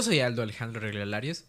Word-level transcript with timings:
Yo 0.00 0.04
soy 0.04 0.20
Aldo 0.20 0.40
Alejandro 0.42 0.80
Reglarios 0.80 1.44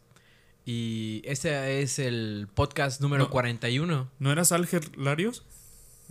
y 0.65 1.21
este 1.23 1.81
es 1.81 1.99
el 1.99 2.49
podcast 2.53 2.99
número 2.99 3.23
No. 3.23 3.29
41. 3.29 4.11
¿No 4.19 4.29
eras 4.33 4.51
Alger 4.51 4.97
Larios? 4.97 5.45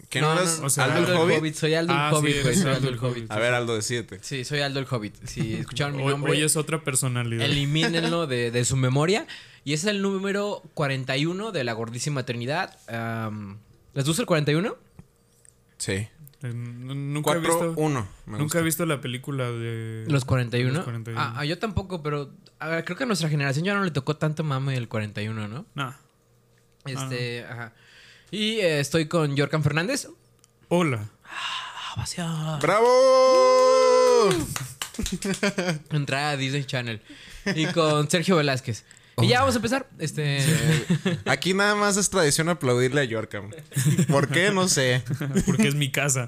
¿Qué 0.08 0.22
no, 0.22 0.32
o 0.32 0.70
sea, 0.70 0.84
Aldo 0.84 0.96
Aldo 1.00 1.12
el 1.12 1.18
Hobbit? 1.18 1.38
Hobbit. 1.40 1.54
Soy 1.54 1.74
Aldo 1.74 1.92
Ah, 1.94 2.08
el 2.08 2.16
sí, 2.16 2.16
Hobbit, 2.16 2.42
Soy 2.42 2.62
Aldo 2.62 2.70
Aldo 2.76 2.88
el 2.88 2.94
el 2.94 3.00
Hobbit. 3.00 3.16
Hobbit. 3.24 3.30
A 3.32 3.38
ver, 3.38 3.52
Aldo, 3.52 3.74
decídete. 3.74 4.20
Sí, 4.22 4.46
soy 4.46 4.60
Aldo 4.60 4.80
el 4.80 4.86
Hobbit. 4.90 5.16
Si 5.26 5.52
escucharon 5.60 5.98
mi 5.98 6.06
nombre, 6.06 6.32
hoy 6.32 6.40
es 6.42 6.56
otra 6.56 6.82
personalidad. 6.82 7.44
elimínenlo 7.44 8.26
de, 8.26 8.50
de 8.50 8.64
su 8.64 8.78
memoria. 8.78 9.26
Y 9.66 9.74
ese 9.74 9.88
es 9.90 9.96
el 9.96 10.00
número 10.00 10.62
41 10.72 11.52
de 11.52 11.62
la 11.64 11.74
gordísima 11.74 12.24
Trinidad. 12.24 12.74
¿Les 13.92 14.06
gusta 14.06 14.22
el 14.22 14.26
41? 14.26 14.78
Sí. 15.76 16.08
Nunca 16.42 17.32
he 17.32 17.40
4, 17.40 17.40
visto. 17.40 17.74
1. 17.76 18.08
Nunca 18.26 18.58
he 18.58 18.62
visto 18.62 18.86
la 18.86 19.00
película 19.00 19.50
de. 19.50 20.06
¿Los 20.08 20.24
41? 20.24 20.72
Los 20.72 20.84
41. 20.84 21.20
Ah, 21.20 21.34
ah, 21.36 21.44
yo 21.44 21.58
tampoco, 21.58 22.02
pero 22.02 22.32
a 22.58 22.68
ver, 22.68 22.84
creo 22.84 22.96
que 22.96 23.04
a 23.04 23.06
nuestra 23.06 23.28
generación 23.28 23.64
ya 23.64 23.74
no 23.74 23.84
le 23.84 23.90
tocó 23.90 24.16
tanto 24.16 24.42
mame 24.42 24.76
el 24.76 24.88
41, 24.88 25.48
¿no? 25.48 25.66
Nah. 25.74 25.92
Este, 26.86 27.44
ajá. 27.44 27.74
Y 28.30 28.60
eh, 28.60 28.80
estoy 28.80 29.06
con 29.06 29.36
Jorkan 29.36 29.62
Fernández. 29.62 30.08
Hola. 30.68 31.10
Ah. 31.24 32.58
¡Bravo! 32.62 34.28
Entrada 35.90 36.30
a 36.30 36.36
Disney 36.36 36.64
Channel. 36.64 37.02
Y 37.54 37.66
con 37.66 38.08
Sergio 38.10 38.36
Velázquez. 38.36 38.84
Y 39.22 39.28
ya 39.28 39.40
vamos 39.40 39.54
a 39.54 39.58
empezar. 39.58 39.88
Este. 39.98 40.38
Aquí 41.26 41.54
nada 41.54 41.74
más 41.74 41.96
es 41.96 42.10
tradición 42.10 42.48
aplaudirle 42.48 43.00
a 43.00 43.04
Yorkam. 43.04 43.50
¿Por 44.08 44.28
qué? 44.28 44.50
No 44.50 44.68
sé. 44.68 45.02
Porque 45.46 45.68
es 45.68 45.74
mi 45.74 45.90
casa. 45.90 46.26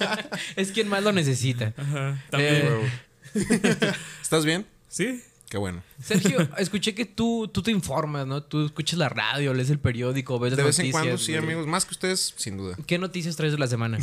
es 0.56 0.72
quien 0.72 0.88
más 0.88 1.02
lo 1.02 1.12
necesita. 1.12 1.74
Ajá. 1.76 2.24
También. 2.30 2.66
Eh, 2.66 2.90
¿Estás 4.22 4.44
bien? 4.44 4.66
Sí. 4.88 5.22
Qué 5.48 5.58
bueno. 5.58 5.82
Sergio, 6.00 6.48
escuché 6.58 6.94
que 6.94 7.04
tú, 7.06 7.50
tú 7.52 7.60
te 7.60 7.72
informas, 7.72 8.24
¿no? 8.24 8.40
Tú 8.40 8.66
escuchas 8.66 8.96
la 9.00 9.08
radio, 9.08 9.52
lees 9.52 9.68
el 9.70 9.80
periódico, 9.80 10.38
ves 10.38 10.52
las 10.52 10.58
De 10.58 10.62
vez 10.62 10.78
en 10.78 10.92
cuando, 10.92 11.18
sí, 11.18 11.32
güey. 11.32 11.42
amigos. 11.42 11.66
Más 11.66 11.84
que 11.84 11.90
ustedes, 11.90 12.34
sin 12.36 12.56
duda. 12.56 12.76
¿Qué 12.86 12.98
noticias 12.98 13.34
traes 13.34 13.52
de 13.52 13.58
la 13.58 13.66
semana? 13.66 13.98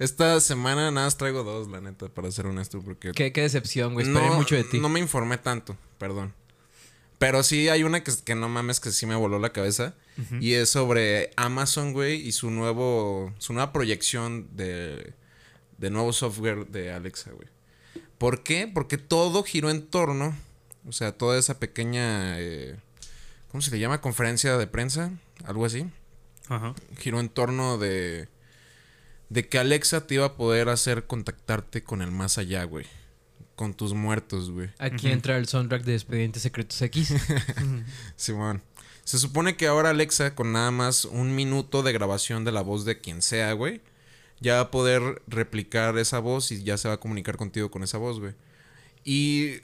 Esta 0.00 0.40
semana 0.40 0.90
nada 0.90 1.06
más 1.06 1.16
traigo 1.16 1.44
dos, 1.44 1.68
la 1.68 1.80
neta, 1.80 2.08
para 2.08 2.32
ser 2.32 2.46
honesto, 2.46 2.82
porque... 2.82 3.12
qué, 3.12 3.32
qué 3.32 3.42
decepción, 3.42 3.92
güey. 3.94 4.08
Esperé 4.08 4.26
no, 4.26 4.34
mucho 4.34 4.56
de 4.56 4.64
ti. 4.64 4.80
No 4.80 4.88
me 4.88 4.98
informé 4.98 5.38
tanto, 5.38 5.76
perdón. 5.98 6.34
Pero 7.18 7.42
sí 7.42 7.68
hay 7.68 7.84
una 7.84 8.02
que, 8.02 8.12
que 8.24 8.34
no 8.34 8.48
mames 8.48 8.80
que 8.80 8.90
sí 8.90 9.06
me 9.06 9.14
voló 9.14 9.38
la 9.38 9.52
cabeza. 9.52 9.94
Y 10.40 10.52
es 10.52 10.68
sobre 10.70 11.30
Amazon, 11.36 11.92
güey, 11.92 12.20
y 12.26 12.32
su 12.32 12.50
nuevo. 12.50 13.32
su 13.38 13.52
nueva 13.52 13.72
proyección 13.72 14.48
de. 14.56 15.12
de 15.78 15.90
nuevo 15.90 16.12
software 16.12 16.66
de 16.68 16.92
Alexa, 16.92 17.32
güey. 17.32 17.48
¿Por 18.18 18.42
qué? 18.44 18.70
Porque 18.72 18.96
todo 18.98 19.42
giró 19.42 19.70
en 19.70 19.86
torno. 19.86 20.36
O 20.86 20.92
sea, 20.92 21.12
toda 21.12 21.38
esa 21.38 21.58
pequeña. 21.58 22.38
eh, 22.38 22.76
¿Cómo 23.50 23.60
se 23.62 23.70
le 23.70 23.78
llama? 23.78 24.00
Conferencia 24.00 24.56
de 24.56 24.66
prensa. 24.66 25.10
Algo 25.44 25.64
así. 25.64 25.86
Ajá. 26.48 26.74
Giró 26.98 27.18
en 27.20 27.28
torno 27.28 27.78
de. 27.78 28.28
De 29.30 29.48
que 29.48 29.58
Alexa 29.58 30.06
te 30.06 30.14
iba 30.16 30.26
a 30.26 30.36
poder 30.36 30.68
hacer 30.68 31.06
contactarte 31.06 31.82
con 31.82 32.02
el 32.02 32.10
más 32.12 32.38
allá, 32.38 32.64
güey. 32.64 32.86
Con 33.56 33.74
tus 33.74 33.94
muertos, 33.94 34.50
güey. 34.50 34.70
Aquí 34.78 35.08
entra 35.08 35.36
el 35.36 35.46
soundtrack 35.46 35.84
de 35.84 35.94
Expedientes 35.94 36.42
Secretos 36.42 36.80
X. 36.82 37.14
Simón. 38.16 38.62
Se 39.04 39.18
supone 39.18 39.56
que 39.56 39.66
ahora 39.66 39.90
Alexa, 39.90 40.34
con 40.34 40.52
nada 40.52 40.70
más 40.70 41.04
un 41.04 41.34
minuto 41.34 41.82
de 41.82 41.92
grabación 41.92 42.44
de 42.44 42.52
la 42.52 42.62
voz 42.62 42.84
de 42.84 43.00
quien 43.00 43.20
sea, 43.22 43.52
güey, 43.52 43.82
ya 44.40 44.54
va 44.54 44.60
a 44.60 44.70
poder 44.70 45.22
replicar 45.26 45.96
esa 45.98 46.18
voz 46.18 46.50
y 46.50 46.62
ya 46.64 46.78
se 46.78 46.88
va 46.88 46.94
a 46.94 47.00
comunicar 47.00 47.36
contigo 47.36 47.70
con 47.70 47.82
esa 47.82 47.98
voz, 47.98 48.18
güey. 48.18 48.34
Y 49.04 49.60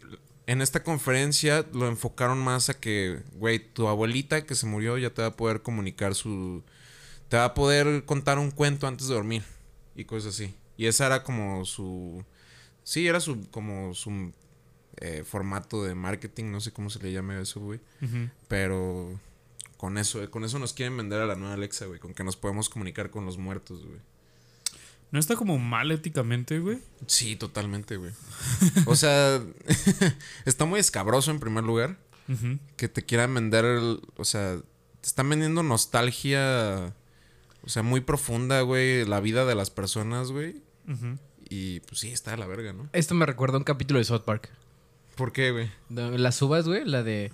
en 0.46 0.60
esta 0.60 0.82
conferencia 0.82 1.64
lo 1.72 1.88
enfocaron 1.88 2.38
más 2.38 2.68
a 2.68 2.74
que, 2.74 3.20
güey, 3.34 3.58
tu 3.58 3.88
abuelita 3.88 4.44
que 4.44 4.54
se 4.54 4.66
murió 4.66 4.98
ya 4.98 5.10
te 5.10 5.22
va 5.22 5.28
a 5.28 5.36
poder 5.36 5.62
comunicar 5.62 6.14
su... 6.14 6.62
Te 7.28 7.36
va 7.36 7.44
a 7.46 7.54
poder 7.54 8.04
contar 8.04 8.38
un 8.38 8.50
cuento 8.50 8.86
antes 8.86 9.08
de 9.08 9.14
dormir 9.14 9.42
y 9.94 10.04
cosas 10.04 10.34
así. 10.34 10.54
Y 10.76 10.86
esa 10.86 11.06
era 11.06 11.22
como 11.22 11.64
su... 11.64 12.24
Sí, 12.84 13.06
era 13.06 13.20
su 13.20 13.48
como 13.50 13.94
su 13.94 14.32
eh, 14.98 15.24
formato 15.24 15.82
de 15.84 15.94
marketing, 15.94 16.50
no 16.50 16.60
sé 16.60 16.72
cómo 16.72 16.90
se 16.90 16.98
le 17.00 17.12
llame 17.12 17.40
eso, 17.40 17.60
güey. 17.60 17.80
Pero 18.48 19.18
con 19.76 19.96
eso, 19.98 20.28
con 20.30 20.44
eso 20.44 20.58
nos 20.58 20.72
quieren 20.72 20.96
vender 20.96 21.20
a 21.20 21.26
la 21.26 21.36
nueva 21.36 21.54
Alexa, 21.54 21.86
güey. 21.86 22.00
Con 22.00 22.14
que 22.14 22.24
nos 22.24 22.36
podemos 22.36 22.68
comunicar 22.68 23.10
con 23.10 23.24
los 23.26 23.38
muertos, 23.38 23.84
güey. 23.84 23.98
¿No 25.12 25.18
está 25.18 25.34
como 25.36 25.58
mal 25.58 25.90
éticamente, 25.90 26.60
güey? 26.60 26.78
Sí, 27.06 27.34
totalmente, 27.34 27.96
güey. 27.96 28.12
O 28.86 28.94
sea, 28.94 29.42
está 30.44 30.64
muy 30.66 30.78
escabroso 30.80 31.30
en 31.30 31.40
primer 31.40 31.64
lugar. 31.64 31.96
Que 32.76 32.88
te 32.88 33.02
quieran 33.04 33.34
vender, 33.34 33.64
el- 33.64 34.00
o 34.16 34.24
sea, 34.24 34.58
te 35.00 35.06
están 35.08 35.28
vendiendo 35.28 35.64
nostalgia, 35.64 36.94
o 37.62 37.68
sea, 37.68 37.82
muy 37.82 38.00
profunda, 38.02 38.60
güey. 38.60 39.04
La 39.04 39.18
vida 39.18 39.44
de 39.46 39.56
las 39.56 39.70
personas, 39.70 40.30
güey. 40.30 40.62
Ujú. 40.88 41.18
Y 41.50 41.80
pues 41.80 42.00
sí, 42.00 42.10
está 42.12 42.30
de 42.30 42.36
la 42.38 42.46
verga, 42.46 42.72
¿no? 42.72 42.88
Esto 42.94 43.14
me 43.14 43.26
recuerda 43.26 43.56
a 43.56 43.58
un 43.58 43.64
capítulo 43.64 43.98
de 43.98 44.04
South 44.04 44.22
Park. 44.24 44.48
¿Por 45.16 45.32
qué, 45.32 45.50
güey? 45.50 45.70
Las 45.90 46.40
uvas, 46.40 46.66
güey, 46.66 46.84
la 46.86 47.02
de... 47.02 47.30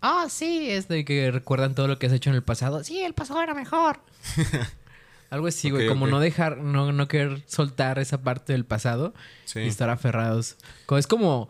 Ah, 0.00 0.26
sí, 0.30 0.70
es 0.70 0.88
de 0.88 1.04
que 1.04 1.30
recuerdan 1.30 1.74
todo 1.74 1.88
lo 1.88 1.98
que 1.98 2.06
has 2.06 2.12
hecho 2.12 2.30
en 2.30 2.36
el 2.36 2.42
pasado. 2.42 2.82
Sí, 2.84 3.02
el 3.02 3.12
pasado 3.12 3.42
era 3.42 3.52
mejor. 3.54 4.00
Algo 5.30 5.48
así, 5.48 5.70
güey. 5.70 5.88
Como 5.88 6.06
no 6.06 6.20
dejar, 6.20 6.58
no, 6.58 6.92
no 6.92 7.08
querer 7.08 7.42
soltar 7.46 7.98
esa 7.98 8.22
parte 8.22 8.52
del 8.52 8.64
pasado 8.64 9.12
Sí. 9.44 9.60
y 9.60 9.66
estar 9.68 9.90
aferrados. 9.90 10.56
Es 10.96 11.06
como, 11.08 11.48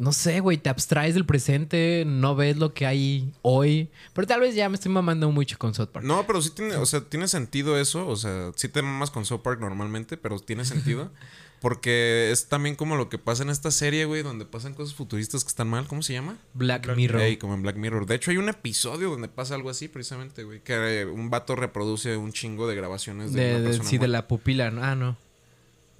no 0.00 0.12
sé, 0.12 0.40
güey, 0.40 0.56
te 0.58 0.70
abstraes 0.70 1.14
del 1.14 1.26
presente, 1.26 2.04
no 2.06 2.34
ves 2.34 2.56
lo 2.56 2.72
que 2.74 2.86
hay 2.86 3.32
hoy. 3.42 3.90
Pero 4.14 4.26
tal 4.26 4.40
vez 4.40 4.54
ya 4.54 4.68
me 4.68 4.74
estoy 4.74 4.90
mamando 4.90 5.30
mucho 5.30 5.58
con 5.58 5.74
South 5.74 5.90
Park. 5.92 6.04
No, 6.06 6.26
pero 6.26 6.40
sí 6.40 6.50
tiene, 6.50 6.74
o 6.76 6.86
sea, 6.86 7.02
tiene 7.02 7.28
sentido 7.28 7.78
eso. 7.78 8.08
O 8.08 8.16
sea, 8.16 8.50
sí 8.56 8.68
te 8.68 8.80
mamas 8.82 9.10
con 9.10 9.24
South 9.26 9.42
Park 9.42 9.60
normalmente, 9.60 10.16
pero 10.16 10.38
tiene 10.40 10.64
sentido. 10.64 11.10
Porque 11.60 12.30
es 12.32 12.48
también 12.48 12.74
como 12.74 12.96
lo 12.96 13.10
que 13.10 13.18
pasa 13.18 13.42
en 13.42 13.50
esta 13.50 13.70
serie, 13.70 14.06
güey, 14.06 14.22
donde 14.22 14.46
pasan 14.46 14.72
cosas 14.72 14.94
futuristas 14.94 15.44
que 15.44 15.48
están 15.48 15.68
mal. 15.68 15.86
¿Cómo 15.86 16.00
se 16.00 16.14
llama? 16.14 16.38
Black, 16.54 16.84
Black 16.86 16.96
Mirror. 16.96 17.20
Ey, 17.20 17.36
como 17.36 17.52
en 17.52 17.60
Black 17.60 17.76
Mirror. 17.76 18.06
De 18.06 18.14
hecho, 18.14 18.30
hay 18.30 18.38
un 18.38 18.48
episodio 18.48 19.10
donde 19.10 19.28
pasa 19.28 19.56
algo 19.56 19.68
así, 19.68 19.86
precisamente, 19.88 20.42
güey. 20.44 20.60
Que 20.62 21.04
un 21.04 21.28
vato 21.28 21.56
reproduce 21.56 22.16
un 22.16 22.32
chingo 22.32 22.66
de 22.66 22.76
grabaciones 22.76 23.34
de, 23.34 23.44
de, 23.44 23.56
una 23.56 23.68
de- 23.68 23.84
sí, 23.84 23.98
de 23.98 24.08
la 24.08 24.26
pupila. 24.26 24.70
¿no? 24.70 24.82
Ah, 24.82 24.94
no. 24.94 25.18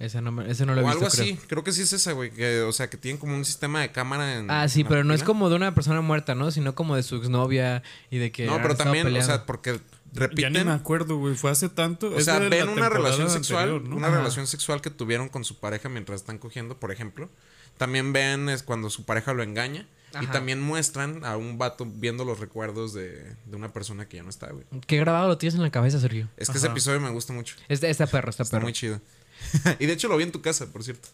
Ese 0.01 0.21
no, 0.21 0.31
me- 0.31 0.49
ese 0.49 0.65
no 0.65 0.73
lo 0.73 0.81
he 0.81 0.83
O 0.83 0.87
visto, 0.87 1.05
algo 1.05 1.11
creo. 1.11 1.23
así. 1.35 1.39
Creo 1.47 1.63
que 1.63 1.71
sí 1.71 1.81
es 1.83 1.93
esa, 1.93 2.11
güey. 2.13 2.31
Que, 2.31 2.61
o 2.61 2.71
sea, 2.71 2.89
que 2.89 2.97
tienen 2.97 3.19
como 3.19 3.35
un 3.35 3.45
sistema 3.45 3.81
de 3.81 3.91
cámara 3.91 4.37
en. 4.37 4.49
Ah, 4.49 4.67
sí, 4.67 4.81
en 4.81 4.87
pero 4.87 5.03
no 5.03 5.13
es 5.13 5.23
como 5.23 5.49
de 5.49 5.55
una 5.55 5.73
persona 5.75 6.01
muerta, 6.01 6.33
¿no? 6.35 6.49
Sino 6.51 6.73
como 6.75 6.95
de 6.95 7.03
su 7.03 7.15
exnovia 7.17 7.83
y 8.09 8.17
de 8.17 8.31
que. 8.31 8.45
No, 8.47 8.61
pero 8.61 8.75
también, 8.75 9.07
o 9.15 9.21
sea, 9.21 9.45
porque 9.45 9.73
Ya 9.73 9.79
ni 10.13 10.19
repiten. 10.19 10.65
me 10.67 10.73
acuerdo, 10.73 11.17
güey. 11.17 11.35
Fue 11.35 11.51
hace 11.51 11.69
tanto. 11.69 12.13
O 12.15 12.19
sea, 12.19 12.39
ven 12.39 12.67
una 12.69 12.89
relación 12.89 13.29
sexual, 13.29 13.63
anterior, 13.69 13.89
¿no? 13.89 13.95
una 13.97 14.07
Ajá. 14.07 14.17
relación 14.17 14.47
sexual 14.47 14.81
que 14.81 14.89
tuvieron 14.89 15.29
con 15.29 15.43
su 15.45 15.59
pareja 15.59 15.87
mientras 15.89 16.21
están 16.21 16.37
cogiendo, 16.37 16.77
por 16.79 16.91
ejemplo. 16.91 17.29
También 17.77 18.11
ven 18.13 18.49
es 18.49 18.63
cuando 18.63 18.89
su 18.89 19.05
pareja 19.05 19.33
lo 19.33 19.43
engaña. 19.43 19.87
Y 20.21 20.27
también 20.27 20.61
muestran 20.61 21.23
a 21.23 21.37
un 21.37 21.57
vato 21.57 21.85
viendo 21.89 22.25
los 22.25 22.37
recuerdos 22.41 22.93
de, 22.93 23.33
de 23.45 23.55
una 23.55 23.71
persona 23.71 24.09
que 24.09 24.17
ya 24.17 24.23
no 24.23 24.29
está, 24.29 24.51
güey. 24.51 24.65
¿Qué 24.85 24.97
grabado 24.97 25.29
lo 25.29 25.37
tienes 25.37 25.55
en 25.55 25.61
la 25.61 25.69
cabeza, 25.69 26.01
Sergio? 26.01 26.27
Es 26.35 26.49
que 26.49 26.57
ese 26.57 26.67
episodio 26.67 26.99
me 26.99 27.09
gusta 27.11 27.31
mucho. 27.31 27.55
Este, 27.69 27.89
esta 27.89 28.07
perro, 28.07 28.29
esta 28.29 28.43
Está 28.43 28.57
perro. 28.57 28.65
muy 28.65 28.73
chido. 28.73 28.99
y 29.79 29.85
de 29.85 29.93
hecho 29.93 30.07
lo 30.07 30.17
vi 30.17 30.23
en 30.23 30.31
tu 30.31 30.41
casa, 30.41 30.71
por 30.71 30.83
cierto. 30.83 31.09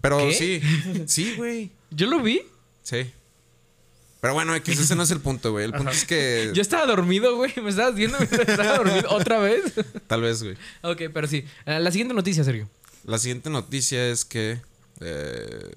Pero 0.00 0.18
¿Qué? 0.18 0.32
sí. 0.34 1.04
Sí, 1.06 1.34
güey. 1.36 1.70
¿Yo 1.90 2.06
lo 2.06 2.20
vi? 2.22 2.42
Sí. 2.82 3.10
Pero 4.20 4.34
bueno, 4.34 4.54
X, 4.56 4.78
ese 4.80 4.96
no 4.96 5.02
es 5.02 5.10
el 5.10 5.20
punto, 5.20 5.52
güey. 5.52 5.64
El 5.66 5.72
punto 5.72 5.90
es 5.92 6.04
que. 6.04 6.50
Yo 6.54 6.62
estaba 6.62 6.86
dormido, 6.86 7.36
güey. 7.36 7.52
Me 7.62 7.70
estabas 7.70 7.94
viendo 7.94 8.18
mientras 8.18 8.48
estaba 8.48 8.78
dormido 8.78 9.08
otra 9.10 9.38
vez. 9.38 9.72
Tal 10.06 10.22
vez, 10.22 10.42
güey. 10.42 10.56
ok, 10.82 11.02
pero 11.12 11.26
sí. 11.28 11.44
Eh, 11.66 11.78
la 11.80 11.90
siguiente 11.90 12.14
noticia, 12.14 12.42
Sergio. 12.42 12.68
La 13.04 13.18
siguiente 13.18 13.50
noticia 13.50 14.08
es 14.08 14.24
que. 14.24 14.60
eh, 15.00 15.70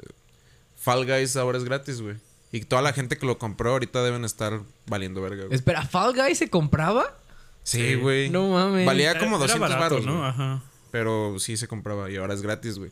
Fall 0.77 1.05
Guys 1.05 1.35
ahora 1.35 1.57
es 1.57 1.63
gratis, 1.63 2.01
güey. 2.01 2.15
Y 2.51 2.61
toda 2.61 2.81
la 2.81 2.93
gente 2.93 3.17
que 3.17 3.25
lo 3.25 3.37
compró 3.37 3.71
ahorita 3.71 4.01
deben 4.03 4.25
estar 4.25 4.61
valiendo 4.87 5.21
verga, 5.21 5.43
güey. 5.43 5.55
Espera, 5.55 5.85
¿Fall 5.85 6.15
Guy 6.15 6.33
se 6.33 6.49
compraba? 6.49 7.15
Sí, 7.63 7.95
güey. 7.95 8.29
No 8.29 8.49
mames. 8.49 8.85
Valía 8.85 9.19
como 9.19 9.35
era 9.35 9.39
200 9.53 9.59
barato, 9.59 9.79
baros, 9.95 10.05
¿no? 10.05 10.25
Ajá. 10.25 10.63
Pero 10.91 11.37
sí 11.39 11.57
se 11.57 11.67
compraba 11.67 12.09
y 12.09 12.15
ahora 12.17 12.33
es 12.33 12.41
gratis, 12.41 12.77
güey. 12.79 12.91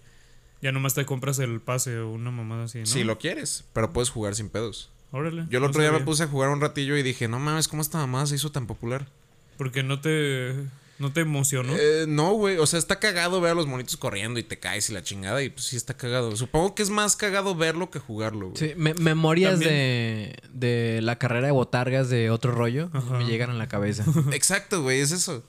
Ya 0.61 0.71
nomás 0.71 0.94
te 0.95 1.05
compras 1.05 1.38
el 1.39 1.59
pase 1.61 1.97
o 1.99 2.11
una 2.11 2.31
mamada 2.31 2.65
así, 2.65 2.79
¿no? 2.79 2.85
Si 2.85 3.03
lo 3.03 3.17
quieres, 3.19 3.63
pero 3.73 3.94
puedes 3.94 4.09
jugar 4.09 4.35
sin 4.35 4.49
pedos. 4.49 4.89
Órale. 5.11 5.45
Yo 5.49 5.57
el 5.59 5.63
no 5.63 5.69
otro 5.69 5.81
día 5.81 5.91
me 5.91 5.99
puse 6.01 6.23
a 6.23 6.27
jugar 6.27 6.49
un 6.49 6.59
ratillo 6.61 6.97
y 6.97 7.03
dije, 7.03 7.27
no 7.27 7.39
mames, 7.39 7.67
¿cómo 7.67 7.81
esta 7.81 7.97
mamada 7.99 8.25
se 8.25 8.35
hizo 8.35 8.51
tan 8.51 8.67
popular? 8.67 9.07
Porque 9.57 9.83
no 9.83 10.01
te. 10.01 10.53
No 10.99 11.13
te 11.13 11.21
emocionó. 11.21 11.73
Eh, 11.77 12.05
no, 12.07 12.33
güey. 12.33 12.57
O 12.57 12.65
sea, 12.65 12.79
está 12.79 12.99
cagado 12.99 13.39
ver 13.39 13.51
a 13.51 13.53
los 13.53 13.67
monitos 13.67 13.97
corriendo 13.97 14.39
y 14.39 14.44
te 14.44 14.57
caes 14.57 14.89
y 14.89 14.94
la 14.94 15.03
chingada. 15.03 15.44
Y 15.44 15.49
pues 15.51 15.65
sí 15.65 15.75
está 15.77 15.94
cagado. 15.95 16.35
Supongo 16.35 16.73
que 16.73 16.81
es 16.81 16.89
más 16.89 17.15
cagado 17.15 17.53
verlo 17.55 17.91
que 17.91 17.99
jugarlo, 17.99 18.49
güey. 18.49 18.57
Sí, 18.57 18.73
me- 18.77 18.95
memorias 18.95 19.51
También- 19.59 19.71
de, 19.71 20.35
de 20.53 21.01
la 21.03 21.19
carrera 21.19 21.45
de 21.45 21.51
botargas 21.53 22.09
de 22.09 22.31
otro 22.31 22.51
rollo 22.51 22.89
Ajá. 22.94 23.19
me 23.19 23.25
llegan 23.25 23.51
a 23.51 23.53
la 23.53 23.67
cabeza. 23.67 24.05
Exacto, 24.33 24.81
güey, 24.81 24.99
es 25.01 25.11
eso. 25.11 25.44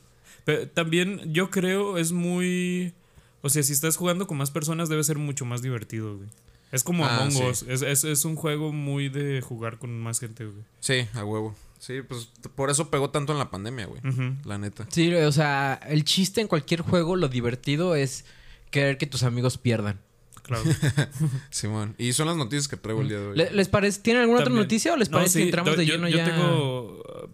Pero 0.48 0.66
también 0.66 1.20
yo 1.34 1.50
creo 1.50 1.98
es 1.98 2.12
muy. 2.12 2.94
O 3.42 3.50
sea, 3.50 3.62
si 3.62 3.74
estás 3.74 3.98
jugando 3.98 4.26
con 4.26 4.38
más 4.38 4.50
personas 4.50 4.88
debe 4.88 5.04
ser 5.04 5.18
mucho 5.18 5.44
más 5.44 5.60
divertido, 5.60 6.16
güey. 6.16 6.28
Es 6.72 6.82
como 6.82 7.04
Ah, 7.04 7.16
Among 7.18 7.32
sí. 7.32 7.42
Us. 7.42 7.62
Es, 7.68 7.82
es, 7.82 8.04
es 8.04 8.24
un 8.24 8.34
juego 8.34 8.72
muy 8.72 9.10
de 9.10 9.42
jugar 9.42 9.78
con 9.78 10.00
más 10.00 10.20
gente, 10.20 10.46
güey. 10.46 10.64
Sí, 10.80 11.06
a 11.12 11.22
huevo. 11.22 11.54
Sí, 11.78 12.00
pues 12.00 12.30
por 12.54 12.70
eso 12.70 12.88
pegó 12.88 13.10
tanto 13.10 13.34
en 13.34 13.38
la 13.38 13.50
pandemia, 13.50 13.84
güey. 13.84 14.00
La 14.46 14.56
neta. 14.56 14.86
Sí, 14.90 15.12
o 15.14 15.32
sea, 15.32 15.78
el 15.86 16.04
chiste 16.04 16.40
en 16.40 16.48
cualquier 16.48 16.80
juego, 16.80 17.14
lo 17.14 17.28
divertido 17.28 17.94
es 17.94 18.24
querer 18.70 18.96
que 18.96 19.06
tus 19.06 19.24
amigos 19.24 19.58
pierdan. 19.58 20.00
Claro. 20.44 20.64
Simón. 21.50 21.94
Y 21.98 22.14
son 22.14 22.26
las 22.26 22.36
noticias 22.38 22.68
que 22.68 22.78
traigo 22.78 23.02
el 23.02 23.08
día 23.10 23.18
de 23.18 23.26
hoy. 23.26 23.36
¿Le- 23.36 23.50
¿Les 23.50 23.68
parece? 23.68 24.00
¿Tienen 24.00 24.22
alguna 24.22 24.40
otra 24.40 24.52
noticia 24.54 24.94
o 24.94 24.96
les 24.96 25.10
No, 25.10 25.18
parece 25.18 25.34
sí, 25.34 25.38
que 25.40 25.44
entramos 25.44 25.76
de 25.76 25.84
yo- 25.84 25.94
lleno 25.96 26.08
yo 26.08 26.16
ya? 26.16 26.24
tengo 26.24 27.00
uh, 27.00 27.28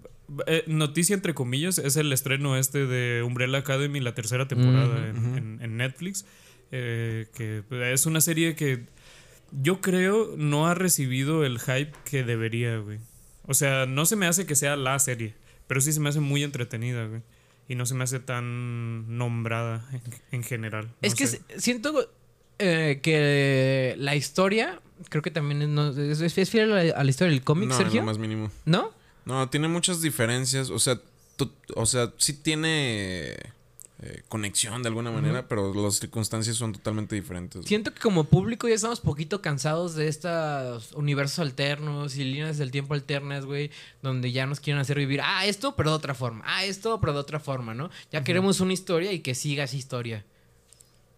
eh, 0.47 0.65
noticia 0.67 1.15
entre 1.15 1.35
comillas, 1.35 1.79
es 1.79 1.97
el 1.97 2.13
estreno 2.13 2.57
este 2.57 2.87
de 2.87 3.23
Umbrella 3.23 3.59
Academy, 3.59 4.01
la 4.01 4.15
tercera 4.15 4.49
temporada 4.49 5.09
en, 5.09 5.37
en- 5.37 5.59
en 5.63 5.77
Netflix, 5.77 6.25
eh, 6.73 7.27
que 7.35 7.63
es 7.93 8.07
una 8.07 8.21
serie 8.21 8.55
que 8.57 8.87
yo 9.53 9.81
creo 9.81 10.35
no 10.37 10.67
ha 10.67 10.75
recibido 10.75 11.45
el 11.45 11.59
hype 11.61 11.93
que 12.05 12.25
debería, 12.25 12.79
güey. 12.79 12.99
O 13.47 13.55
sea, 13.55 13.87
no 13.87 14.07
se 14.07 14.17
me 14.17 14.27
hace 14.27 14.47
que 14.47 14.57
sea 14.57 14.75
la 14.77 14.99
serie, 14.99 15.35
pero 15.67 15.81
sí 15.81 15.93
se 15.93 16.01
me 16.01 16.09
hace 16.09 16.21
muy 16.21 16.43
entretenida, 16.43 17.07
güey. 17.07 17.23
Y 17.69 17.77
no 17.77 17.87
se 17.87 17.95
me 17.95 18.05
hace 18.05 18.21
tan 18.21 19.17
nombrada 19.17 19.89
en, 19.93 20.01
en 20.33 20.43
general. 20.43 20.91
Es 21.03 21.13
no 21.13 21.17
que 21.17 21.27
sé. 21.27 21.41
siento 21.59 22.11
eh, 22.59 23.01
que 23.03 23.95
la 23.99 24.17
historia, 24.17 24.81
creo 25.09 25.23
que 25.23 25.31
también 25.31 25.63
es, 25.63 25.69
no- 25.69 25.91
es- 25.91 26.21
es 26.39 26.51
fiel 26.51 26.73
a 26.73 26.83
la, 26.85 26.93
a 26.95 27.05
la 27.05 27.11
historia 27.11 27.31
del 27.33 27.43
cómic, 27.43 27.69
no, 27.69 27.77
Sergio. 27.77 28.01
lo 28.01 28.07
más 28.07 28.19
mínimo. 28.19 28.51
¿No? 28.67 28.93
No, 29.25 29.49
tiene 29.49 29.69
muchas 29.69 30.01
diferencias. 30.03 30.71
O 30.71 30.79
sea, 30.79 31.01
tú- 31.37 31.51
o 31.75 31.87
sea, 31.87 32.13
sí 32.19 32.33
tiene 32.35 33.37
eh, 34.01 34.23
conexión 34.29 34.83
de 34.83 34.89
alguna 34.89 35.11
manera, 35.11 35.49
pero 35.49 35.73
las 35.73 35.95
circunstancias 35.99 36.57
son 36.57 36.73
totalmente 36.73 37.15
diferentes. 37.15 37.65
Siento 37.65 37.95
que 37.95 38.01
como 38.01 38.25
público 38.25 38.69
ya 38.69 38.75
estamos 38.75 39.01
poquito 39.01 39.41
cansados 39.41 39.95
de 39.95 40.09
estos 40.09 40.93
universos 40.93 41.39
alternos 41.39 42.17
y 42.17 42.25
líneas 42.25 42.59
del 42.59 42.71
tiempo 42.71 42.93
alternas, 42.93 43.47
güey, 43.47 43.71
donde 44.03 44.31
ya 44.33 44.47
nos 44.47 44.61
quieren 44.61 44.81
hacer 44.81 44.99
vivir, 44.99 45.21
ah, 45.23 45.47
esto, 45.47 45.75
pero 45.77 45.91
de 45.91 45.97
otra 45.97 46.15
forma, 46.15 46.43
ah, 46.47 46.65
esto, 46.65 47.01
pero 47.01 47.15
de 47.15 47.21
otra 47.21 47.41
forma, 47.41 47.73
¿no? 47.73 47.89
Ya 48.13 48.23
queremos 48.25 48.61
una 48.61 48.73
historia 48.75 49.11
y 49.13 49.21
que 49.21 49.35
siga 49.35 49.65
esa 49.65 49.77
historia. 49.77 50.25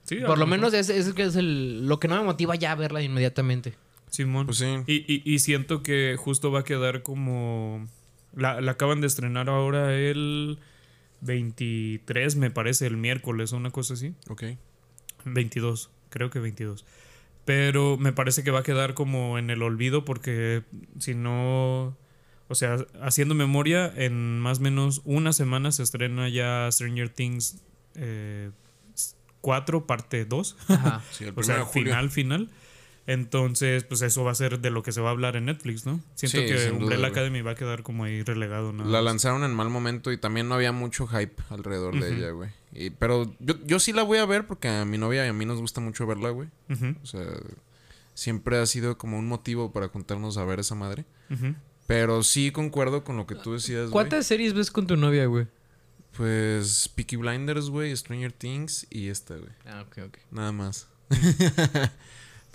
Sí, 0.04 0.22
a 0.22 0.26
Por 0.26 0.38
lo 0.38 0.46
menos 0.46 0.72
es, 0.72 0.88
es, 0.88 1.12
que 1.14 1.24
es 1.24 1.34
el, 1.34 1.88
lo 1.88 1.98
que 1.98 2.06
no 2.06 2.16
me 2.16 2.22
motiva 2.22 2.54
ya 2.54 2.70
a 2.72 2.74
verla 2.76 3.02
inmediatamente. 3.02 3.74
Simón. 4.10 4.46
Pues 4.46 4.58
sí. 4.58 4.66
Y, 4.86 5.12
y, 5.12 5.22
y 5.24 5.38
siento 5.40 5.82
que 5.82 6.14
justo 6.16 6.52
va 6.52 6.60
a 6.60 6.64
quedar 6.64 7.02
como. 7.02 7.88
La, 8.36 8.60
la 8.60 8.72
acaban 8.72 9.00
de 9.00 9.08
estrenar 9.08 9.48
ahora 9.48 9.92
el 9.94 10.58
23, 11.22 12.36
me 12.36 12.50
parece, 12.50 12.86
el 12.86 12.96
miércoles 12.96 13.52
o 13.52 13.56
una 13.56 13.70
cosa 13.70 13.94
así. 13.94 14.14
Ok. 14.28 14.44
22, 15.24 15.90
creo 16.10 16.30
que 16.30 16.38
22. 16.38 16.84
Pero 17.44 17.96
me 17.96 18.12
parece 18.12 18.42
que 18.44 18.50
va 18.50 18.60
a 18.60 18.62
quedar 18.62 18.94
como 18.94 19.38
en 19.38 19.50
el 19.50 19.62
olvido 19.62 20.04
porque 20.04 20.62
si 20.98 21.14
no. 21.14 21.96
O 22.48 22.54
sea, 22.54 22.76
haciendo 23.02 23.34
memoria, 23.34 23.92
en 23.96 24.38
más 24.38 24.58
o 24.58 24.62
menos 24.62 25.02
una 25.04 25.32
semana 25.32 25.72
se 25.72 25.82
estrena 25.82 26.28
ya 26.28 26.68
Stranger 26.70 27.08
Things 27.08 27.62
eh, 27.96 28.50
4, 29.40 29.86
parte 29.86 30.24
2. 30.24 30.56
Ajá. 30.68 31.02
Sí, 31.10 31.24
el 31.24 31.32
O 31.36 31.42
sea, 31.42 31.58
de 31.58 31.62
julio. 31.62 31.92
final, 31.92 32.10
final. 32.10 32.50
Entonces, 33.08 33.84
pues 33.84 34.02
eso 34.02 34.24
va 34.24 34.32
a 34.32 34.34
ser 34.34 34.58
de 34.58 34.70
lo 34.70 34.82
que 34.82 34.90
se 34.90 35.00
va 35.00 35.10
a 35.10 35.12
hablar 35.12 35.36
en 35.36 35.44
Netflix, 35.44 35.86
¿no? 35.86 36.00
Siento 36.14 36.38
Sí, 36.38 36.46
que 36.46 36.54
duda, 36.54 36.72
Umbrella 36.72 36.96
güey. 37.02 37.10
Academy 37.12 37.40
va 37.40 37.52
a 37.52 37.54
quedar 37.54 37.82
como 37.84 38.02
ahí 38.04 38.22
relegado, 38.24 38.72
¿no? 38.72 38.84
La 38.84 39.00
lanzaron 39.00 39.44
en 39.44 39.54
mal 39.54 39.70
momento 39.70 40.10
y 40.10 40.18
también 40.18 40.48
no 40.48 40.56
había 40.56 40.72
mucho 40.72 41.06
hype 41.06 41.36
alrededor 41.50 41.98
de 42.00 42.16
ella, 42.16 42.30
güey. 42.30 42.50
Y- 42.72 42.90
Pero 42.90 43.32
yo, 43.38 43.54
yo 43.64 43.78
sí 43.78 43.92
la 43.92 44.02
voy 44.02 44.18
a 44.18 44.26
ver 44.26 44.46
porque 44.48 44.68
a 44.68 44.84
mi 44.84 44.98
novia 44.98 45.24
y 45.24 45.28
a 45.28 45.32
mí 45.32 45.44
nos 45.46 45.60
gusta 45.60 45.80
mucho 45.80 46.04
verla, 46.06 46.30
güey. 46.30 46.48
O 47.02 47.06
sea, 47.06 47.24
siempre 48.14 48.58
ha 48.58 48.66
sido 48.66 48.98
como 48.98 49.18
un 49.18 49.28
motivo 49.28 49.72
para 49.72 49.88
juntarnos 49.88 50.36
a 50.36 50.44
ver 50.44 50.58
esa 50.60 50.74
madre. 50.74 51.04
Pero 51.86 52.24
sí 52.24 52.50
concuerdo 52.50 53.04
con 53.04 53.16
lo 53.16 53.26
que 53.28 53.36
tú 53.36 53.52
decías, 53.52 53.82
güey. 53.82 53.92
¿Cuántas 53.92 54.26
series 54.26 54.52
ves 54.52 54.72
con 54.72 54.88
tu 54.88 54.96
novia, 54.96 55.26
güey? 55.26 55.46
Pues 56.16 56.88
Peaky 56.94 57.16
Blinders, 57.16 57.70
güey, 57.70 57.94
Stranger 57.96 58.32
Things 58.32 58.86
y 58.90 59.08
esta, 59.10 59.36
güey. 59.36 59.50
Ah, 59.66 59.84
ok, 59.86 59.98
ok. 60.08 60.18
Nada 60.32 60.50
más. 60.50 60.88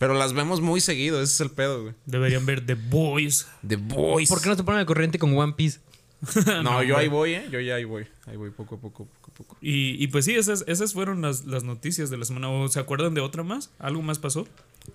Pero 0.01 0.15
las 0.15 0.33
vemos 0.33 0.62
muy 0.62 0.81
seguido, 0.81 1.21
ese 1.21 1.31
es 1.31 1.42
el 1.42 1.51
pedo, 1.51 1.83
güey. 1.83 1.94
Deberían 2.07 2.44
ver 2.44 2.65
The 2.65 2.74
Boys. 2.74 3.48
The 3.68 3.75
Boys. 3.75 4.27
¿Por 4.30 4.42
qué 4.42 4.50
no 4.50 4.56
te 4.56 4.63
ponen 4.63 4.80
al 4.80 4.88
corriente 4.88 5.19
con 5.19 5.38
One 5.38 5.53
Piece? 5.53 5.80
No, 6.63 6.81
yo 6.81 6.95
güey. 6.95 7.06
ahí 7.06 7.07
voy, 7.07 7.33
¿eh? 7.36 7.48
Yo 7.51 7.59
ya 7.59 7.75
ahí 7.75 7.83
voy. 7.83 8.07
Ahí 8.25 8.36
voy 8.36 8.50
poco 8.50 8.75
a 8.75 8.80
poco, 8.80 9.06
poco 9.06 9.31
a 9.31 9.36
poco. 9.36 9.57
Y, 9.62 10.03
y 10.03 10.07
pues 10.07 10.25
sí, 10.25 10.33
esas, 10.33 10.63
esas 10.68 10.94
fueron 10.94 11.21
las, 11.21 11.45
las 11.45 11.63
noticias 11.63 12.09
de 12.09 12.18
la 12.18 12.25
semana. 12.25 12.50
¿O 12.50 12.68
¿Se 12.68 12.80
acuerdan 12.80 13.13
de 13.13 13.21
otra 13.21 13.44
más? 13.44 13.69
¿Algo 13.77 14.01
más 14.01 14.18
pasó? 14.18 14.48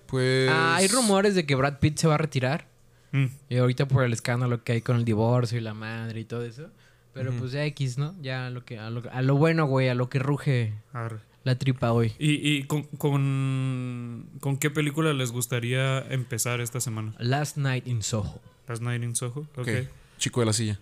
Pues... 0.07 0.49
Ah, 0.51 0.75
hay 0.75 0.89
rumores 0.89 1.35
de 1.35 1.45
que 1.45 1.55
Brad 1.55 1.79
Pitt 1.79 1.97
se 1.99 2.07
va 2.09 2.15
a 2.15 2.17
retirar. 2.17 2.67
Mm, 3.13 3.27
Y 3.47 3.55
ahorita 3.57 3.87
por 3.87 4.03
el 4.03 4.11
escándalo 4.11 4.61
que 4.65 4.73
hay 4.73 4.81
con 4.81 4.97
el 4.97 5.05
divorcio 5.05 5.57
y 5.57 5.61
la 5.61 5.73
madre 5.73 6.19
y 6.19 6.25
todo 6.25 6.43
eso. 6.43 6.69
Pero 7.13 7.31
pues 7.31 7.53
ya 7.53 7.63
X, 7.65 7.97
¿no? 7.97 8.13
Ya 8.21 8.47
a 8.47 8.49
lo, 8.49 8.65
que, 8.65 8.77
a, 8.77 8.89
lo, 8.89 9.01
a 9.09 9.21
lo 9.21 9.35
bueno, 9.37 9.65
güey, 9.67 9.87
a 9.87 9.95
lo 9.95 10.09
que 10.09 10.19
ruge 10.19 10.73
arre. 10.93 11.19
La 11.47 11.57
tripa 11.57 11.91
hoy. 11.91 12.13
¿Y, 12.19 12.33
y 12.57 12.63
con, 12.65 12.83
con, 12.83 14.25
con 14.39 14.57
qué 14.57 14.69
película 14.69 15.13
les 15.13 15.31
gustaría 15.31 15.99
empezar 16.11 16.61
esta 16.61 16.79
semana? 16.79 17.13
Last 17.19 17.57
Night 17.57 17.87
in 17.87 18.03
Soho. 18.03 18.39
Last 18.67 18.81
Night 18.83 19.03
in 19.03 19.15
Soho. 19.15 19.41
Ok. 19.57 19.59
Ok. 19.67 19.69
Chico 20.17 20.39
de 20.41 20.45
la 20.45 20.53
silla. 20.53 20.79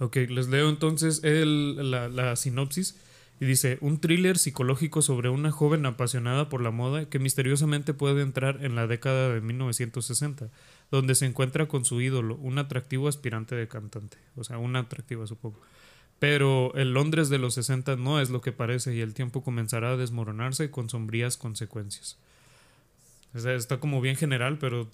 Ok, 0.00 0.16
les 0.28 0.48
leo 0.48 0.68
entonces 0.68 1.22
el- 1.24 1.90
la, 1.90 2.08
la 2.08 2.36
sinopsis. 2.36 2.96
Y 3.40 3.46
dice, 3.46 3.78
un 3.80 3.98
thriller 3.98 4.38
psicológico 4.38 5.02
sobre 5.02 5.28
una 5.28 5.50
joven 5.50 5.84
apasionada 5.86 6.48
por 6.48 6.60
la 6.62 6.70
moda 6.70 7.08
que 7.08 7.18
misteriosamente 7.18 7.92
puede 7.92 8.22
entrar 8.22 8.64
en 8.64 8.76
la 8.76 8.86
década 8.86 9.28
de 9.34 9.40
1960, 9.40 10.50
donde 10.92 11.14
se 11.16 11.26
encuentra 11.26 11.66
con 11.66 11.84
su 11.84 12.00
ídolo, 12.00 12.36
un 12.36 12.58
atractivo 12.58 13.08
aspirante 13.08 13.56
de 13.56 13.66
cantante. 13.66 14.18
O 14.36 14.44
sea, 14.44 14.58
una 14.58 14.80
atractiva 14.80 15.26
supongo. 15.26 15.60
Pero 16.18 16.72
el 16.74 16.92
Londres 16.94 17.28
de 17.28 17.38
los 17.38 17.54
60 17.54 17.96
no 17.96 18.20
es 18.20 18.30
lo 18.30 18.40
que 18.40 18.52
parece 18.52 18.94
y 18.94 19.00
el 19.00 19.14
tiempo 19.14 19.42
comenzará 19.42 19.90
a 19.92 19.96
desmoronarse 19.96 20.70
con 20.70 20.88
sombrías 20.88 21.36
consecuencias. 21.36 22.16
O 23.34 23.38
sea, 23.40 23.54
está 23.54 23.78
como 23.80 24.00
bien 24.00 24.16
general, 24.16 24.58
pero 24.58 24.88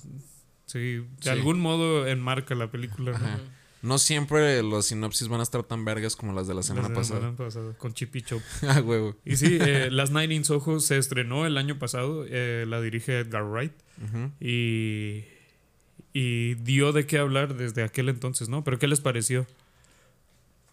sí, 0.67 0.79
de 0.97 1.05
Sí. 1.21 1.29
algún 1.29 1.61
modo 1.61 2.07
enmarca 2.07 2.55
la 2.55 2.71
película. 2.71 3.13
¿no? 3.13 3.61
No 3.83 3.99
siempre 3.99 4.63
los 4.63 4.87
sinopsis 4.87 5.29
van 5.29 5.41
a 5.41 5.43
estar 5.43 5.63
tan 5.63 5.85
vergas 5.85 6.17
como 6.17 6.33
las 6.33 6.47
de 6.49 6.55
la 6.55 6.63
semana 6.63 6.89
La 6.89 6.95
pasada. 6.95 7.21
semana 7.21 7.37
pasada, 7.37 7.73
con 7.75 7.93
Chip 7.95 8.17
y 8.17 8.23
Chop. 8.23 8.43
ah, 8.69 8.81
huevo. 8.81 9.15
Y 9.25 9.37
sí, 9.37 9.59
eh, 9.61 9.89
Last 9.91 10.12
Night 10.12 10.31
in 10.33 10.45
Soho 10.45 10.81
se 10.81 10.99
estrenó 10.99 11.47
el 11.47 11.57
año 11.59 11.79
pasado, 11.79 12.25
eh, 12.29 12.65
la 12.67 12.81
dirige 12.81 13.19
Edgar 13.21 13.45
Wright 13.45 13.73
y, 14.41 15.25
y 16.12 16.55
dio 16.57 16.93
de 16.93 17.07
qué 17.07 17.19
hablar 17.19 17.55
desde 17.57 17.83
aquel 17.83 18.09
entonces, 18.09 18.49
¿no? 18.49 18.65
Pero 18.65 18.79
¿qué 18.79 18.89
les 18.89 19.00
pareció? 19.00 19.47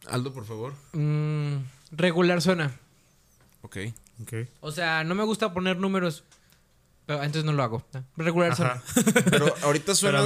Aldo, 0.09 0.33
por 0.33 0.45
favor. 0.45 0.73
Mm, 0.93 1.57
regular 1.91 2.41
suena. 2.41 2.71
Ok. 3.61 3.77
Ok. 4.23 4.33
O 4.61 4.71
sea, 4.71 5.03
no 5.03 5.15
me 5.15 5.23
gusta 5.23 5.53
poner 5.53 5.77
números. 5.77 6.23
Pero 7.05 7.23
entonces 7.23 7.45
no 7.45 7.53
lo 7.53 7.63
hago. 7.63 7.85
Regular 8.17 8.51
Ajá. 8.51 8.81
suena. 8.93 9.13
Pero 9.31 9.55
ahorita 9.61 9.95
suena 9.95 10.21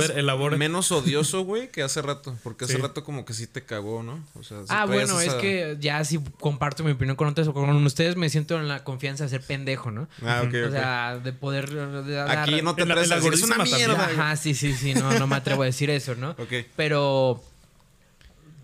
menos 0.58 0.92
odioso, 0.92 1.42
güey, 1.44 1.70
que 1.70 1.84
hace 1.84 2.02
rato. 2.02 2.36
Porque 2.42 2.66
hace 2.66 2.80
rato 2.80 3.04
como 3.04 3.24
que 3.24 3.36
sí 3.36 3.46
te 3.46 3.64
cagó, 3.64 4.02
¿no? 4.02 4.20
O 4.34 4.42
sea, 4.42 4.62
sí 4.62 4.66
Ah, 4.70 4.88
bueno, 4.88 5.22
es 5.22 5.32
que 5.36 5.78
ya 5.80 6.04
si 6.04 6.18
comparto 6.40 6.84
mi 6.84 6.94
opinión 6.94 7.16
con 7.16 7.28
otros 7.28 7.48
o 7.50 7.54
con 7.54 7.70
ustedes, 7.86 8.16
me 8.16 8.30
siento 8.32 8.58
en 8.60 8.68
la 8.68 8.84
confianza 8.84 9.26
de 9.26 9.30
ser 9.30 9.42
pendejo, 9.46 9.92
¿no? 9.92 10.08
Ah, 10.26 10.42
ok, 10.44 10.54
O 10.68 10.72
sea, 10.72 11.20
de 11.24 11.34
poder 11.34 11.70
de 11.70 12.14
dar- 12.14 12.32
Aquí 12.40 12.64
no 12.64 12.74
te 12.74 12.82
atreves 12.82 13.12
a 13.12 13.16
decir, 13.18 13.34
es 13.36 13.44
una 13.44 13.58
mierda. 13.64 13.96
también. 13.98 14.20
Ajá, 14.20 14.36
sí, 14.36 14.56
sí, 14.56 14.74
sí, 14.74 14.96
no, 14.96 15.20
no 15.20 15.28
me 15.28 15.36
atrevo 15.36 15.62
a 15.62 15.66
decir 15.68 15.92
eso, 15.92 16.16
¿no? 16.16 16.32
Ok. 16.40 16.66
Pero 16.76 17.44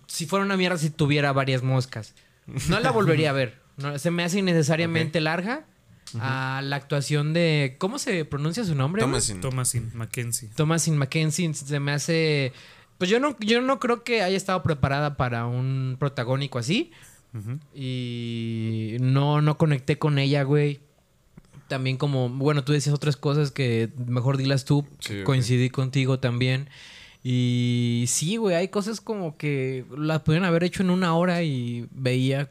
si 0.08 0.26
fuera 0.26 0.44
una 0.44 0.58
mierda 0.58 0.78
si 0.78 0.90
tuviera 0.90 1.32
varias 1.34 1.64
moscas. 1.64 2.16
No 2.70 2.80
la 2.80 2.92
volvería 2.92 3.30
a 3.30 3.34
ver. 3.34 3.60
No, 3.78 4.00
se 4.00 4.10
me 4.10 4.24
hace 4.24 4.40
innecesariamente 4.40 5.22
larga. 5.22 5.66
A 6.20 6.62
la 6.64 6.78
actuación 6.78 7.34
de. 7.34 7.76
¿Cómo 7.80 8.00
se 8.00 8.24
pronuncia 8.24 8.64
su 8.64 8.76
nombre? 8.76 9.02
Thomasin. 9.02 9.42
Thomasin 9.42 9.92
Mackenzie. 9.94 10.50
Thomasin 10.56 10.98
Mackenzie 10.98 11.54
se 11.54 11.80
me 11.82 11.92
hace. 11.92 12.54
Pues 12.98 13.10
yo 13.10 13.20
no, 13.20 13.36
yo 13.42 13.62
no 13.62 13.80
creo 13.80 14.04
que 14.04 14.24
haya 14.24 14.38
estado 14.38 14.64
preparada 14.64 15.18
para 15.18 15.46
un 15.46 15.98
protagónico 16.00 16.60
así. 16.60 16.92
Y 17.76 18.96
no, 19.00 19.42
no 19.42 19.58
conecté 19.58 20.00
con 20.00 20.18
ella, 20.18 20.44
güey. 20.44 20.80
También 21.68 21.98
como, 21.98 22.30
bueno, 22.30 22.64
tú 22.64 22.72
decías 22.72 22.96
otras 22.96 23.18
cosas 23.18 23.52
que 23.52 23.90
mejor 24.08 24.38
dilas 24.38 24.64
tú. 24.64 24.88
Sí. 25.00 25.24
Coincidí 25.24 25.70
contigo 25.70 26.20
también. 26.20 26.70
Y 27.24 28.06
sí, 28.08 28.38
güey, 28.38 28.56
hay 28.56 28.68
cosas 28.70 29.02
como 29.02 29.38
que 29.38 29.86
las 29.98 30.22
pudieron 30.22 30.46
haber 30.48 30.64
hecho 30.64 30.82
en 30.84 30.90
una 30.90 31.16
hora 31.16 31.44
y 31.44 31.88
veía 31.92 32.50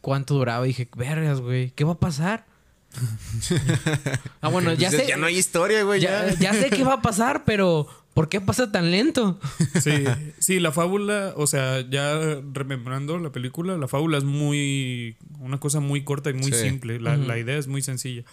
cuánto 0.00 0.34
duraba. 0.34 0.64
Y 0.66 0.68
dije, 0.68 0.88
vergas, 0.96 1.40
güey, 1.40 1.70
¿qué 1.72 1.84
va 1.84 1.92
a 1.92 1.98
pasar? 2.00 2.46
ah, 4.40 4.48
bueno, 4.48 4.72
ya 4.72 4.88
Pues 4.90 5.02
sé. 5.02 5.08
Ya 5.08 5.16
no 5.16 5.26
hay 5.26 5.36
historia, 5.36 5.82
güey. 5.84 6.00
ya, 6.00 6.28
Ya, 6.32 6.38
ya 6.38 6.54
sé 6.54 6.70
qué 6.70 6.82
va 6.84 6.94
a 6.94 7.02
pasar, 7.02 7.44
pero 7.44 7.86
¿por 8.14 8.28
qué 8.28 8.40
pasa 8.40 8.72
tan 8.72 8.90
lento? 8.90 9.38
Sí, 9.80 10.04
sí, 10.38 10.58
la 10.60 10.72
fábula, 10.72 11.32
o 11.36 11.46
sea, 11.46 11.88
ya 11.88 12.18
remembrando 12.52 13.18
la 13.18 13.30
película, 13.30 13.76
la 13.76 13.88
fábula 13.88 14.18
es 14.18 14.24
muy. 14.24 15.16
una 15.38 15.60
cosa 15.60 15.80
muy 15.80 16.02
corta 16.04 16.30
y 16.30 16.34
muy 16.34 16.52
Sí. 16.52 16.68
simple. 16.68 16.98
La, 17.00 17.16
la 17.16 17.38
idea 17.38 17.56
es 17.58 17.68
muy 17.68 17.82
sencilla. 17.82 18.24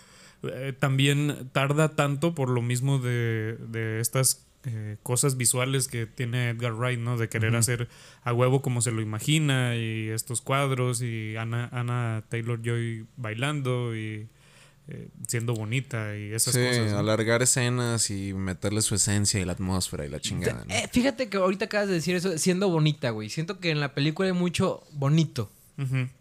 eh, 0.43 0.73
también 0.77 1.49
tarda 1.51 1.89
tanto 1.95 2.33
por 2.35 2.49
lo 2.49 2.61
mismo 2.61 2.99
de, 2.99 3.57
de 3.69 3.99
estas 3.99 4.46
eh, 4.65 4.97
cosas 5.03 5.37
visuales 5.37 5.87
que 5.87 6.05
tiene 6.05 6.49
Edgar 6.49 6.73
Wright, 6.73 6.99
¿no? 6.99 7.17
De 7.17 7.29
querer 7.29 7.55
hacer 7.55 7.87
a 8.23 8.33
huevo 8.33 8.61
como 8.61 8.81
se 8.81 8.91
lo 8.91 9.01
imagina 9.01 9.75
y 9.75 10.09
estos 10.09 10.41
cuadros 10.41 11.01
y 11.01 11.35
Ana, 11.37 11.69
Ana 11.71 12.23
Taylor 12.29 12.61
Joy 12.61 13.05
bailando 13.15 13.95
y 13.95 14.27
eh, 14.89 15.09
siendo 15.27 15.53
bonita 15.53 16.17
y 16.17 16.31
esas 16.33 16.53
Sí, 16.53 16.65
cosas. 16.65 16.91
¿no? 16.91 16.97
alargar 16.99 17.41
escenas 17.41 18.09
y 18.09 18.33
meterle 18.33 18.81
su 18.81 18.95
esencia 18.95 19.39
y 19.39 19.45
la 19.45 19.51
atmósfera 19.53 20.05
y 20.05 20.09
la 20.09 20.19
chingada. 20.19 20.63
¿no? 20.67 20.73
Eh, 20.73 20.89
fíjate 20.91 21.27
que 21.29 21.37
ahorita 21.37 21.65
acabas 21.65 21.87
de 21.89 21.93
decir 21.95 22.15
eso, 22.15 22.37
siendo 22.37 22.69
bonita, 22.69 23.09
güey. 23.11 23.29
Siento 23.29 23.59
que 23.59 23.69
en 23.69 23.79
la 23.81 23.93
película 23.93 24.27
hay 24.29 24.33
mucho 24.33 24.83
bonito, 24.93 25.51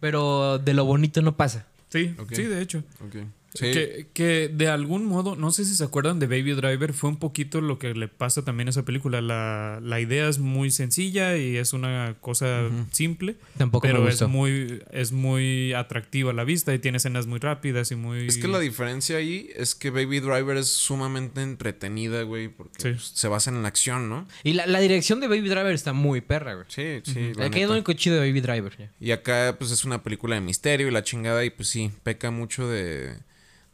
pero 0.00 0.58
de 0.58 0.74
lo 0.74 0.84
bonito 0.84 1.22
no 1.22 1.36
pasa. 1.36 1.66
Sí, 1.88 2.14
sí, 2.32 2.42
de 2.42 2.60
hecho. 2.60 2.82
Ok. 3.06 3.16
Sí. 3.56 3.70
Que, 3.72 4.06
que 4.12 4.48
de 4.52 4.68
algún 4.68 5.04
modo, 5.06 5.34
no 5.36 5.50
sé 5.50 5.64
si 5.64 5.74
se 5.74 5.84
acuerdan 5.84 6.18
de 6.18 6.26
Baby 6.26 6.52
Driver, 6.52 6.92
fue 6.92 7.10
un 7.10 7.16
poquito 7.18 7.60
lo 7.60 7.78
que 7.78 7.94
le 7.94 8.08
pasa 8.08 8.44
también 8.44 8.68
a 8.68 8.70
esa 8.70 8.84
película. 8.84 9.20
La, 9.20 9.80
la 9.82 10.00
idea 10.00 10.28
es 10.28 10.38
muy 10.38 10.70
sencilla 10.70 11.36
y 11.36 11.56
es 11.56 11.72
una 11.72 12.16
cosa 12.20 12.62
simple, 12.92 13.36
Tampoco 13.56 13.86
pero 13.86 14.00
me 14.02 14.08
es 14.08 14.14
gustó. 14.16 14.28
muy, 14.28 14.82
es 14.92 15.12
muy 15.12 15.72
atractiva 15.72 16.30
a 16.30 16.34
la 16.34 16.44
vista 16.44 16.74
y 16.74 16.78
tiene 16.78 16.98
escenas 16.98 17.26
muy 17.26 17.38
rápidas 17.38 17.90
y 17.90 17.96
muy... 17.96 18.26
Es 18.26 18.38
que 18.38 18.48
la 18.48 18.60
diferencia 18.60 19.16
ahí 19.16 19.50
es 19.56 19.74
que 19.74 19.90
Baby 19.90 20.20
Driver 20.20 20.56
es 20.56 20.68
sumamente 20.68 21.42
entretenida, 21.42 22.22
güey, 22.22 22.48
porque 22.48 22.74
Sí. 22.78 22.90
pues, 22.90 23.04
se 23.14 23.28
basa 23.28 23.50
en 23.50 23.62
la 23.62 23.68
acción, 23.68 24.08
¿no? 24.08 24.26
Y 24.44 24.52
la, 24.52 24.66
la 24.66 24.80
dirección 24.80 25.20
de 25.20 25.28
Baby 25.28 25.48
Driver 25.48 25.72
está 25.72 25.92
muy 25.92 26.20
perra, 26.20 26.54
güey. 26.54 26.66
Sí, 26.68 27.00
sí. 27.04 27.32
la 27.36 27.46
es 27.46 27.66
lo 27.66 27.72
único 27.72 27.92
chido 27.94 28.16
de 28.20 28.28
Baby 28.28 28.40
Driver. 28.40 28.90
Y 29.00 29.10
acá, 29.12 29.56
pues, 29.58 29.70
es 29.70 29.84
una 29.84 30.02
película 30.02 30.34
de 30.34 30.40
misterio 30.40 30.88
y 30.88 30.90
la 30.90 31.02
chingada, 31.02 31.44
y 31.44 31.50
pues 31.50 31.68
sí, 31.68 31.90
peca 32.02 32.30
mucho 32.30 32.68
de, 32.68 33.14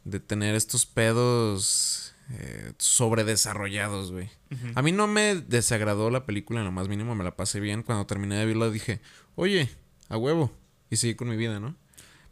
de 0.05 0.19
tener 0.19 0.55
estos 0.55 0.85
pedos 0.85 2.13
eh, 2.31 2.73
sobredesarrollados, 2.77 4.11
güey. 4.11 4.29
A 4.75 4.81
mí 4.81 4.91
no 4.91 5.07
me 5.07 5.35
desagradó 5.35 6.09
la 6.11 6.25
película 6.25 6.59
en 6.59 6.65
lo 6.65 6.71
más 6.71 6.87
mínimo, 6.87 7.15
me 7.15 7.23
la 7.23 7.35
pasé 7.35 7.59
bien. 7.59 7.83
Cuando 7.83 8.05
terminé 8.05 8.35
de 8.37 8.45
verla 8.45 8.69
dije, 8.69 9.01
oye, 9.35 9.69
a 10.09 10.17
huevo. 10.17 10.51
Y 10.89 10.97
seguí 10.97 11.15
con 11.15 11.29
mi 11.29 11.35
vida, 11.37 11.59
¿no? 11.59 11.75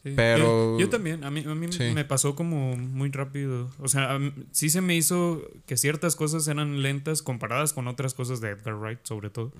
Sí. 0.03 0.13
pero- 0.15 0.77
Yo, 0.77 0.79
yo 0.79 0.89
también, 0.89 1.23
a 1.23 1.29
mí, 1.29 1.43
a 1.47 1.53
mí 1.53 1.71
Sí. 1.71 1.91
me 1.93 2.03
pasó 2.05 2.35
como 2.35 2.75
muy 2.75 3.11
rápido. 3.11 3.69
O 3.79 3.87
sea, 3.87 4.17
mí- 4.17 4.33
sí 4.51 4.69
se 4.71 4.81
me 4.81 4.95
hizo 4.95 5.43
que 5.67 5.77
ciertas 5.77 6.15
cosas 6.15 6.47
eran 6.47 6.81
lentas 6.81 7.21
comparadas 7.21 7.71
con 7.73 7.87
otras 7.87 8.15
cosas 8.15 8.41
de 8.41 8.49
Edgar 8.49 8.75
Wright, 8.75 8.99
sobre 9.03 9.29
todo. 9.29 9.51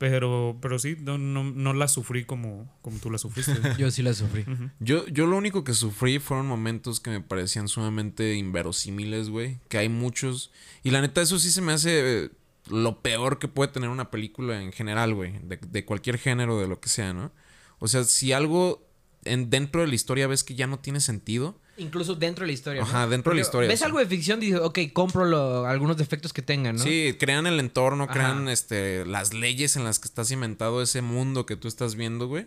Pero, 0.00 0.56
pero 0.62 0.78
sí, 0.78 0.96
no, 0.98 1.18
no, 1.18 1.44
no 1.44 1.74
la 1.74 1.86
sufrí 1.86 2.24
como, 2.24 2.74
como 2.80 2.98
tú 3.00 3.10
la 3.10 3.18
sufriste. 3.18 3.52
Yo 3.78 3.90
sí 3.90 4.02
la 4.02 4.14
sufrí. 4.14 4.46
Yo, 4.78 5.06
yo 5.08 5.26
lo 5.26 5.36
único 5.36 5.62
que 5.62 5.74
sufrí 5.74 6.18
fueron 6.18 6.46
momentos 6.46 7.00
que 7.00 7.10
me 7.10 7.20
parecían 7.20 7.68
sumamente 7.68 8.34
inverosímiles, 8.34 9.28
güey. 9.28 9.58
Que 9.68 9.76
hay 9.76 9.90
muchos. 9.90 10.52
Y 10.82 10.90
la 10.90 11.02
neta, 11.02 11.20
eso 11.20 11.38
sí 11.38 11.50
se 11.50 11.60
me 11.60 11.72
hace 11.72 12.30
lo 12.70 13.02
peor 13.02 13.38
que 13.38 13.46
puede 13.46 13.72
tener 13.72 13.90
una 13.90 14.10
película 14.10 14.62
en 14.62 14.72
general, 14.72 15.12
güey. 15.12 15.38
De, 15.42 15.58
de 15.58 15.84
cualquier 15.84 16.16
género, 16.16 16.58
de 16.58 16.66
lo 16.66 16.80
que 16.80 16.88
sea, 16.88 17.12
¿no? 17.12 17.30
O 17.78 17.86
sea, 17.86 18.04
si 18.04 18.32
algo 18.32 18.88
en, 19.26 19.50
dentro 19.50 19.82
de 19.82 19.88
la 19.88 19.94
historia 19.94 20.26
ves 20.26 20.44
que 20.44 20.54
ya 20.54 20.66
no 20.66 20.78
tiene 20.78 21.00
sentido. 21.00 21.60
Incluso 21.80 22.14
dentro 22.14 22.42
de 22.42 22.48
la 22.48 22.52
historia. 22.52 22.82
¿no? 22.82 22.86
Ajá, 22.86 23.06
dentro 23.06 23.30
de 23.30 23.36
la 23.36 23.42
historia, 23.42 23.68
Ves 23.68 23.82
algo 23.82 23.98
de 23.98 24.06
ficción 24.06 24.42
y 24.42 24.46
dices, 24.46 24.60
ok, 24.60 24.78
compro 24.92 25.24
lo- 25.24 25.66
algunos 25.66 25.96
defectos 25.96 26.32
que 26.32 26.42
tengan, 26.42 26.76
¿no? 26.76 26.82
Sí, 26.82 27.16
crean 27.18 27.46
el 27.46 27.58
entorno, 27.58 28.04
Ajá. 28.04 28.12
crean 28.12 28.48
este, 28.48 29.04
las 29.06 29.32
leyes 29.34 29.76
en 29.76 29.84
las 29.84 29.98
que 29.98 30.06
está 30.08 30.24
cimentado 30.24 30.82
ese 30.82 31.02
mundo 31.02 31.46
que 31.46 31.56
tú 31.56 31.68
estás 31.68 31.94
viendo, 31.94 32.26
güey. 32.28 32.46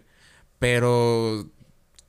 Pero 0.60 1.50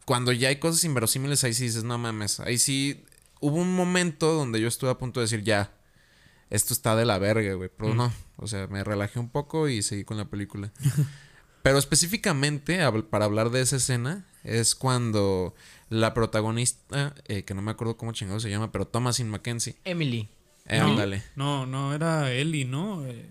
cuando 0.05 0.33
ya 0.33 0.49
hay 0.49 0.57
cosas 0.57 0.85
inverosímiles, 0.85 1.43
ahí 1.45 1.55
sí 1.55 1.65
dices, 1.65 1.85
no 1.85 1.99
mames. 1.99 2.41
Ahí 2.41 2.59
sí 2.59 3.05
hubo 3.41 3.57
un 3.57 3.75
momento 3.75 4.33
donde 4.33 4.61
yo 4.61 4.69
estuve 4.69 4.91
a 4.91 4.99
punto 4.99 5.21
de 5.21 5.25
decir, 5.25 5.43
ya, 5.43 5.73
esto 6.51 6.73
está 6.75 6.95
de 6.95 7.05
la 7.05 7.19
verga, 7.19 7.55
güey. 7.55 7.71
Pero 7.77 7.95
no, 7.95 8.13
o 8.37 8.47
sea, 8.47 8.67
me 8.69 8.85
relajé 8.85 9.19
un 9.19 9.29
poco 9.31 9.69
y 9.69 9.83
seguí 9.83 10.05
con 10.05 10.17
la 10.19 10.27
película. 10.27 10.71
Pero 11.63 11.79
específicamente, 11.79 12.79
para 13.11 13.25
hablar 13.25 13.51
de 13.51 13.63
esa 13.63 13.77
escena, 13.77 14.27
es 14.45 14.75
cuando 14.75 15.55
la 15.89 16.15
protagonista, 16.15 17.15
eh, 17.27 17.43
que 17.45 17.55
no 17.55 17.63
me 17.63 17.71
acuerdo 17.73 17.97
cómo 17.97 18.13
chingado 18.13 18.41
se 18.41 18.51
llama, 18.51 18.71
pero 18.73 18.87
Thomasin 18.87 19.29
Mackenzie. 19.29 19.77
Emily. 19.85 20.29
Eh, 20.67 20.79
No, 20.79 20.87
ándale. 20.91 21.23
No, 21.37 21.67
no, 21.67 21.95
era 21.95 22.33
Eli, 22.33 22.65
¿no? 22.65 23.05
Eh, 23.07 23.29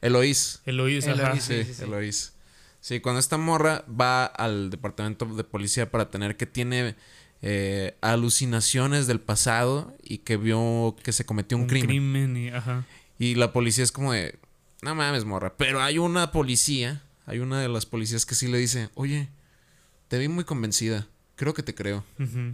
Eloís. 0.00 0.60
Eloís, 0.66 1.06
Eloís, 1.06 1.20
ajá. 1.20 1.40
Sí, 1.40 1.64
sí, 1.64 1.74
sí. 1.74 1.82
Eloís. 1.82 2.32
Sí, 2.80 3.00
cuando 3.00 3.18
esta 3.20 3.38
morra 3.38 3.84
va 3.88 4.26
al 4.26 4.68
departamento 4.70 5.24
de 5.26 5.44
policía 5.44 5.90
para 5.90 6.10
tener 6.10 6.36
que 6.36 6.44
tiene 6.46 6.94
eh, 7.40 7.96
alucinaciones 8.02 9.06
del 9.06 9.20
pasado 9.20 9.94
y 10.02 10.18
que 10.18 10.36
vio 10.36 10.94
que 11.02 11.12
se 11.12 11.24
cometió 11.24 11.56
un, 11.56 11.62
Un 11.64 11.68
crimen. 11.68 11.86
crimen 11.88 12.36
y, 12.36 12.48
ajá. 12.48 12.84
Y 13.18 13.36
la 13.36 13.52
policía 13.52 13.84
es 13.84 13.92
como 13.92 14.12
de, 14.12 14.38
no 14.82 14.94
mames, 14.94 15.24
morra. 15.24 15.54
Pero 15.56 15.80
hay 15.80 15.98
una 15.98 16.30
policía, 16.32 17.02
hay 17.26 17.38
una 17.38 17.60
de 17.60 17.68
las 17.68 17.86
policías 17.86 18.26
que 18.26 18.34
sí 18.34 18.48
le 18.48 18.58
dice, 18.58 18.90
oye, 18.94 19.28
te 20.14 20.20
vi 20.20 20.28
muy 20.28 20.44
convencida. 20.44 21.08
Creo 21.34 21.54
que 21.54 21.64
te 21.64 21.74
creo. 21.74 22.04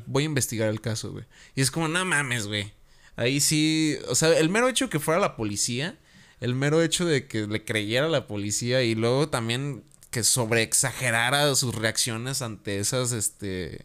Voy 0.07 0.23
a 0.23 0.26
investigar 0.26 0.71
el 0.71 0.81
caso, 0.81 1.12
güey. 1.12 1.26
Y 1.55 1.61
es 1.61 1.71
como, 1.71 1.88
no 1.88 2.02
mames, 2.07 2.47
güey. 2.47 2.73
Ahí 3.17 3.38
sí, 3.43 3.99
o 4.09 4.14
sea, 4.14 4.31
el 4.38 4.49
mero 4.49 4.67
hecho 4.67 4.87
de 4.87 4.90
que 4.90 4.99
fuera 4.99 5.21
la 5.21 5.37
policía, 5.37 5.99
el 6.40 6.55
mero 6.55 6.81
hecho 6.81 7.05
de 7.05 7.26
que 7.26 7.47
le 7.47 7.62
creyera 7.62 8.07
a 8.07 8.09
la 8.09 8.26
policía 8.26 8.83
y 8.83 8.95
luego 8.95 9.29
también 9.29 9.85
que 10.09 10.25
sobreexagerara 10.25 11.55
sus 11.55 11.75
reacciones 11.75 12.40
ante 12.40 12.79
esas, 12.79 13.12
este, 13.12 13.85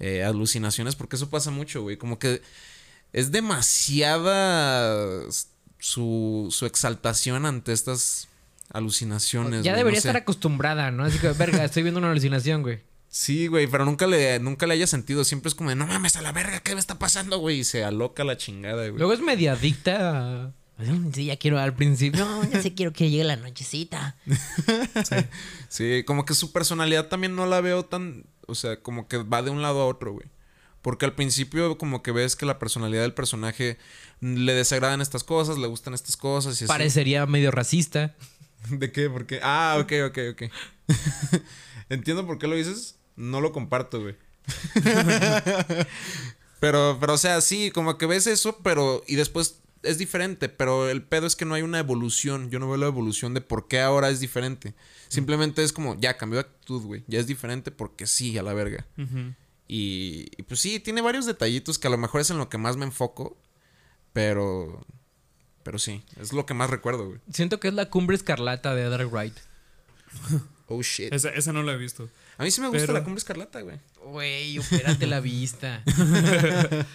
eh, 0.00 0.22
alucinaciones, 0.22 0.94
porque 0.94 1.16
eso 1.16 1.30
pasa 1.30 1.50
mucho, 1.50 1.80
güey. 1.80 1.96
Como 1.96 2.18
que 2.18 2.42
es 3.14 3.32
demasiada 3.32 5.22
su, 5.78 6.48
su 6.50 6.66
exaltación 6.66 7.46
ante 7.46 7.72
estas 7.72 8.28
alucinaciones. 8.70 9.64
Ya 9.64 9.72
güey, 9.72 9.78
debería 9.78 9.96
no 9.96 10.02
sé. 10.02 10.08
estar 10.08 10.20
acostumbrada, 10.20 10.90
¿no? 10.90 11.04
Así 11.04 11.18
que, 11.18 11.32
verga, 11.32 11.64
estoy 11.64 11.84
viendo 11.84 12.00
una 12.00 12.10
alucinación, 12.10 12.60
güey. 12.60 12.86
Sí, 13.10 13.46
güey, 13.46 13.66
pero 13.66 13.84
nunca 13.84 14.06
le, 14.06 14.38
nunca 14.38 14.66
le 14.66 14.74
haya 14.74 14.86
sentido. 14.86 15.24
Siempre 15.24 15.48
es 15.48 15.54
como 15.54 15.70
de, 15.70 15.76
no 15.76 15.86
mames 15.86 16.16
a 16.16 16.22
la 16.22 16.32
verga, 16.32 16.60
¿qué 16.60 16.74
me 16.74 16.80
está 16.80 16.98
pasando, 16.98 17.38
güey? 17.38 17.60
Y 17.60 17.64
se 17.64 17.82
aloca 17.84 18.22
la 18.24 18.36
chingada, 18.36 18.82
güey. 18.88 18.98
Luego 18.98 19.12
es 19.12 19.20
media 19.20 19.52
adicta 19.52 20.44
a- 20.46 20.52
Sí, 21.12 21.24
ya 21.24 21.36
quiero 21.36 21.58
al 21.58 21.74
principio. 21.74 22.24
No, 22.24 22.48
ya 22.48 22.62
sé, 22.62 22.72
quiero 22.72 22.92
que 22.92 23.10
llegue 23.10 23.24
la 23.24 23.34
nochecita. 23.36 24.16
Sí, 25.68 26.02
como 26.06 26.24
que 26.24 26.34
su 26.34 26.52
personalidad 26.52 27.08
también 27.08 27.34
no 27.34 27.46
la 27.46 27.60
veo 27.60 27.84
tan. 27.84 28.24
O 28.46 28.54
sea, 28.54 28.80
como 28.80 29.08
que 29.08 29.18
va 29.18 29.42
de 29.42 29.50
un 29.50 29.60
lado 29.60 29.80
a 29.82 29.86
otro, 29.86 30.12
güey. 30.12 30.26
Porque 30.80 31.04
al 31.04 31.14
principio, 31.14 31.76
como 31.76 32.02
que 32.02 32.12
ves 32.12 32.36
que 32.36 32.46
la 32.46 32.58
personalidad 32.58 33.02
del 33.02 33.12
personaje 33.12 33.76
le 34.20 34.54
desagradan 34.54 35.00
estas 35.00 35.24
cosas, 35.24 35.58
le 35.58 35.66
gustan 35.66 35.92
estas 35.94 36.16
cosas 36.16 36.52
y 36.60 36.64
así. 36.64 36.68
Parecería 36.68 37.26
medio 37.26 37.50
racista. 37.50 38.14
¿De 38.70 38.92
qué? 38.92 39.10
¿Por 39.10 39.26
qué? 39.26 39.40
Ah, 39.42 39.76
ok, 39.80 39.92
ok, 40.06 40.18
ok. 40.32 40.42
Entiendo 41.88 42.26
por 42.26 42.38
qué 42.38 42.46
lo 42.46 42.54
dices. 42.54 42.97
No 43.18 43.40
lo 43.40 43.52
comparto, 43.52 44.00
güey. 44.00 44.14
pero, 46.60 46.96
pero, 47.00 47.12
o 47.12 47.18
sea, 47.18 47.40
sí, 47.40 47.72
como 47.72 47.98
que 47.98 48.06
ves 48.06 48.28
eso, 48.28 48.58
pero. 48.62 49.02
Y 49.08 49.16
después 49.16 49.60
es 49.82 49.98
diferente. 49.98 50.48
Pero 50.48 50.88
el 50.88 51.02
pedo 51.02 51.26
es 51.26 51.34
que 51.34 51.44
no 51.44 51.54
hay 51.54 51.62
una 51.62 51.80
evolución. 51.80 52.48
Yo 52.48 52.60
no 52.60 52.68
veo 52.68 52.76
la 52.76 52.86
evolución 52.86 53.34
de 53.34 53.40
por 53.40 53.66
qué 53.66 53.80
ahora 53.80 54.08
es 54.08 54.20
diferente. 54.20 54.74
Simplemente 55.08 55.64
es 55.64 55.72
como, 55.72 55.98
ya 55.98 56.16
cambió 56.16 56.36
de 56.38 56.48
actitud, 56.48 56.82
güey. 56.82 57.02
Ya 57.08 57.18
es 57.18 57.26
diferente 57.26 57.72
porque 57.72 58.06
sí, 58.06 58.38
a 58.38 58.42
la 58.44 58.54
verga. 58.54 58.86
Y 59.66 60.30
pues 60.44 60.60
sí, 60.60 60.78
tiene 60.78 61.00
varios 61.00 61.26
detallitos 61.26 61.78
que 61.78 61.88
a 61.88 61.90
lo 61.90 61.98
mejor 61.98 62.20
es 62.20 62.30
en 62.30 62.38
lo 62.38 62.48
que 62.48 62.56
más 62.56 62.76
me 62.76 62.84
enfoco. 62.84 63.36
Pero. 64.12 64.86
Pero 65.64 65.80
sí, 65.80 66.04
es 66.20 66.32
lo 66.32 66.46
que 66.46 66.54
más 66.54 66.70
recuerdo, 66.70 67.08
güey. 67.08 67.20
Siento 67.32 67.58
que 67.58 67.66
es 67.66 67.74
la 67.74 67.90
cumbre 67.90 68.14
escarlata 68.14 68.76
de 68.76 68.82
Edgar 68.84 69.06
Wright. 69.06 69.34
Oh 70.68 70.82
shit. 70.82 71.12
Esa, 71.12 71.30
esa 71.30 71.52
no 71.52 71.62
la 71.62 71.72
he 71.72 71.76
visto. 71.76 72.08
A 72.36 72.44
mí 72.44 72.50
sí 72.50 72.60
me 72.60 72.68
gusta 72.68 72.82
Pero- 72.82 72.92
la 72.92 73.02
cumbre 73.04 73.18
escarlata, 73.18 73.60
güey. 73.62 73.78
Güey, 74.04 74.58
opérate 74.58 75.06
la 75.06 75.20
vista. 75.20 75.82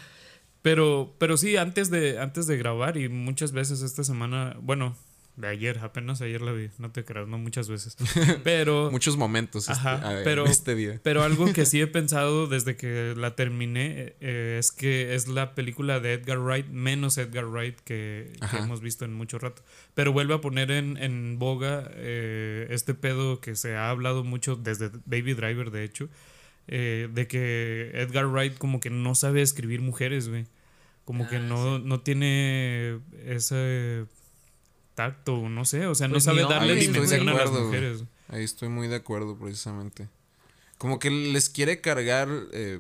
Pero, 0.62 1.14
pero 1.18 1.36
sí, 1.36 1.58
antes 1.58 1.90
de, 1.90 2.20
antes 2.20 2.48
de 2.48 2.56
grabar 2.58 2.96
y 2.96 3.10
muchas 3.10 3.52
veces 3.52 3.82
esta 3.82 4.06
semana, 4.06 4.56
bueno, 4.62 4.96
de 5.36 5.48
ayer, 5.48 5.80
apenas 5.80 6.22
ayer 6.22 6.42
la 6.42 6.52
vi, 6.52 6.70
no 6.78 6.92
te 6.92 7.04
creas, 7.04 7.28
no 7.28 7.40
muchas 7.40 7.68
veces. 7.68 7.98
Pero, 8.44 8.92
Muchos 8.92 9.18
momentos 9.18 9.68
este, 9.68 9.74
Ajá, 9.88 10.20
en 10.20 10.24
pero- 10.24 10.46
este 10.48 10.76
día. 10.76 11.00
pero 11.04 11.24
algo 11.24 11.52
que 11.54 11.66
sí 11.66 11.82
he 11.82 11.88
pensado 12.00 12.46
desde 12.46 12.76
que 12.76 13.16
la 13.18 13.36
terminé 13.36 14.14
eh, 14.22 14.58
es 14.60 14.72
que 14.72 15.16
es 15.16 15.28
la 15.28 15.56
película 15.56 16.00
de 16.00 16.14
Edgar 16.14 16.38
Wright, 16.40 16.68
menos 16.68 17.18
Edgar 17.18 17.46
Wright 17.48 17.80
que, 17.80 18.34
hemos 18.60 18.82
visto 18.82 19.06
en 19.06 19.14
mucho 19.14 19.40
rato. 19.40 19.64
Pero 19.96 20.12
vuelve 20.14 20.36
a 20.36 20.42
poner 20.42 20.70
en, 20.70 20.98
en 20.98 21.40
boga 21.40 21.90
eh, 21.96 22.68
este 22.70 22.94
pedo 22.94 23.40
que 23.42 23.56
se 23.56 23.76
ha 23.76 23.90
hablado 23.90 24.24
mucho 24.24 24.56
desde 24.56 24.90
Baby 25.06 25.34
Driver, 25.34 25.72
de 25.72 25.84
hecho, 25.84 26.10
eh, 26.68 27.10
de 27.12 27.28
que 27.28 27.90
Edgar 27.96 28.28
Wright 28.28 28.58
como 28.60 28.80
que 28.80 28.92
no 28.92 29.16
sabe 29.16 29.42
escribir 29.42 29.82
mujeres, 29.82 30.30
güey. 30.30 30.46
Como 31.06 31.28
que 31.28 31.38
Ah, 31.38 31.40
no, 31.40 31.80
no 31.80 32.00
tiene 32.02 33.00
ese 33.26 34.06
tacto, 34.96 35.50
no 35.50 35.66
sé, 35.66 35.88
o 35.88 35.96
sea, 35.96 36.08
no 36.08 36.14
Pues 36.14 36.24
sabe 36.26 36.44
ni 36.44 36.50
darle 36.50 36.74
hombres, 36.74 36.88
estoy 36.88 37.08
de 37.08 37.18
dimensión 37.18 37.30
a 37.30 37.34
las 37.46 37.52
mujeres. 37.52 38.04
Ahí 38.30 38.44
estoy 38.44 38.70
muy 38.70 38.88
de 38.88 38.96
acuerdo, 38.96 39.38
precisamente. 39.38 40.08
Como 40.78 41.00
que 41.00 41.10
les 41.12 41.50
quiere 41.50 41.82
cargar 41.82 42.28
eh, 42.52 42.80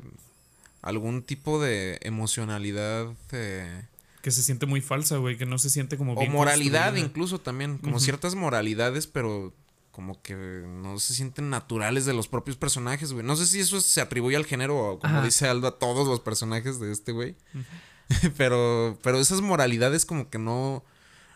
algún 0.82 1.24
tipo 1.24 1.62
de 1.62 2.00
emocionalidad 2.02 3.08
eh, 3.32 3.86
Que 4.22 4.32
se 4.32 4.42
siente 4.44 4.66
muy 4.66 4.82
falsa, 4.82 5.18
güey. 5.18 5.38
Que 5.38 5.46
no 5.46 5.58
se 5.58 5.70
siente 5.70 5.98
como 5.98 6.14
o 6.14 6.20
bien 6.20 6.32
moralidad 6.32 6.86
construida. 6.88 7.06
incluso 7.08 7.40
también, 7.40 7.78
como 7.78 8.00
ciertas 8.00 8.36
moralidades, 8.36 9.08
pero 9.08 9.54
como 9.92 10.20
que 10.24 10.34
no 10.36 10.98
se 10.98 11.14
sienten 11.14 11.50
naturales 11.52 12.06
de 12.06 12.14
los 12.14 12.28
propios 12.28 12.58
personajes, 12.58 13.14
güey. 13.14 13.24
No 13.26 13.36
sé 13.36 13.46
si 13.46 13.60
eso 13.60 13.80
se 13.80 14.02
atribuye 14.02 14.36
al 14.36 14.46
género 14.46 14.78
o 14.78 15.00
como 15.00 15.18
Ajá. 15.18 15.26
dice 15.26 15.48
Aldo 15.48 15.68
a 15.68 15.78
todos 15.78 16.08
los 16.08 16.20
personajes 16.20 16.80
de 16.80 16.92
este 16.92 17.12
güey. 17.12 17.36
pero 18.38 18.98
pero 19.04 19.20
esas 19.20 19.42
moralidades 19.42 20.06
como 20.06 20.30
que 20.30 20.40
no 20.40 20.84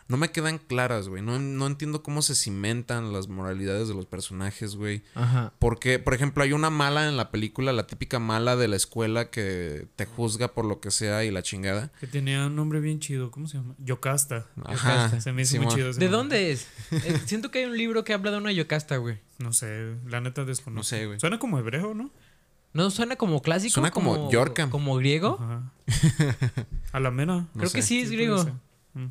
no 0.08 0.16
me 0.16 0.30
quedan 0.30 0.56
claras, 0.56 1.08
güey. 1.08 1.22
No, 1.22 1.38
no 1.38 1.66
entiendo 1.66 2.02
cómo 2.02 2.22
se 2.22 2.34
cimentan 2.34 3.12
las 3.12 3.28
moralidades 3.28 3.88
de 3.88 3.94
los 3.94 4.06
personajes, 4.06 4.74
güey. 4.74 5.02
Ajá. 5.14 5.52
Porque, 5.58 5.98
por 5.98 6.14
ejemplo, 6.14 6.42
hay 6.42 6.54
una 6.54 6.70
mala 6.70 7.08
en 7.08 7.18
la 7.18 7.30
película, 7.30 7.74
la 7.74 7.86
típica 7.86 8.18
mala 8.18 8.56
de 8.56 8.68
la 8.68 8.76
escuela 8.76 9.30
que 9.30 9.86
te 9.96 10.06
juzga 10.06 10.48
por 10.48 10.64
lo 10.64 10.80
que 10.80 10.90
sea 10.90 11.24
y 11.24 11.30
la 11.30 11.42
chingada. 11.42 11.92
Que 12.00 12.06
tenía 12.06 12.46
un 12.46 12.56
nombre 12.56 12.80
bien 12.80 13.00
chido. 13.00 13.30
¿Cómo 13.30 13.46
se 13.48 13.58
llama? 13.58 13.74
Yocasta. 13.78 14.46
Ajá. 14.64 15.20
Se 15.20 15.32
me 15.32 15.42
hizo 15.42 15.60
muy 15.60 15.68
chido 15.74 15.90
ese 15.90 16.00
¿De 16.00 16.08
dónde 16.08 16.52
es? 16.52 16.66
Eh, 16.90 17.20
siento 17.26 17.50
que 17.50 17.58
hay 17.58 17.64
un 17.66 17.76
libro 17.76 18.02
que 18.02 18.14
habla 18.14 18.30
de 18.30 18.38
una 18.38 18.50
yocasta, 18.50 18.96
güey. 18.96 19.18
No 19.38 19.52
sé, 19.52 19.94
la 20.06 20.22
neta 20.22 20.46
desconozco. 20.46 20.78
No 20.78 20.84
sé, 20.84 21.06
güey. 21.06 21.20
Suena 21.20 21.38
como 21.38 21.58
hebreo, 21.58 21.92
¿no? 21.92 22.10
¿No 22.72 22.90
suena 22.90 23.16
como 23.16 23.42
clásico? 23.42 23.74
Suena 23.74 23.90
como 23.90 24.30
Yorka. 24.30 24.70
¿Como 24.70 24.96
griego? 24.96 25.38
Ajá. 25.40 25.72
A 26.92 27.00
la 27.00 27.10
mera. 27.10 27.34
No 27.34 27.48
Creo 27.54 27.70
que 27.70 27.82
sí 27.82 28.00
es 28.00 28.08
Sí, 28.08 28.14
griego. 28.14 28.46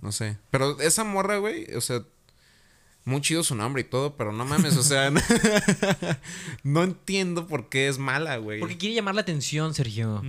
No 0.01 0.11
sé. 0.11 0.37
Pero 0.51 0.79
esa 0.81 1.03
morra, 1.03 1.37
güey, 1.37 1.73
o 1.75 1.81
sea, 1.81 2.01
muy 3.05 3.21
chido 3.21 3.43
su 3.43 3.55
nombre 3.55 3.81
y 3.81 3.85
todo, 3.85 4.15
pero 4.17 4.31
no 4.33 4.43
mames, 4.45 4.75
o 4.77 4.83
sea, 4.83 5.11
no 6.63 6.83
entiendo 6.83 7.47
por 7.47 7.69
qué 7.69 7.87
es 7.87 7.97
mala, 7.97 8.37
güey. 8.37 8.59
Porque 8.59 8.77
quiere 8.77 8.95
llamar 8.95 9.15
la 9.15 9.21
atención, 9.21 9.73
Sergio. 9.73 10.21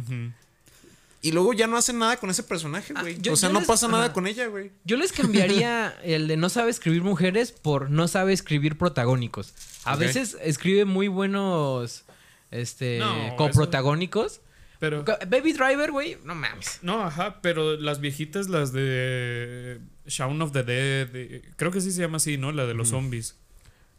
Y 1.21 1.33
luego 1.33 1.53
ya 1.53 1.67
no 1.67 1.77
hace 1.77 1.93
nada 1.93 2.17
con 2.19 2.31
ese 2.31 2.45
personaje, 2.45 2.93
Ah, 2.95 3.01
güey. 3.03 3.19
yo- 3.21 3.33
o 3.33 3.37
sea, 3.37 3.49
no 3.49 3.59
les- 3.59 3.67
pasa 3.69 3.89
nada 3.89 4.13
con 4.13 4.29
ella, 4.29 4.47
güey. 4.47 4.71
Yo 4.85 4.97
les 4.97 5.11
cambiaría 5.13 5.89
el 6.05 6.29
de 6.29 6.37
no 6.37 6.49
sabe 6.49 6.71
escribir 6.71 7.03
mujeres 7.03 7.51
por 7.51 7.91
no 7.91 8.07
sabe 8.07 8.33
escribir 8.33 8.79
protagónicos. 8.79 9.53
A 9.85 9.97
veces 9.97 10.37
escribe 10.41 10.85
muy 10.85 11.09
buenos 11.09 12.05
este 12.53 12.99
No, 13.01 13.35
coprotagónicos. 13.37 14.41
Pero. 14.79 15.05
Baby 15.05 15.53
Driver, 15.53 15.91
güey, 15.91 16.19
no 16.25 16.35
mames. 16.35 16.79
No, 16.83 17.03
ajá, 17.03 17.41
pero 17.43 17.77
las 17.77 18.01
viejitas, 18.01 18.49
las 18.49 18.73
de 18.73 19.81
Shaun 20.07 20.41
of 20.41 20.53
the 20.53 20.63
Dead, 20.63 21.09
eh, 21.15 21.43
creo 21.57 21.71
que 21.71 21.81
sí 21.81 21.91
se 21.91 22.01
llama 22.01 22.19
así, 22.19 22.37
¿no? 22.37 22.53
La 22.53 22.67
de 22.67 22.75
los 22.75 22.89
zombies. 22.89 23.37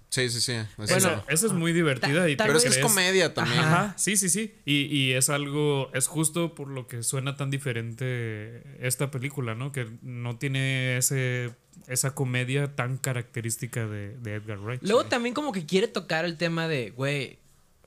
Sí, 0.10 0.28
sí, 0.30 0.42
sí. 0.42 0.54
Bueno, 0.76 0.96
esa, 0.96 1.24
esa 1.28 1.46
es 1.46 1.54
muy 1.54 1.72
divertida 1.72 2.28
y 2.30 2.36
tal 2.36 2.48
te 2.48 2.54
pero 2.54 2.58
es 2.58 2.64
que 2.64 2.80
es 2.80 2.86
comedia 2.86 3.34
también. 3.36 3.60
Ajá, 3.60 3.94
sí, 3.96 4.18
sí, 4.18 4.30
sí. 4.30 4.56
Y, 4.66 4.86
y 4.86 5.12
es 5.14 5.30
algo, 5.30 5.92
es 5.94 6.08
justo 6.08 6.56
por 6.56 6.68
lo 6.68 6.88
que 6.88 7.04
suena 7.04 7.36
tan 7.36 7.52
diferente 7.52 8.64
esta 8.80 9.12
película, 9.12 9.54
¿no? 9.54 9.72
Que 9.72 9.88
no 10.02 10.38
tiene 10.38 10.98
ese, 10.98 11.52
esa 11.88 12.16
comedia 12.16 12.76
tan 12.76 12.98
característica 12.98 13.86
de, 13.86 14.18
de 14.18 14.34
Edgar 14.34 14.58
Wright. 14.58 14.82
Luego 14.82 15.06
también 15.06 15.36
como 15.36 15.52
que 15.52 15.68
quiere 15.68 15.88
tocar 15.88 16.26
el 16.26 16.38
tema 16.38 16.68
de, 16.68 16.90
güey, 16.90 17.38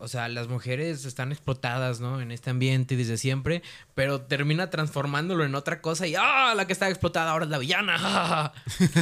o 0.02 0.08
sea, 0.08 0.28
las 0.28 0.48
mujeres 0.48 1.04
están 1.04 1.30
explotadas, 1.32 2.00
¿no? 2.00 2.20
En 2.20 2.32
este 2.32 2.50
ambiente 2.50 2.96
desde 2.96 3.16
siempre, 3.16 3.62
pero 3.94 4.20
termina 4.22 4.68
transformándolo 4.68 5.44
en 5.44 5.54
otra 5.54 5.80
cosa 5.80 6.06
y, 6.06 6.14
ah, 6.18 6.54
la 6.56 6.66
que 6.66 6.72
está 6.72 6.88
explotada 6.88 7.30
ahora 7.30 7.44
es 7.44 7.50
la 7.50 7.58
villana. 7.58 7.98
ja, 7.98 8.10
ja, 8.10 8.52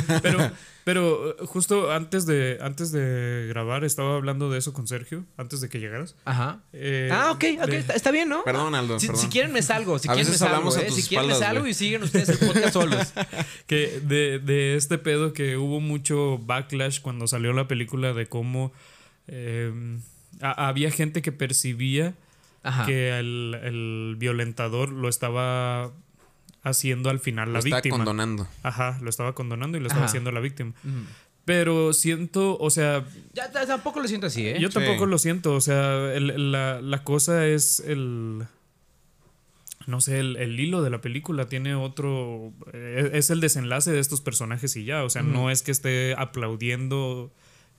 ja". 0.06 0.20
Pero, 0.22 0.50
pero 0.84 1.30
eh, 1.30 1.46
justo 1.46 1.90
antes 1.92 2.26
de, 2.26 2.58
antes 2.60 2.92
de 2.92 3.46
grabar 3.48 3.84
estaba 3.84 4.16
hablando 4.16 4.50
de 4.50 4.58
eso 4.58 4.72
con 4.72 4.86
Sergio, 4.86 5.24
antes 5.36 5.60
de 5.60 5.68
que 5.68 5.78
llegaras. 5.80 6.16
Ajá. 6.24 6.60
Eh, 6.72 7.08
ah, 7.12 7.30
ok, 7.32 7.44
ok, 7.62 7.66
de- 7.70 7.78
está, 7.78 7.94
está 7.94 8.10
bien, 8.10 8.28
¿no? 8.28 8.44
Perdón, 8.44 8.74
Aldo, 8.74 9.00
Si, 9.00 9.06
perdón. 9.06 9.22
si 9.22 9.28
quieren 9.30 9.52
me 9.52 9.62
salgo, 9.62 9.98
si 9.98 10.08
A 10.08 10.12
quieren 10.12 10.30
me 10.30 10.38
salgo, 10.38 10.76
¿eh? 10.76 10.90
Si 10.90 11.02
quieren 11.08 11.28
me 11.28 11.34
salgo 11.34 11.66
y 11.66 11.74
siguen 11.74 12.02
ustedes 12.02 12.28
el 12.28 12.38
podcast 12.46 12.72
solos. 12.74 13.12
que 13.66 14.00
de, 14.04 14.38
de 14.38 14.76
este 14.76 14.98
pedo 14.98 15.32
que 15.32 15.56
hubo 15.56 15.80
mucho 15.80 16.38
backlash 16.38 17.00
cuando 17.00 17.26
salió 17.26 17.52
la 17.52 17.66
película 17.68 18.12
de 18.12 18.26
cómo 18.28 18.72
eh, 19.28 19.72
a- 20.40 20.68
había 20.68 20.90
gente 20.90 21.22
que 21.22 21.32
percibía 21.32 22.14
Ajá. 22.62 22.86
que 22.86 23.18
el, 23.18 23.58
el 23.62 24.16
violentador 24.18 24.90
lo 24.90 25.08
estaba 25.08 25.92
haciendo 26.62 27.08
al 27.10 27.20
final 27.20 27.48
Lo 27.48 27.54
la 27.54 27.60
víctima. 27.60 27.96
condonando. 27.96 28.46
Ajá, 28.62 28.98
lo 29.02 29.08
estaba 29.10 29.34
condonando 29.34 29.78
y 29.78 29.80
lo 29.80 29.86
estaba 29.86 30.02
Ajá. 30.04 30.10
haciendo 30.10 30.30
la 30.32 30.40
víctima. 30.40 30.72
Pero 31.46 31.92
siento, 31.94 32.58
o 32.58 32.70
sea, 32.70 33.04
Ya, 33.32 33.50
tampoco 33.50 34.00
lo 34.00 34.06
siento 34.08 34.26
así, 34.26 34.46
¿eh? 34.46 34.58
yo 34.60 34.68
tampoco 34.70 35.04
Sí. 35.04 35.10
lo 35.10 35.18
siento. 35.18 35.54
O 35.54 35.60
sea, 35.60 36.12
el- 36.14 36.52
la, 36.52 36.80
la 36.80 37.02
cosa 37.02 37.46
es 37.46 37.80
el. 37.80 38.44
No 39.86 40.00
sé, 40.02 40.20
el, 40.20 40.36
el 40.36 40.60
hilo 40.60 40.82
de 40.82 40.90
la 40.90 41.00
película 41.00 41.48
tiene 41.48 41.74
otro. 41.74 42.52
eh, 42.74 43.10
es 43.14 43.30
el 43.30 43.40
desenlace 43.40 43.90
de 43.90 43.98
estos 43.98 44.20
personajes 44.20 44.76
y 44.76 44.84
ya. 44.84 45.02
O 45.02 45.10
sea, 45.10 45.22
no 45.22 45.50
es 45.50 45.62
que 45.62 45.72
esté 45.72 46.14
aplaudiendo 46.16 47.32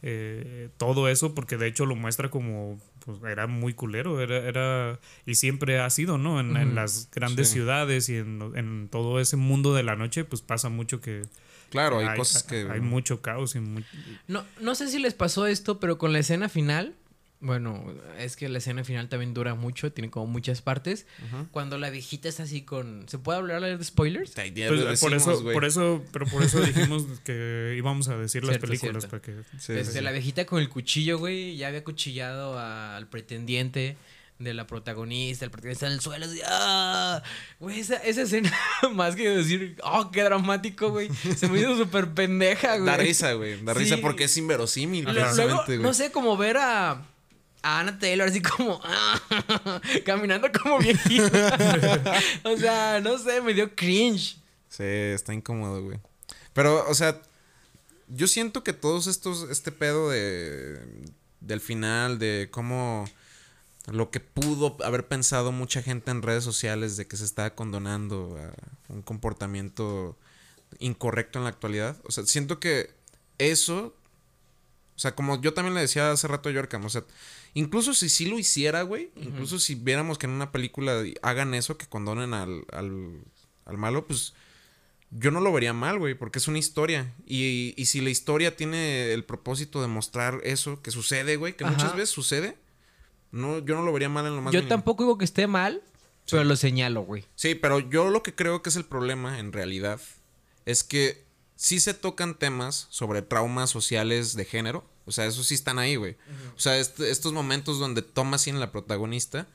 eh, 0.04 0.70
todo 0.78 1.08
eso, 1.10 1.36
porque 1.36 1.58
de 1.58 1.68
hecho 1.68 1.86
lo 1.86 1.96
muestra 1.96 2.30
como. 2.30 2.80
Pues 3.06 3.18
era 3.24 3.48
muy 3.48 3.74
culero. 3.74 4.22
Era, 4.22 4.38
era. 4.38 5.00
Y 5.26 5.36
siempre 5.36 5.80
ha 5.80 5.90
sido, 5.90 6.18
¿no? 6.18 6.40
En, 6.40 6.76
las 6.76 7.10
grandes 7.12 7.48
Sí. 7.48 7.54
ciudades 7.54 8.10
y 8.10 8.18
en, 8.18 8.42
en 8.56 8.88
todo 8.90 9.20
ese 9.20 9.38
mundo 9.38 9.74
de 9.74 9.84
la 9.84 9.96
noche, 9.96 10.24
pues 10.24 10.42
pasa 10.42 10.70
mucho 10.70 11.02
que. 11.02 11.24
Claro, 11.70 12.00
hay, 12.00 12.18
cosas 12.18 12.44
que. 12.44 12.68
Hay 12.70 12.82
mucho 12.82 13.22
caos 13.22 13.56
y 13.56 13.60
mu- 13.60 13.82
No, 14.28 14.44
no 14.60 14.76
sé 14.76 14.88
si 14.90 15.00
les 15.00 15.14
pasó 15.14 15.48
esto, 15.48 15.80
pero 15.80 15.98
con 15.98 16.14
la 16.14 16.20
escena 16.20 16.50
final, 16.50 16.96
bueno, 17.42 17.84
es 18.20 18.36
que 18.36 18.48
la 18.50 18.60
escena 18.60 18.84
final 18.84 19.10
también 19.10 19.34
dura 19.34 19.56
mucho, 19.56 19.92
tiene 19.92 20.10
como 20.12 20.28
muchas 20.28 20.62
partes. 20.62 21.06
Cuando 21.52 21.78
la 21.78 21.90
viejita 21.90 22.30
está 22.30 22.44
así 22.44 22.62
con... 22.62 23.06
¿Se 23.10 23.18
puede 23.18 23.40
hablar 23.40 23.62
de 23.64 23.84
spoilers? 23.84 24.32
Pues, 24.34 24.56
lo 24.56 24.68
por 24.68 24.90
decimos, 24.90 25.16
eso, 25.18 25.42
güey. 25.42 25.54
por 25.54 25.66
eso, 25.66 26.04
pero 26.14 26.26
por 26.28 26.44
eso 26.44 26.62
dijimos 26.62 27.04
que 27.24 27.74
íbamos 27.76 28.08
a 28.10 28.18
decir 28.18 28.44
las 28.44 28.60
películas 28.60 29.08
para 29.08 29.22
que. 29.22 29.34
Sí, 29.58 29.74
sí, 29.84 29.92
sí. 29.92 30.02
La 30.02 30.12
viejita 30.12 30.46
con 30.46 30.62
el 30.62 30.70
cuchillo, 30.70 31.18
güey, 31.18 31.58
ya 31.58 31.68
había 31.68 31.84
cuchillado 31.84 32.60
al 32.60 33.08
pretendiente 33.08 33.98
de 34.38 34.54
la 34.56 34.66
protagonista, 34.66 35.46
el 35.46 35.52
pretendiente 35.52 35.86
está 35.86 35.88
en 35.88 35.94
el 35.94 36.00
suelo, 36.02 36.26
así, 36.26 36.42
¡ah! 36.48 37.22
Güey, 37.60 37.80
esa, 37.80 37.98
esa 37.98 38.24
escena, 38.24 38.52
más 38.94 39.16
que 39.16 39.30
decir, 39.30 39.78
¡oh, 39.84 40.10
qué 40.12 40.24
dramático, 40.24 40.90
güey! 40.90 41.10
Se 41.38 41.48
me 41.48 41.60
hizo 41.60 41.78
súper 41.78 42.12
pendeja, 42.14 42.78
güey. 42.78 42.86
Da 42.88 42.98
risa, 42.98 43.34
güey. 43.34 43.64
Da 43.64 43.74
Sí. 43.74 43.80
risa 43.82 43.98
porque 44.02 44.24
es 44.24 44.38
inverosímil, 44.38 45.06
Luego, 45.06 45.64
güey. 45.68 45.78
no 45.80 45.94
sé, 45.94 46.12
como 46.12 46.38
ver 46.38 46.58
a, 46.58 47.04
a 47.64 47.80
Anna 47.80 48.00
Taylor 48.00 48.28
así 48.28 48.42
como 48.42 48.82
caminando 50.06 50.50
como 50.52 50.80
viejita. 50.80 52.12
o 52.44 52.58
sea, 52.58 53.00
no 53.02 53.18
sé, 53.18 53.42
me 53.42 53.54
dio 53.54 53.76
cringe. 53.76 54.38
Sí, 54.70 54.84
está 54.84 55.34
incómodo, 55.34 55.84
güey. 55.84 56.00
Pero, 56.54 56.88
o 56.90 56.94
sea, 56.94 57.22
yo 58.08 58.28
siento 58.28 58.64
que 58.64 58.74
todos 58.74 59.08
estos, 59.08 59.50
este 59.50 59.72
pedo 59.72 60.10
de, 60.10 60.80
del 61.40 61.62
final, 61.62 62.20
de 62.20 62.50
cómo 62.52 63.06
lo 63.88 64.12
que 64.12 64.20
pudo 64.20 64.78
haber 64.84 65.08
pensado 65.08 65.52
mucha 65.52 65.82
gente 65.82 66.12
en 66.12 66.22
redes 66.22 66.44
sociales 66.44 66.98
de 66.98 67.08
que 67.08 67.18
se 67.18 67.26
estaba 67.26 67.56
condonando 67.56 68.38
a 68.38 68.94
un 68.94 69.02
comportamiento 69.02 70.18
incorrecto 70.80 71.40
en 71.40 71.44
la 71.44 71.50
actualidad. 71.50 71.98
O 72.04 72.12
sea, 72.12 72.26
siento 72.26 72.60
que 72.60 72.92
eso, 73.38 73.94
o 74.96 75.00
sea, 75.00 75.16
como 75.16 75.42
yo 75.42 75.54
también 75.54 75.74
le 75.74 75.82
decía 75.82 76.12
hace 76.12 76.28
rato 76.28 76.50
a 76.50 76.52
Yorkam, 76.52 76.86
o 76.86 76.90
sea, 76.90 77.04
incluso 77.54 77.94
si 77.94 78.10
sí 78.10 78.26
lo 78.26 78.40
hiciera, 78.40 78.82
güey, 78.84 79.12
incluso 79.16 79.60
si 79.60 79.76
viéramos 79.76 80.18
que 80.18 80.26
en 80.26 80.34
una 80.34 80.52
película 80.52 81.04
hagan 81.22 81.54
eso, 81.54 81.78
que 81.78 81.88
condonen 81.88 82.34
al, 82.34 82.64
al, 82.72 83.22
al 83.66 83.78
malo, 83.78 84.06
pues 84.08 84.34
yo 85.12 85.30
no 85.32 85.42
lo 85.42 85.52
vería 85.52 85.74
mal, 85.74 86.00
güey, 86.00 86.16
porque 86.16 86.40
es 86.40 86.48
una 86.48 86.58
historia. 86.60 87.14
Y, 87.26 87.74
y 87.76 87.86
si 87.86 88.00
la 88.02 88.10
historia 88.10 88.56
tiene 88.56 89.12
el 89.14 89.24
propósito 89.26 89.82
de 89.82 89.88
mostrar 89.88 90.40
eso 90.44 90.82
que 90.82 90.92
sucede, 90.92 91.36
güey, 91.36 91.56
que 91.58 91.66
muchas 91.66 91.94
veces 91.96 92.10
sucede, 92.12 92.58
no, 93.32 93.60
yo 93.60 93.76
no 93.76 93.84
lo 93.84 93.92
vería 93.94 94.10
mal 94.10 94.26
en 94.26 94.36
lo 94.36 94.42
más 94.42 94.54
Yo 94.54 94.60
mínimo. 94.60 94.70
tampoco 94.70 95.04
digo 95.04 95.18
que 95.18 95.26
esté 95.26 95.48
mal, 95.48 95.82
pero 96.30 96.44
lo 96.46 96.56
señalo, 96.56 97.02
güey. 97.02 97.26
Sí, 97.36 97.56
pero 97.56 97.80
yo 97.80 98.10
lo 98.10 98.24
que 98.24 98.34
creo 98.34 98.62
que 98.62 98.70
es 98.70 98.76
el 98.78 98.86
problema, 98.86 99.40
en 99.40 99.52
realidad, 99.52 100.00
es 100.66 100.84
que 100.84 101.26
sí 101.58 101.80
se 101.82 101.94
tocan 101.94 102.38
temas 102.40 102.88
sobre 102.90 103.22
traumas 103.22 103.70
sociales 103.70 104.36
de 104.36 104.46
género. 104.46 104.86
O 105.06 105.12
sea, 105.12 105.26
eso 105.26 105.44
sí 105.44 105.54
están 105.56 105.80
ahí, 105.80 105.96
güey. 105.96 106.16
O 106.56 106.60
sea, 106.60 106.78
est- 106.78 107.00
estos 107.00 107.34
momentos 107.34 107.80
donde 107.80 108.02
Thomasin, 108.02 108.60
la 108.60 108.72
protagonista, 108.72 109.48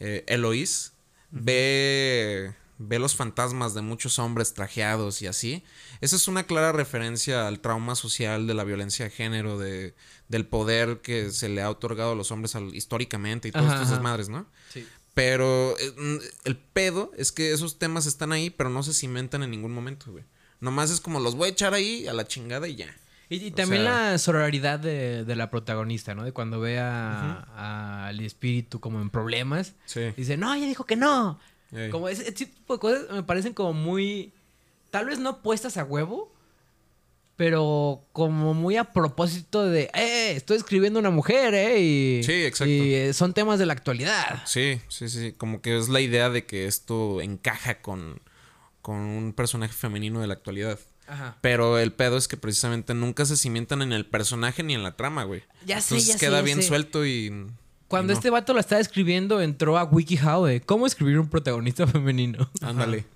eh, 0.00 0.24
Eloís, 0.26 0.92
ve, 1.30 2.54
ve 2.78 2.98
los 2.98 3.14
fantasmas 3.14 3.74
de 3.74 3.82
muchos 3.82 4.18
hombres 4.18 4.54
trajeados 4.54 5.22
y 5.22 5.26
así. 5.26 5.64
Esa 6.00 6.16
es 6.16 6.28
una 6.28 6.44
clara 6.44 6.72
referencia 6.72 7.46
al 7.48 7.60
trauma 7.60 7.94
social 7.94 8.46
de 8.46 8.54
la 8.54 8.64
violencia 8.64 9.04
de 9.06 9.10
género, 9.10 9.58
de, 9.58 9.94
del 10.28 10.46
poder 10.46 11.00
que 11.00 11.30
se 11.30 11.48
le 11.48 11.62
ha 11.62 11.70
otorgado 11.70 12.12
a 12.12 12.14
los 12.14 12.30
hombres 12.30 12.54
al- 12.54 12.74
históricamente 12.74 13.48
y 13.48 13.52
todas 13.52 13.66
Ajá, 13.66 13.74
estas 13.74 13.88
ajá. 13.88 13.96
desmadres, 13.96 14.28
¿no? 14.28 14.46
Sí. 14.72 14.86
Pero 15.14 15.76
eh, 15.78 15.92
el 16.44 16.56
pedo 16.56 17.10
es 17.16 17.32
que 17.32 17.52
esos 17.52 17.78
temas 17.78 18.06
están 18.06 18.30
ahí, 18.32 18.50
pero 18.50 18.70
no 18.70 18.82
se 18.84 18.94
cimentan 18.94 19.42
en 19.42 19.50
ningún 19.50 19.72
momento, 19.74 20.12
güey. 20.12 20.24
Nomás 20.60 20.90
es 20.90 21.00
como 21.00 21.18
los 21.20 21.34
voy 21.34 21.48
a 21.48 21.52
echar 21.52 21.74
ahí 21.74 22.06
a 22.06 22.12
la 22.12 22.26
chingada 22.26 22.68
y 22.68 22.76
ya. 22.76 22.94
Y, 23.30 23.50
también 23.50 23.82
sea- 23.82 24.10
la 24.12 24.18
sororidad 24.18 24.78
de, 24.80 25.24
de 25.24 25.36
la 25.36 25.50
protagonista, 25.50 26.14
¿no? 26.14 26.24
De 26.24 26.32
cuando 26.32 26.60
ve 26.60 26.78
a- 26.78 28.06
al 28.06 28.20
espíritu 28.20 28.80
como 28.80 29.00
en 29.02 29.10
problemas. 29.10 29.74
Sí. 29.84 30.12
Dice, 30.16 30.36
no, 30.36 30.54
ella 30.54 30.66
dijo 30.66 30.84
que 30.84 30.96
no. 30.96 31.38
Como 31.90 32.08
ese, 32.08 32.32
tipo 32.32 32.74
de 32.74 32.80
cosas 32.80 33.10
me 33.12 33.22
parecen 33.22 33.52
como 33.52 33.74
muy... 33.74 34.32
Tal 34.90 35.04
vez 35.04 35.18
no 35.18 35.42
puestas 35.42 35.76
a 35.76 35.84
huevo, 35.84 36.32
pero 37.36 38.02
como 38.12 38.54
muy 38.54 38.76
a 38.76 38.84
propósito 38.92 39.64
de, 39.66 39.90
eh, 39.94 40.32
estoy 40.34 40.56
escribiendo 40.56 40.98
una 40.98 41.10
mujer, 41.10 41.54
eh. 41.54 41.78
Y, 41.80 42.22
Sí, 42.24 42.32
exacto. 42.44 42.72
Y 42.72 42.94
eh, 42.94 43.12
son 43.12 43.34
temas 43.34 43.58
de 43.58 43.66
la 43.66 43.74
actualidad. 43.74 44.42
Sí, 44.46 44.80
sí, 44.88 45.08
sí. 45.10 45.32
Como 45.32 45.60
que 45.60 45.76
es 45.76 45.88
la 45.90 46.00
idea 46.00 46.30
de 46.30 46.46
que 46.46 46.66
esto 46.66 47.20
encaja 47.20 47.80
con, 47.80 48.20
con 48.82 48.96
un 48.96 49.34
personaje 49.34 49.72
femenino 49.74 50.20
de 50.20 50.26
la 50.26 50.34
actualidad. 50.34 50.78
Ajá. 51.08 51.38
Pero 51.40 51.78
el 51.78 51.92
pedo 51.92 52.16
es 52.16 52.28
que 52.28 52.36
precisamente 52.36 52.94
nunca 52.94 53.24
se 53.24 53.36
cimientan 53.36 53.82
en 53.82 53.92
el 53.92 54.06
personaje 54.06 54.62
ni 54.62 54.74
en 54.74 54.82
la 54.82 54.94
trama, 54.96 55.24
güey. 55.24 55.42
Ya 55.66 55.80
sé, 55.80 55.94
Entonces 55.94 56.06
ya 56.08 56.12
sé, 56.14 56.18
queda 56.26 56.36
ya 56.38 56.42
bien 56.42 56.58
sé. 56.62 56.68
suelto 56.68 57.06
y. 57.06 57.46
Cuando 57.88 58.12
y 58.12 58.14
no. 58.14 58.18
este 58.18 58.28
vato 58.30 58.52
la 58.52 58.60
estaba 58.60 58.80
escribiendo, 58.80 59.40
entró 59.40 59.78
a 59.78 59.84
WikiHow 59.84 60.44
de 60.44 60.60
cómo 60.60 60.86
escribir 60.86 61.18
un 61.18 61.28
protagonista 61.30 61.86
femenino. 61.88 62.50
Ándale. 62.60 63.06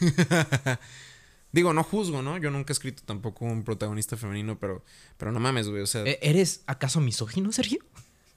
Digo, 1.52 1.74
no 1.74 1.82
juzgo, 1.84 2.22
¿no? 2.22 2.38
Yo 2.38 2.50
nunca 2.50 2.72
he 2.72 2.74
escrito 2.74 3.02
tampoco 3.04 3.44
un 3.44 3.62
protagonista 3.62 4.16
femenino, 4.16 4.58
pero, 4.58 4.82
pero 5.18 5.32
no 5.32 5.38
mames, 5.40 5.68
güey. 5.68 5.82
O 5.82 5.86
sea, 5.86 6.02
Eh, 6.04 6.18
¿Eres 6.22 6.62
acaso 6.66 6.98
misógino, 7.00 7.52
Sergio? 7.52 7.80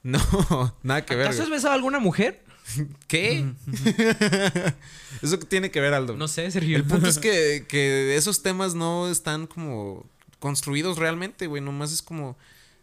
No, 0.06 0.76
nada 0.84 1.04
que 1.04 1.16
ver. 1.16 1.26
¿Acaso 1.26 1.42
has 1.42 1.50
besado 1.50 1.72
a 1.72 1.74
alguna 1.74 1.98
mujer? 1.98 2.44
¿Qué? 3.08 3.44
¿Eso 5.22 5.38
tiene 5.40 5.70
que 5.70 5.80
ver, 5.80 5.94
Aldo? 5.94 6.16
No 6.16 6.28
sé, 6.28 6.48
Sergio. 6.50 6.76
El 6.76 6.84
punto 6.84 7.08
es 7.08 7.18
que, 7.18 7.66
que 7.68 8.14
esos 8.16 8.42
temas 8.42 8.74
no 8.74 9.10
están 9.10 9.48
como 9.48 10.08
construidos 10.38 10.98
realmente, 10.98 11.48
güey. 11.48 11.60
Nomás 11.60 11.92
es 11.92 12.02
como 12.02 12.36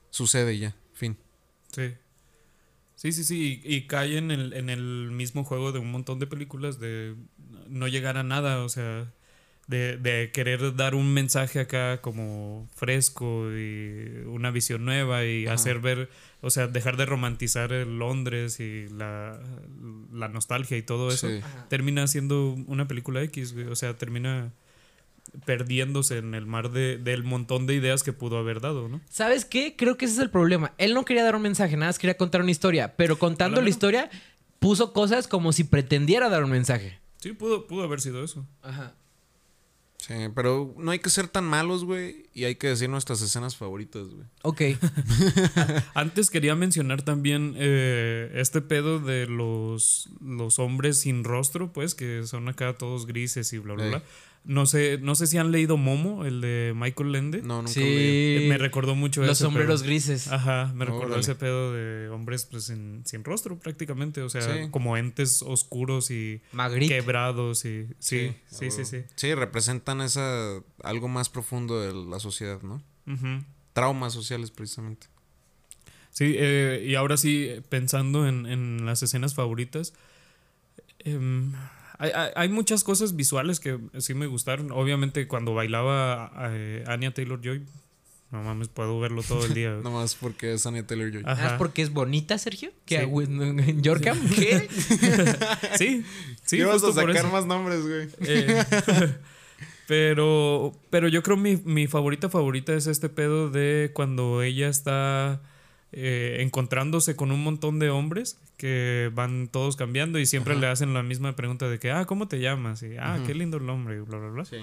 sucede 0.09 0.55
y 0.55 0.59
ya. 0.59 0.75
Fin. 0.93 1.17
Sí. 1.71 1.93
Sí, 2.95 3.11
sí, 3.13 3.23
sí. 3.23 3.61
Y, 3.63 3.75
y 3.75 3.87
cae 3.87 4.17
en 4.17 4.29
el, 4.29 4.51
en 4.53 4.69
el 4.69 5.09
mismo 5.11 5.45
juego 5.45 5.71
de 5.71 5.79
un 5.79 5.91
montón 5.91 6.19
de 6.19 6.27
películas 6.27 6.79
de 6.79 7.15
no 7.69 7.87
llegar 7.87 8.17
a 8.17 8.23
nada, 8.23 8.63
o 8.63 8.69
sea, 8.69 9.11
de, 9.67 9.97
de 9.97 10.31
querer 10.31 10.75
dar 10.75 10.93
un 10.95 11.13
mensaje 11.13 11.59
acá 11.59 12.01
como 12.01 12.67
fresco 12.75 13.49
y 13.51 14.23
una 14.27 14.51
visión 14.51 14.83
nueva 14.85 15.23
y 15.25 15.45
Ajá. 15.45 15.55
hacer 15.55 15.79
ver, 15.79 16.09
o 16.41 16.49
sea, 16.49 16.67
dejar 16.67 16.97
de 16.97 17.05
romantizar 17.05 17.71
el 17.71 17.97
Londres 17.97 18.59
y 18.59 18.87
la, 18.89 19.39
la 20.11 20.27
nostalgia 20.27 20.77
y 20.77 20.81
todo 20.81 21.09
eso. 21.09 21.29
Sí. 21.29 21.39
Termina 21.69 22.05
siendo 22.07 22.53
una 22.67 22.87
película 22.87 23.21
X, 23.23 23.53
güey. 23.53 23.67
O 23.67 23.75
sea, 23.75 23.95
termina 23.95 24.51
perdiéndose 25.45 26.17
en 26.17 26.35
el 26.35 26.45
mar 26.45 26.71
de, 26.71 26.97
del 26.97 27.23
montón 27.23 27.65
de 27.65 27.73
ideas 27.75 28.03
que 28.03 28.13
pudo 28.13 28.37
haber 28.37 28.59
dado, 28.59 28.89
¿no? 28.89 29.01
¿Sabes 29.09 29.45
qué? 29.45 29.75
Creo 29.75 29.97
que 29.97 30.05
ese 30.05 30.15
es 30.15 30.19
el 30.19 30.29
problema. 30.29 30.73
Él 30.77 30.93
no 30.93 31.05
quería 31.05 31.23
dar 31.23 31.35
un 31.35 31.41
mensaje, 31.41 31.75
nada 31.77 31.87
más 31.89 31.99
quería 31.99 32.17
contar 32.17 32.41
una 32.41 32.51
historia. 32.51 32.95
Pero 32.97 33.17
contando 33.17 33.61
la 33.61 33.69
historia, 33.69 34.09
puso 34.59 34.93
cosas 34.93 35.27
como 35.27 35.53
si 35.53 35.63
pretendiera 35.63 36.29
dar 36.29 36.43
un 36.43 36.51
mensaje. 36.51 36.99
Sí, 37.17 37.31
pudo, 37.31 37.67
pudo 37.67 37.83
haber 37.83 38.01
sido 38.01 38.23
eso. 38.23 38.45
Ajá. 38.61 38.95
Sí, 40.05 40.13
pero 40.35 40.75
no 40.77 40.91
hay 40.91 40.99
que 40.99 41.09
ser 41.09 41.29
tan 41.29 41.45
malos, 41.45 41.85
güey. 41.85 42.25
Y 42.33 42.43
hay 42.43 42.55
que 42.55 42.67
decir 42.67 42.89
nuestras 42.89 43.21
escenas 43.21 43.55
favoritas, 43.55 44.09
güey. 44.09 44.27
Ok. 44.41 44.61
Antes 45.93 46.29
quería 46.29 46.55
mencionar 46.55 47.03
también 47.03 47.55
eh, 47.55 48.29
este 48.35 48.59
pedo 48.59 48.99
de 48.99 49.27
los, 49.27 50.09
los 50.19 50.59
hombres 50.59 50.99
sin 50.99 51.23
rostro, 51.23 51.71
pues, 51.71 51.95
que 51.95 52.27
son 52.27 52.49
acá 52.49 52.73
todos 52.77 53.05
grises 53.05 53.53
y 53.53 53.59
bla, 53.59 53.75
bla, 53.75 53.87
bla. 53.87 54.03
No 54.45 54.65
sé, 54.65 54.97
no 55.01 55.15
sé 55.15 55.25
si 55.27 55.37
han 55.37 55.51
leído 55.53 55.77
Momo, 55.77 56.25
el 56.25 56.41
de 56.41 56.73
Michael 56.75 57.13
Lende. 57.13 57.41
No, 57.41 57.57
nunca 57.61 57.71
Sí. 57.71 57.79
lo 57.79 57.85
leí. 57.85 58.43
Eh, 58.43 58.45
Me 58.49 58.57
recordó 58.57 58.93
mucho 58.93 59.21
Los 59.21 59.31
ese 59.37 59.43
sombreros 59.45 59.81
pedo. 59.81 59.87
grises. 59.89 60.27
Ajá, 60.27 60.71
me 60.75 60.83
recordó 60.83 61.15
ese 61.17 61.35
pedo 61.35 61.71
de 61.71 62.09
hombres 62.09 62.45
pues 62.45 62.65
sin, 62.65 63.03
sin 63.05 63.23
rostro 63.23 63.57
prácticamente, 63.57 64.21
o 64.21 64.29
sea, 64.29 64.41
Sí. 64.41 64.69
como 64.69 64.97
entes 64.97 65.41
oscuros 65.43 66.11
y 66.11 66.41
Magritte. 66.51 66.93
quebrados 66.93 67.63
y 67.63 67.87
sí, 67.99 68.33
sí, 68.49 68.69
sí, 68.69 68.83
sí. 68.83 69.03
Sí, 69.15 69.33
representan 69.33 70.01
esa 70.01 70.59
algo 70.83 71.07
más 71.07 71.29
profundo 71.29 71.79
de 71.79 71.93
la 72.09 72.19
sociedad, 72.19 72.61
¿no? 72.63 72.83
Ujú. 73.07 73.45
Traumas 73.71 74.11
sociales, 74.11 74.51
precisamente. 74.51 75.07
Sí, 76.11 76.35
eh, 76.37 76.83
y 76.85 76.95
ahora 76.95 77.15
sí, 77.15 77.49
pensando 77.69 78.27
en, 78.27 78.45
en 78.45 78.85
las 78.85 79.01
escenas 79.03 79.33
favoritas, 79.35 79.93
em, 80.99 81.53
hay, 82.03 82.11
hay- 82.13 82.31
hay 82.35 82.49
muchas 82.49 82.83
cosas 82.83 83.15
visuales 83.15 83.59
que 83.59 83.79
sí 83.99 84.13
me 84.13 84.27
gustaron. 84.27 84.71
Obviamente 84.71 85.27
cuando 85.27 85.53
bailaba 85.53 86.31
eh, 86.51 86.83
Anya 86.87 87.13
Taylor 87.13 87.39
Joy, 87.41 87.63
no 88.31 88.41
mames, 88.43 88.67
puedo 88.67 88.99
verlo 88.99 89.21
todo 89.23 89.45
el 89.45 89.53
día. 89.53 89.71
Nomás 89.83 90.15
porque 90.15 90.53
es 90.53 90.65
Anya 90.65 90.85
Taylor 90.87 91.11
Joy. 91.11 91.21
Ajá. 91.25 91.35
¿Nada 91.35 91.49
más 91.51 91.57
porque 91.59 91.81
es 91.83 91.91
bonita, 91.91 92.37
Sergio? 92.37 92.71
¿Que 92.85 92.99
Sí. 92.99 93.03
en 93.03 93.81
Yorkham? 93.81 94.19
¿Qué? 94.29 94.67
Sí, 95.77 96.03
sí, 96.43 96.57
¿Qué 96.57 96.65
vas 96.65 96.81
justo 96.81 96.87
a 96.89 96.93
por 96.93 97.13
sacar 97.13 97.25
eso. 97.25 97.31
más 97.33 97.45
nombres, 97.45 97.81
güey? 97.83 98.07
Eh, 98.27 98.63
pero, 99.87 100.73
pero 100.89 101.07
yo 101.07 101.23
creo 101.23 101.37
mi, 101.37 101.57
mi 101.57 101.87
favorita 101.87 102.29
favorita 102.29 102.73
es 102.73 102.87
este 102.87 103.09
pedo 103.09 103.49
de 103.49 103.91
cuando 103.93 104.41
ella 104.41 104.67
está 104.67 105.41
eh, 105.95 106.37
encontrándose 106.39 107.15
con 107.15 107.31
un 107.31 107.43
montón 107.43 107.79
de 107.79 107.89
hombres 107.89 108.39
que 108.57 109.11
van 109.13 109.47
todos 109.47 109.75
cambiando 109.75 110.19
y 110.19 110.25
siempre 110.25 110.53
Ajá. 110.53 110.61
le 110.61 110.67
hacen 110.67 110.93
la 110.93 111.03
misma 111.03 111.35
pregunta 111.35 111.69
de 111.69 111.79
que, 111.79 111.91
ah, 111.91 112.05
¿cómo 112.05 112.27
te 112.27 112.39
llamas? 112.39 112.81
Y, 112.81 112.97
ah, 112.97 113.21
qué 113.25 113.35
lindo 113.35 113.57
el 113.57 113.65
nombre, 113.65 113.97
y 113.97 113.99
bla, 113.99 114.17
bla, 114.17 114.29
bla. 114.29 114.45
Sí. 114.45 114.57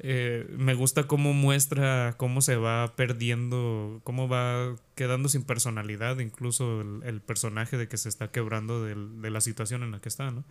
Eh, 0.00 0.46
me 0.58 0.74
gusta 0.74 1.06
cómo 1.06 1.32
muestra 1.32 2.14
cómo 2.16 2.40
se 2.42 2.56
va 2.56 2.96
perdiendo, 2.96 4.00
cómo 4.02 4.28
va 4.28 4.74
quedando 4.96 5.28
sin 5.28 5.44
personalidad, 5.44 6.18
incluso 6.18 6.80
el, 6.80 7.02
el 7.04 7.20
personaje 7.20 7.76
de 7.76 7.86
que 7.86 7.96
se 7.96 8.08
está 8.08 8.32
quebrando 8.32 8.82
de 8.84 9.30
la 9.30 9.40
situación 9.40 9.84
en 9.84 9.92
la 9.92 10.00
que 10.00 10.08
está, 10.08 10.32
¿no? 10.32 10.42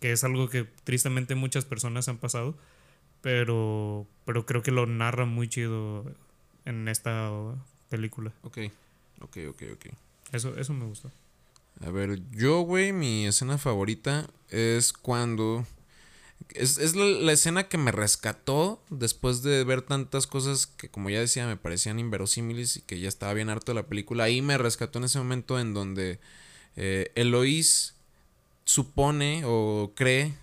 Que 0.00 0.12
es 0.12 0.24
algo 0.24 0.48
que 0.48 0.66
tristemente 0.84 1.34
muchas 1.34 1.66
personas 1.66 2.08
han 2.08 2.16
pasado, 2.16 2.56
pero, 3.20 4.06
pero 4.24 4.46
creo 4.46 4.62
que 4.62 4.70
lo 4.70 4.86
narra 4.86 5.26
muy 5.26 5.48
chido 5.48 6.10
en 6.64 6.88
esta 6.88 7.30
película. 7.90 8.32
Ok, 8.42 8.58
ok, 9.20 9.38
ok, 9.50 9.62
ok. 9.74 9.86
Eso, 10.32 10.56
eso 10.56 10.72
me 10.72 10.86
gustó. 10.86 11.10
A 11.84 11.90
ver, 11.90 12.20
yo, 12.30 12.60
güey, 12.60 12.92
mi 12.92 13.26
escena 13.26 13.58
favorita 13.58 14.28
es 14.50 14.92
cuando... 14.92 15.66
Es, 16.50 16.78
es 16.78 16.94
la, 16.94 17.04
la 17.04 17.32
escena 17.32 17.68
que 17.68 17.78
me 17.78 17.92
rescató 17.92 18.82
después 18.90 19.42
de 19.42 19.64
ver 19.64 19.82
tantas 19.82 20.26
cosas 20.26 20.66
que, 20.66 20.88
como 20.88 21.10
ya 21.10 21.20
decía, 21.20 21.46
me 21.46 21.56
parecían 21.56 21.98
inverosímiles 21.98 22.76
y 22.76 22.82
que 22.82 22.98
ya 23.00 23.08
estaba 23.08 23.34
bien 23.34 23.48
harto 23.48 23.72
de 23.72 23.76
la 23.76 23.86
película. 23.86 24.24
Ahí 24.24 24.42
me 24.42 24.58
rescató 24.58 24.98
en 24.98 25.04
ese 25.04 25.18
momento 25.18 25.58
en 25.58 25.74
donde 25.74 26.18
eh, 26.76 27.10
Eloís 27.14 27.94
supone 28.64 29.42
o 29.44 29.92
cree 29.94 30.34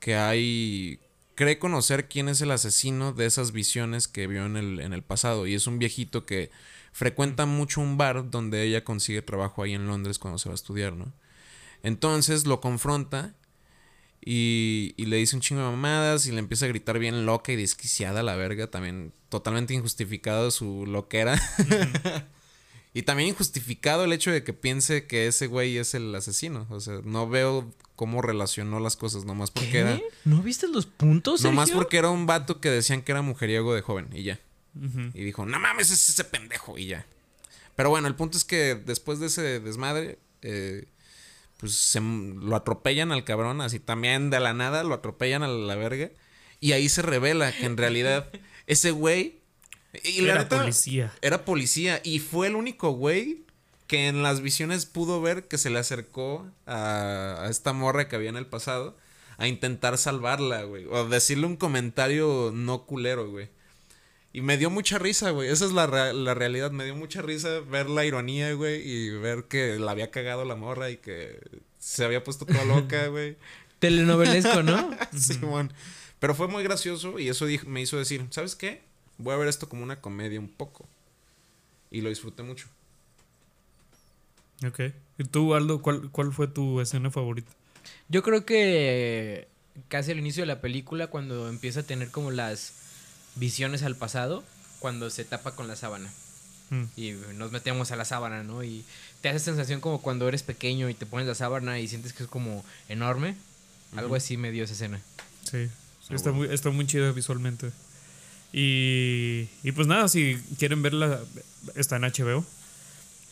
que 0.00 0.16
hay... 0.16 1.00
Cree 1.36 1.58
conocer 1.58 2.08
quién 2.08 2.28
es 2.28 2.40
el 2.42 2.52
asesino 2.52 3.12
de 3.12 3.26
esas 3.26 3.50
visiones 3.50 4.06
que 4.06 4.28
vio 4.28 4.46
en 4.46 4.56
el, 4.56 4.78
en 4.78 4.92
el 4.92 5.02
pasado. 5.02 5.48
Y 5.48 5.54
es 5.54 5.66
un 5.66 5.80
viejito 5.80 6.26
que 6.26 6.50
frecuenta 6.94 7.44
mucho 7.44 7.80
un 7.80 7.98
bar 7.98 8.30
donde 8.30 8.62
ella 8.62 8.84
consigue 8.84 9.20
trabajo 9.20 9.64
ahí 9.64 9.74
en 9.74 9.88
Londres 9.88 10.20
cuando 10.20 10.38
se 10.38 10.48
va 10.48 10.52
a 10.52 10.54
estudiar, 10.54 10.92
¿no? 10.92 11.12
Entonces 11.82 12.46
lo 12.46 12.60
confronta 12.60 13.34
y, 14.24 14.94
y 14.96 15.06
le 15.06 15.16
dice 15.16 15.34
un 15.34 15.42
chingo 15.42 15.60
de 15.60 15.70
mamadas 15.70 16.26
y 16.26 16.30
le 16.30 16.38
empieza 16.38 16.66
a 16.66 16.68
gritar 16.68 17.00
bien 17.00 17.26
loca 17.26 17.50
y 17.50 17.56
desquiciada 17.56 18.22
la 18.22 18.36
verga, 18.36 18.70
también 18.70 19.12
totalmente 19.28 19.74
injustificado 19.74 20.52
su 20.52 20.86
loquera. 20.86 21.36
y 22.94 23.02
también 23.02 23.30
injustificado 23.30 24.04
el 24.04 24.12
hecho 24.12 24.30
de 24.30 24.44
que 24.44 24.52
piense 24.52 25.08
que 25.08 25.26
ese 25.26 25.48
güey 25.48 25.76
es 25.76 25.94
el 25.94 26.14
asesino. 26.14 26.64
O 26.70 26.78
sea, 26.78 27.00
no 27.02 27.28
veo 27.28 27.72
cómo 27.96 28.22
relacionó 28.22 28.78
las 28.78 28.94
cosas, 28.94 29.24
nomás 29.24 29.50
porque 29.50 29.78
era... 29.78 30.00
¿No 30.24 30.42
viste 30.42 30.68
los 30.68 30.86
puntos, 30.86 31.40
Sergio? 31.40 31.50
Nomás 31.50 31.72
porque 31.72 31.96
era 31.96 32.10
un 32.10 32.26
vato 32.26 32.60
que 32.60 32.70
decían 32.70 33.02
que 33.02 33.10
era 33.10 33.20
mujeriego 33.20 33.74
de 33.74 33.82
joven 33.82 34.10
y 34.12 34.22
ya. 34.22 34.38
Y 34.74 35.22
dijo, 35.22 35.46
no 35.46 35.60
mames, 35.60 35.90
es 35.90 36.08
ese 36.08 36.24
pendejo 36.24 36.76
y 36.78 36.86
ya. 36.86 37.06
Pero 37.76 37.90
bueno, 37.90 38.08
el 38.08 38.14
punto 38.14 38.36
es 38.36 38.44
que 38.44 38.74
después 38.74 39.20
de 39.20 39.26
ese 39.26 39.60
desmadre, 39.60 40.18
eh, 40.42 40.86
pues 41.58 41.74
se, 41.74 42.00
lo 42.00 42.56
atropellan 42.56 43.12
al 43.12 43.24
cabrón, 43.24 43.60
así 43.60 43.78
también 43.80 44.30
de 44.30 44.40
la 44.40 44.52
nada 44.52 44.82
lo 44.84 44.94
atropellan 44.94 45.42
a 45.42 45.48
la 45.48 45.76
verga. 45.76 46.10
Y 46.60 46.72
ahí 46.72 46.88
se 46.88 47.02
revela 47.02 47.52
que 47.52 47.66
en 47.66 47.76
realidad 47.76 48.28
ese 48.66 48.90
güey... 48.90 49.40
Y 50.02 50.22
la 50.22 50.32
Era 50.32 50.42
neta, 50.42 50.58
policía. 50.58 51.12
Era 51.22 51.44
policía 51.44 52.00
y 52.02 52.18
fue 52.18 52.48
el 52.48 52.56
único 52.56 52.90
güey 52.90 53.44
que 53.86 54.08
en 54.08 54.24
las 54.24 54.40
visiones 54.40 54.86
pudo 54.86 55.20
ver 55.20 55.46
que 55.46 55.56
se 55.56 55.70
le 55.70 55.78
acercó 55.78 56.50
a, 56.66 57.42
a 57.42 57.48
esta 57.48 57.72
morra 57.72 58.08
que 58.08 58.16
había 58.16 58.30
en 58.30 58.36
el 58.36 58.46
pasado 58.46 58.96
a 59.36 59.46
intentar 59.46 59.98
salvarla, 59.98 60.62
güey. 60.64 60.86
O 60.86 61.08
decirle 61.08 61.46
un 61.46 61.56
comentario 61.56 62.50
no 62.52 62.86
culero, 62.86 63.30
güey. 63.30 63.50
Y 64.34 64.42
me 64.42 64.58
dio 64.58 64.68
mucha 64.68 64.98
risa, 64.98 65.30
güey. 65.30 65.48
Esa 65.48 65.64
es 65.64 65.70
la, 65.70 65.86
la 66.12 66.34
realidad. 66.34 66.72
Me 66.72 66.84
dio 66.84 66.96
mucha 66.96 67.22
risa 67.22 67.60
ver 67.60 67.88
la 67.88 68.04
ironía, 68.04 68.52
güey. 68.54 68.82
Y 68.84 69.10
ver 69.10 69.44
que 69.44 69.78
la 69.78 69.92
había 69.92 70.10
cagado 70.10 70.44
la 70.44 70.56
morra 70.56 70.90
y 70.90 70.96
que 70.96 71.38
se 71.78 72.04
había 72.04 72.24
puesto 72.24 72.44
toda 72.44 72.64
loca, 72.64 73.06
güey. 73.10 73.36
Telenovelesco, 73.78 74.64
¿no? 74.64 74.90
Simón. 75.16 75.72
Pero 76.18 76.34
fue 76.34 76.48
muy 76.48 76.64
gracioso 76.64 77.20
y 77.20 77.28
eso 77.28 77.46
me 77.66 77.80
hizo 77.80 77.96
decir, 77.96 78.26
¿sabes 78.30 78.56
qué? 78.56 78.82
Voy 79.18 79.34
a 79.34 79.36
ver 79.36 79.46
esto 79.46 79.68
como 79.68 79.84
una 79.84 80.00
comedia 80.00 80.40
un 80.40 80.48
poco. 80.48 80.84
Y 81.92 82.00
lo 82.00 82.08
disfruté 82.08 82.42
mucho. 82.42 82.66
Ok. 84.66 84.80
¿Y 85.16 85.24
tú, 85.24 85.54
Aldo, 85.54 85.80
cuál, 85.80 86.10
cuál 86.10 86.32
fue 86.32 86.48
tu 86.48 86.80
escena 86.80 87.12
favorita? 87.12 87.52
Yo 88.08 88.24
creo 88.24 88.44
que 88.44 89.46
casi 89.86 90.10
al 90.10 90.18
inicio 90.18 90.42
de 90.42 90.48
la 90.48 90.60
película, 90.60 91.06
cuando 91.06 91.48
empieza 91.48 91.80
a 91.80 91.82
tener 91.84 92.10
como 92.10 92.32
las 92.32 92.83
visiones 93.36 93.82
al 93.82 93.96
pasado, 93.96 94.44
cuando 94.78 95.10
se 95.10 95.24
tapa 95.24 95.54
con 95.54 95.68
la 95.68 95.76
sábana. 95.76 96.10
Mm. 96.70 96.84
Y 96.96 97.12
nos 97.36 97.52
metemos 97.52 97.90
a 97.90 97.96
la 97.96 98.04
sábana, 98.04 98.42
¿no? 98.42 98.62
Y 98.64 98.84
te 99.20 99.28
hace 99.28 99.38
sensación 99.38 99.80
como 99.80 100.00
cuando 100.00 100.28
eres 100.28 100.42
pequeño 100.42 100.88
y 100.88 100.94
te 100.94 101.06
pones 101.06 101.26
la 101.26 101.34
sábana 101.34 101.78
y 101.78 101.88
sientes 101.88 102.12
que 102.12 102.24
es 102.24 102.28
como 102.28 102.64
enorme. 102.88 103.36
Algo 103.96 104.16
así 104.16 104.36
me 104.36 104.50
dio 104.50 104.64
esa 104.64 104.72
escena. 104.72 105.00
Sí, 105.50 105.68
está, 106.10 106.32
muy, 106.32 106.48
está 106.52 106.70
muy 106.70 106.86
chida 106.86 107.12
visualmente. 107.12 107.70
Y, 108.52 109.48
y 109.62 109.72
pues 109.72 109.86
nada, 109.86 110.08
si 110.08 110.36
quieren 110.58 110.82
verla, 110.82 111.20
está 111.74 111.96
en 111.96 112.02
HBO. 112.02 112.44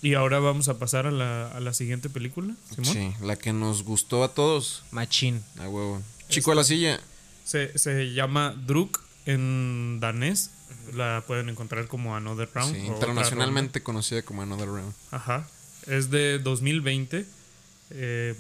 Y 0.03 0.15
ahora 0.15 0.41
vamos 0.41 0.69
a 0.69 0.79
pasar 0.79 1.07
a 1.07 1.11
la, 1.11 1.49
a 1.49 1.61
la 1.61 1.75
siguiente 1.75 2.11
película, 2.11 2.55
Simón. 2.75 2.93
Sí, 2.93 3.15
la 3.25 3.37
que 3.37 3.53
nos 3.53 3.85
gustó 3.85 4.25
a 4.25 4.35
todos. 4.35 4.83
Machín. 4.91 5.45
A 5.59 5.69
huevo. 5.69 6.03
Chico 6.29 6.53
a 6.53 6.55
la 6.57 6.65
silla. 6.65 7.01
Se, 7.45 7.77
se 7.79 8.13
llama 8.13 8.55
Druk 8.67 9.01
en 9.27 9.99
danés. 10.01 10.51
La 10.95 11.23
pueden 11.27 11.49
encontrar 11.49 11.87
como 11.87 12.17
Another 12.17 12.49
Round. 12.55 12.75
Sí, 12.75 12.81
internacionalmente 12.87 13.83
conocida 13.83 14.23
como 14.23 14.43
Another 14.43 14.67
Round. 14.69 14.93
Ajá. 15.11 15.47
Es 15.87 16.11
de 16.11 16.39
2020. 16.39 17.25
eh, 17.91 18.35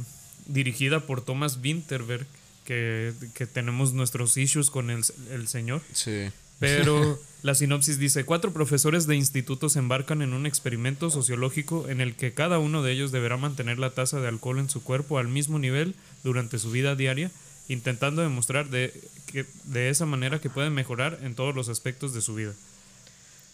dirigida 0.47 1.01
por 1.07 1.21
Thomas 1.25 1.59
Winterberg. 1.63 2.27
Que, 2.65 3.13
que 3.35 3.47
tenemos 3.47 3.93
nuestros 3.93 4.37
issues 4.37 4.71
con 4.71 4.91
el, 4.91 5.03
el 5.33 5.49
señor. 5.49 5.83
Sí. 5.93 6.31
Pero 6.61 7.19
la 7.43 7.57
sinopsis 7.57 7.99
dice, 7.99 8.25
cuatro 8.25 8.53
profesores 8.53 9.09
de 9.09 9.17
instituto 9.17 9.69
se 9.69 9.81
embarcan 9.81 10.23
en 10.23 10.33
un 10.33 10.47
experimento 10.47 11.11
sociológico 11.11 11.89
en 11.89 12.01
el 12.01 12.15
que 12.15 12.35
cada 12.35 12.61
uno 12.61 12.85
de 12.85 12.93
ellos 12.93 13.11
deberá 13.11 13.37
mantener 13.37 13.81
la 13.81 13.91
tasa 13.91 14.21
de 14.21 14.29
alcohol 14.29 14.61
en 14.61 14.71
su 14.71 14.81
cuerpo 14.85 15.19
al 15.19 15.27
mismo 15.27 15.59
nivel 15.59 15.97
durante 16.23 16.61
su 16.61 16.71
vida 16.71 16.95
diaria, 16.95 17.33
intentando 17.69 18.23
demostrar 18.23 18.69
de, 18.71 18.93
que, 19.27 19.47
de 19.65 19.89
esa 19.91 20.07
manera 20.07 20.41
que 20.41 20.51
pueden 20.51 20.75
mejorar 20.75 21.19
en 21.23 21.35
todos 21.35 21.55
los 21.55 21.69
aspectos 21.69 22.13
de 22.15 22.21
su 22.21 22.35
vida. 22.35 22.53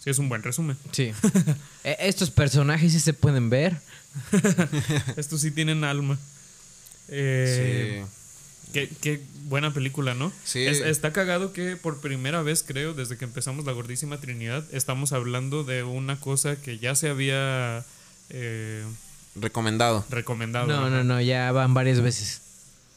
Sí, 0.03 0.11
es 0.11 0.19
un 0.19 0.29
buen 0.29 0.43
resumen. 0.43 0.77
Sí. 0.93 1.13
E- 1.85 1.97
Estos 2.01 2.31
personajes 2.31 2.93
sí 2.93 3.01
se 3.01 3.13
pueden 3.15 3.51
ver. 3.51 3.77
Estos 5.17 5.41
sí 5.41 5.51
tienen 5.51 5.85
alma. 5.85 6.19
Eh, 7.09 8.05
sí. 8.05 8.15
Qué, 8.73 8.89
qué 9.01 9.23
buena 9.45 9.73
película, 9.73 10.15
¿no? 10.15 10.31
Sí. 10.45 10.67
Es- 10.67 10.81
está 10.81 11.13
cagado 11.13 11.53
que 11.53 11.77
por 11.77 12.01
primera 12.01 12.43
vez, 12.43 12.63
creo, 12.67 12.93
desde 12.95 13.17
que 13.17 13.25
empezamos 13.25 13.65
la 13.65 13.73
Gordísima 13.73 14.21
Trinidad, 14.21 14.65
estamos 14.73 15.13
hablando 15.13 15.65
de 15.65 15.83
una 15.85 16.21
cosa 16.21 16.57
que 16.57 16.79
ya 16.79 16.95
se 16.95 17.09
había 17.09 17.85
eh, 18.31 18.85
Recomendado. 19.37 20.05
recomendado. 20.11 20.67
No, 20.67 20.91
no, 20.91 21.03
no, 21.03 21.21
ya 21.21 21.51
van 21.53 21.73
varias 21.75 22.01
veces. 22.01 22.43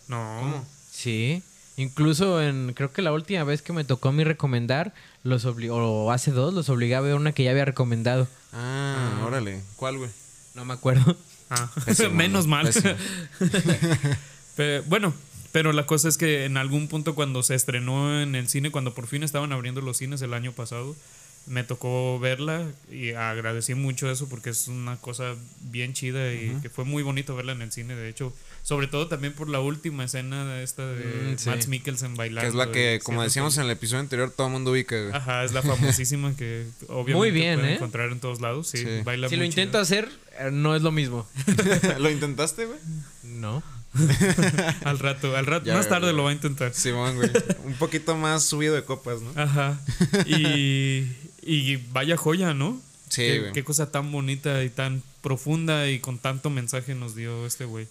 No. 0.08 0.66
Sí. 1.02 1.42
Incluso 1.78 2.42
en, 2.42 2.74
creo 2.76 2.92
que 2.92 3.02
la 3.02 3.12
última 3.14 3.44
vez 3.44 3.62
que 3.62 3.74
me 3.74 3.84
tocó 3.84 4.10
a 4.10 4.12
mí 4.12 4.24
recomendar, 4.24 4.94
los 5.24 5.46
obli- 5.46 5.70
o 5.72 6.12
hace 6.12 6.32
dos, 6.32 6.54
los 6.54 6.70
obligaba 6.70 7.06
a 7.06 7.10
ver 7.10 7.16
una 7.18 7.32
que 7.32 7.44
ya 7.44 7.52
había 7.52 7.66
recomendado. 7.66 8.28
Ah, 8.54 9.22
órale. 9.26 9.62
¿Cuál, 9.78 9.98
güey? 9.98 10.10
No 10.54 10.66
me 10.66 10.74
acuerdo. 10.74 11.16
Ah, 11.50 11.72
Pésimo, 11.86 12.10
menos 12.14 12.46
¿no? 12.46 12.52
mal. 12.52 12.66
Pésimo. 12.68 12.94
Pe- 14.56 14.82
bueno, 14.82 15.14
pero 15.52 15.72
la 15.74 15.86
cosa 15.86 16.08
es 16.10 16.18
que 16.18 16.46
en 16.46 16.58
algún 16.58 16.88
punto 16.88 17.16
cuando 17.16 17.42
se 17.44 17.56
estrenó 17.56 18.22
en 18.22 18.36
el 18.36 18.48
cine, 18.48 18.70
cuando 18.72 18.94
por 18.94 19.08
fin 19.08 19.24
estaban 19.24 19.52
abriendo 19.52 19.82
los 19.82 19.98
cines 19.98 20.22
el 20.22 20.34
año 20.34 20.52
pasado, 20.52 20.96
me 21.48 21.64
tocó 21.64 22.20
verla 22.20 22.66
y 22.92 23.12
agradecí 23.12 23.74
mucho 23.76 24.10
eso 24.12 24.30
porque 24.30 24.52
es 24.52 24.68
una 24.68 24.96
cosa 24.98 25.36
bien 25.62 25.94
chida 25.94 26.32
y 26.34 26.58
que 26.62 26.70
fue 26.70 26.86
muy 26.86 27.04
bonito 27.04 27.36
verla 27.36 27.52
en 27.54 27.62
el 27.62 27.72
cine, 27.72 27.96
de 27.96 28.08
hecho, 28.10 28.34
sobre 28.64 28.88
todo 28.88 29.08
también 29.08 29.34
por 29.34 29.50
la 29.50 29.60
última 29.60 30.04
escena 30.06 30.46
de 30.46 30.64
esta 30.64 30.86
de 30.88 31.34
Mm, 31.34 31.38
sí. 31.38 31.50
Mads 31.50 31.68
Mikkelsen 31.68 32.16
bailando. 32.16 32.42
Que 32.42 32.48
es 32.48 32.54
la 32.54 32.72
que, 32.72 33.00
como 33.04 33.24
decíamos 33.24 33.58
en 33.58 33.64
el 33.66 33.72
episodio 33.72 34.02
anterior, 34.02 34.32
todo 34.32 34.48
el 34.48 34.54
mundo 34.54 34.72
ubica, 34.72 34.96
güey. 35.02 35.14
Ajá, 35.14 35.44
es 35.44 35.52
la 35.52 35.62
famosísima 35.64 36.36
que 36.36 36.68
obviamente 36.88 37.16
Muy 37.16 37.32
bien, 37.32 37.56
pueden 37.60 37.74
¿eh? 37.74 37.76
encontrar 37.78 38.12
en 38.12 38.20
todos 38.20 38.40
lados. 38.40 38.68
Sí, 38.68 38.78
Sí. 38.78 39.02
baila 39.04 39.28
si 39.28 39.36
lo 39.36 39.44
intento 39.44 39.72
chido. 39.72 39.82
hacer, 39.82 40.10
eh, 40.40 40.50
no 40.52 40.76
es 40.76 40.84
lo 40.84 40.92
mismo. 40.92 41.28
¿Lo 42.00 42.10
intentaste, 42.12 42.66
güey? 42.66 42.78
No. 43.24 43.64
Al 44.86 45.00
rato, 45.00 45.36
al 45.36 45.46
rato, 45.46 45.66
Ya, 45.66 45.74
más 45.76 45.90
tarde 45.90 46.08
ya. 46.08 46.14
lo 46.14 46.24
va 46.24 46.30
a 46.30 46.34
intentar. 46.34 46.74
Simón, 46.74 47.16
güey. 47.18 47.30
Un 47.66 47.74
poquito 47.74 48.16
más 48.16 48.46
subido 48.46 48.74
de 48.74 48.86
copas, 48.86 49.20
¿no? 49.22 49.32
Ajá. 49.36 49.82
Y, 50.26 51.08
y 51.42 51.78
vaya 51.78 52.18
joya, 52.18 52.54
¿no? 52.54 52.82
Sí, 53.10 53.22
qué, 53.24 53.40
güey. 53.40 53.52
qué 53.54 53.64
cosa 53.64 53.92
tan 53.92 54.12
bonita 54.12 54.64
y 54.64 54.70
tan 54.70 55.04
profunda 55.22 55.90
y 55.90 56.00
con 56.00 56.18
tanto 56.18 56.50
mensaje 56.50 56.96
nos 56.96 57.16
dio 57.16 57.46
este 57.46 57.66
güey. 57.66 57.88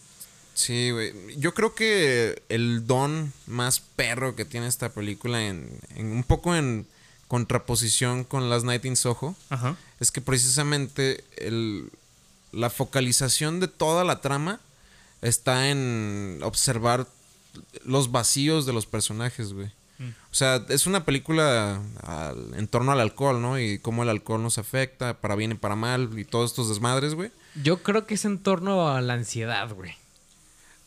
Sí, 0.54 0.90
güey. 0.90 1.12
Yo 1.38 1.54
creo 1.54 1.74
que 1.74 2.42
el 2.48 2.86
don 2.86 3.32
más 3.46 3.80
perro 3.80 4.34
que 4.36 4.44
tiene 4.44 4.66
esta 4.66 4.90
película, 4.90 5.46
en, 5.46 5.68
en 5.96 6.06
un 6.12 6.24
poco 6.24 6.54
en 6.56 6.86
contraposición 7.28 8.24
con 8.24 8.50
Last 8.50 8.64
Night 8.66 8.84
in 8.84 8.96
Soho, 8.96 9.36
Ajá. 9.50 9.76
es 10.00 10.10
que 10.10 10.20
precisamente 10.20 11.22
el, 11.36 11.90
la 12.52 12.70
focalización 12.70 13.60
de 13.60 13.68
toda 13.68 14.02
la 14.04 14.20
trama 14.20 14.58
está 15.22 15.70
en 15.70 16.40
observar 16.42 17.06
los 17.84 18.10
vacíos 18.10 18.66
de 18.66 18.72
los 18.72 18.86
personajes, 18.86 19.52
güey. 19.52 19.70
Mm. 20.00 20.08
O 20.08 20.34
sea, 20.34 20.64
es 20.70 20.86
una 20.86 21.04
película 21.04 21.80
al- 22.02 22.54
en 22.56 22.66
torno 22.66 22.90
al 22.92 23.00
alcohol, 23.00 23.40
¿no? 23.40 23.58
Y 23.60 23.78
cómo 23.78 24.02
el 24.02 24.08
alcohol 24.08 24.42
nos 24.42 24.58
afecta, 24.58 25.20
para 25.20 25.36
bien 25.36 25.52
y 25.52 25.54
para 25.54 25.76
mal, 25.76 26.10
y 26.18 26.24
todos 26.24 26.50
estos 26.50 26.68
desmadres, 26.68 27.14
güey. 27.14 27.30
Yo 27.62 27.82
creo 27.82 28.06
que 28.06 28.14
es 28.14 28.24
en 28.24 28.38
torno 28.38 28.88
a 28.88 29.00
la 29.00 29.14
ansiedad, 29.14 29.70
güey. 29.72 29.92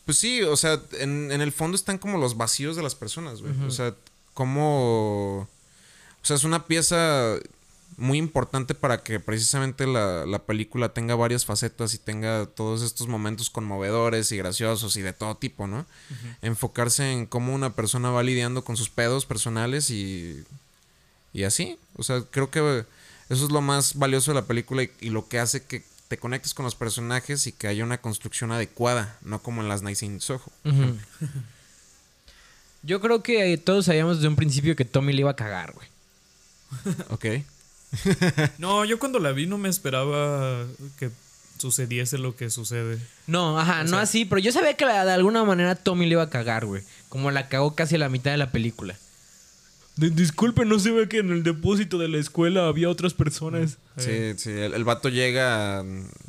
Pues 0.04 0.18
sí, 0.18 0.42
o 0.42 0.56
sea, 0.56 0.80
en, 0.98 1.30
en 1.32 1.40
el 1.40 1.52
fondo 1.52 1.76
están 1.76 1.96
como 1.98 2.18
los 2.18 2.36
vacíos 2.36 2.76
de 2.76 2.82
las 2.82 2.94
personas, 2.94 3.40
güey. 3.40 3.54
O 3.66 3.70
sea, 3.70 3.94
como... 4.34 5.40
O 6.22 6.26
sea, 6.26 6.36
es 6.36 6.44
una 6.44 6.66
pieza 6.66 7.36
muy 7.96 8.18
importante 8.18 8.74
para 8.74 9.02
que 9.02 9.20
precisamente 9.20 9.86
la, 9.86 10.26
la 10.26 10.40
película 10.40 10.90
tenga 10.90 11.14
varias 11.14 11.44
facetas 11.44 11.94
y 11.94 11.98
tenga 11.98 12.46
todos 12.46 12.82
estos 12.82 13.06
momentos 13.06 13.50
conmovedores 13.50 14.32
y 14.32 14.36
graciosos 14.36 14.96
y 14.96 15.02
de 15.02 15.12
todo 15.12 15.36
tipo, 15.36 15.66
¿no? 15.66 15.86
Enfocarse 16.42 17.12
en 17.12 17.26
cómo 17.26 17.54
una 17.54 17.74
persona 17.74 18.10
va 18.10 18.22
lidiando 18.22 18.64
con 18.64 18.76
sus 18.76 18.90
pedos 18.90 19.26
personales 19.26 19.90
y... 19.90 20.44
Y 21.32 21.42
así. 21.42 21.76
O 21.96 22.04
sea, 22.04 22.22
creo 22.30 22.50
que 22.50 22.84
eso 23.28 23.44
es 23.44 23.50
lo 23.50 23.60
más 23.60 23.96
valioso 23.96 24.30
de 24.30 24.36
la 24.36 24.46
película 24.46 24.84
y, 24.84 24.90
y 25.00 25.10
lo 25.10 25.26
que 25.26 25.40
hace 25.40 25.64
que 25.64 25.82
te 26.08 26.18
conectes 26.18 26.54
con 26.54 26.64
los 26.64 26.74
personajes 26.74 27.46
y 27.46 27.52
que 27.52 27.66
haya 27.66 27.82
una 27.82 27.98
construcción 27.98 28.52
adecuada, 28.52 29.18
no 29.22 29.42
como 29.42 29.62
en 29.62 29.68
las 29.68 29.82
Nice 29.82 30.04
in 30.06 30.20
Soho. 30.20 30.52
Yo 32.82 33.00
creo 33.00 33.22
que 33.22 33.56
todos 33.58 33.86
sabíamos 33.86 34.18
desde 34.18 34.28
un 34.28 34.36
principio 34.36 34.76
que 34.76 34.84
Tommy 34.84 35.12
le 35.12 35.20
iba 35.20 35.30
a 35.30 35.36
cagar, 35.36 35.72
güey. 35.72 35.88
Ok. 37.08 37.44
No, 38.58 38.84
yo 38.84 38.98
cuando 38.98 39.18
la 39.18 39.32
vi 39.32 39.46
no 39.46 39.58
me 39.58 39.68
esperaba 39.68 40.64
que 40.98 41.10
sucediese 41.58 42.18
lo 42.18 42.36
que 42.36 42.50
sucede. 42.50 42.98
No, 43.26 43.58
ajá, 43.58 43.84
no 43.84 43.96
así, 43.98 44.24
pero 44.24 44.38
yo 44.40 44.52
sabía 44.52 44.74
que 44.76 44.84
la- 44.84 45.04
de 45.04 45.12
alguna 45.12 45.44
manera 45.44 45.74
Tommy 45.76 46.06
le 46.06 46.12
iba 46.12 46.22
a 46.22 46.30
cagar, 46.30 46.66
güey. 46.66 46.82
Como 47.08 47.30
la 47.30 47.48
cagó 47.48 47.74
casi 47.74 47.94
a 47.94 47.98
la 47.98 48.08
mitad 48.08 48.30
de 48.32 48.36
la 48.38 48.50
película. 48.50 48.96
disculpe, 49.96 50.64
no 50.64 50.78
se 50.80 50.90
ve 50.90 51.08
que 51.08 51.18
en 51.18 51.30
el 51.30 51.42
depósito 51.44 51.98
de 51.98 52.08
la 52.08 52.18
escuela 52.18 52.66
había 52.66 52.88
otras 52.90 53.14
personas. 53.14 53.78
Sí, 53.96 54.34
sí, 54.36 54.50
el, 54.50 54.74
el 54.74 54.84
vato 54.84 55.08
llega. 55.08 55.84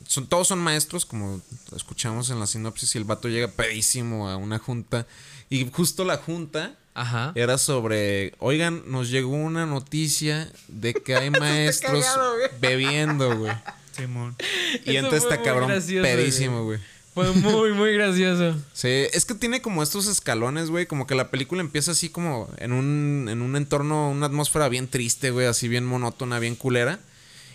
Son, 0.08 0.28
todos 0.28 0.48
son 0.48 0.60
maestros, 0.60 1.06
como 1.06 1.42
escuchamos 1.76 2.30
en 2.30 2.40
la 2.40 2.46
sinopsis, 2.48 2.94
y 2.94 3.00
el 3.00 3.06
vato 3.06 3.28
llega 3.28 3.48
pedísimo 3.48 4.30
a 4.30 4.38
una 4.38 4.60
junta. 4.60 5.08
Y 5.50 5.68
justo 5.72 6.06
la 6.06 6.18
junta 6.18 6.76
Ajá. 6.96 7.34
era 7.36 7.58
sobre. 7.58 8.34
Oigan, 8.40 8.84
nos 8.88 9.10
llegó 9.12 9.36
una 9.36 9.66
noticia 9.66 10.52
de 10.68 10.94
que 10.94 11.16
hay 11.16 11.30
maestros 11.30 12.06
bebiendo, 12.60 13.38
güey. 13.38 13.54
Simón. 13.96 14.36
Y 14.86 14.92
Eso 14.96 15.06
entonces 15.06 15.24
está 15.24 15.42
cabrón 15.44 15.70
gracioso, 15.70 16.04
pedísimo, 16.04 16.64
güey. 16.64 16.80
Fue 17.14 17.32
muy, 17.32 17.72
muy 17.72 17.94
gracioso. 17.94 18.58
Sí, 18.74 18.90
es 19.14 19.24
que 19.24 19.36
tiene 19.36 19.62
como 19.62 19.82
estos 19.82 20.06
escalones, 20.08 20.70
güey. 20.70 20.86
Como 20.86 21.08
que 21.08 21.16
la 21.16 21.32
película 21.32 21.62
empieza 21.62 21.92
así 21.92 22.10
como 22.10 22.50
en 22.58 22.74
un, 22.74 23.28
en 23.30 23.42
un 23.42 23.56
entorno, 23.56 24.10
una 24.10 24.26
atmósfera 24.26 24.68
bien 24.68 24.90
triste, 24.90 25.32
güey. 25.32 25.48
Así 25.48 25.70
bien 25.70 25.86
monótona, 25.86 26.40
bien 26.40 26.56
culera. 26.56 27.00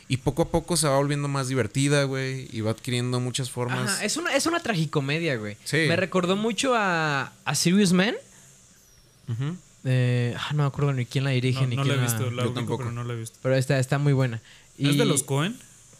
Y 0.08 0.16
poco 0.16 0.42
a 0.42 0.48
poco 0.48 0.78
se 0.78 0.88
va 0.88 0.96
volviendo 0.96 1.28
más 1.28 1.48
divertida, 1.48 2.04
güey. 2.04 2.48
Y 2.52 2.62
va 2.62 2.70
adquiriendo 2.70 3.20
muchas 3.20 3.50
formas. 3.50 3.90
Ajá, 3.90 4.04
es 4.04 4.16
una, 4.16 4.34
es 4.34 4.46
una 4.46 4.60
tragicomedia, 4.60 5.36
güey. 5.36 5.58
Sí. 5.64 5.84
Me 5.88 5.96
recordó 5.96 6.36
mucho 6.36 6.74
a, 6.74 7.32
a 7.44 7.54
Serious 7.54 7.92
Man. 7.92 8.14
Eh, 9.84 10.34
ah, 10.38 10.48
no 10.52 10.62
me 10.62 10.68
acuerdo 10.68 10.92
ni 10.92 11.06
quién 11.06 11.24
la 11.24 11.30
dirige 11.30 11.62
No, 11.62 11.66
ni 11.68 11.76
no 11.76 11.84
la 11.84 11.88
quién 11.94 12.00
he 12.00 12.02
visto, 12.06 12.30
la 12.30 12.42
Yo 12.42 12.48
ubico, 12.48 12.54
tampoco. 12.54 12.78
pero 12.84 12.92
no 12.92 13.04
la 13.04 13.14
he 13.14 13.16
visto. 13.16 13.38
Pero 13.42 13.56
está, 13.56 13.78
está 13.78 13.98
muy 13.98 14.12
buena. 14.12 14.40
¿Es 14.78 14.96
de 14.98 15.04
los 15.04 15.22
Cohen? 15.22 15.56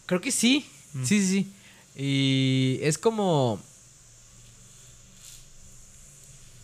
Creo 0.06 0.20
que 0.20 0.32
sí. 0.32 0.66
Sí, 1.04 1.20
sí, 1.20 1.26
sí. 1.28 1.52
Y 1.96 2.78
es 2.82 2.98
como. 2.98 3.60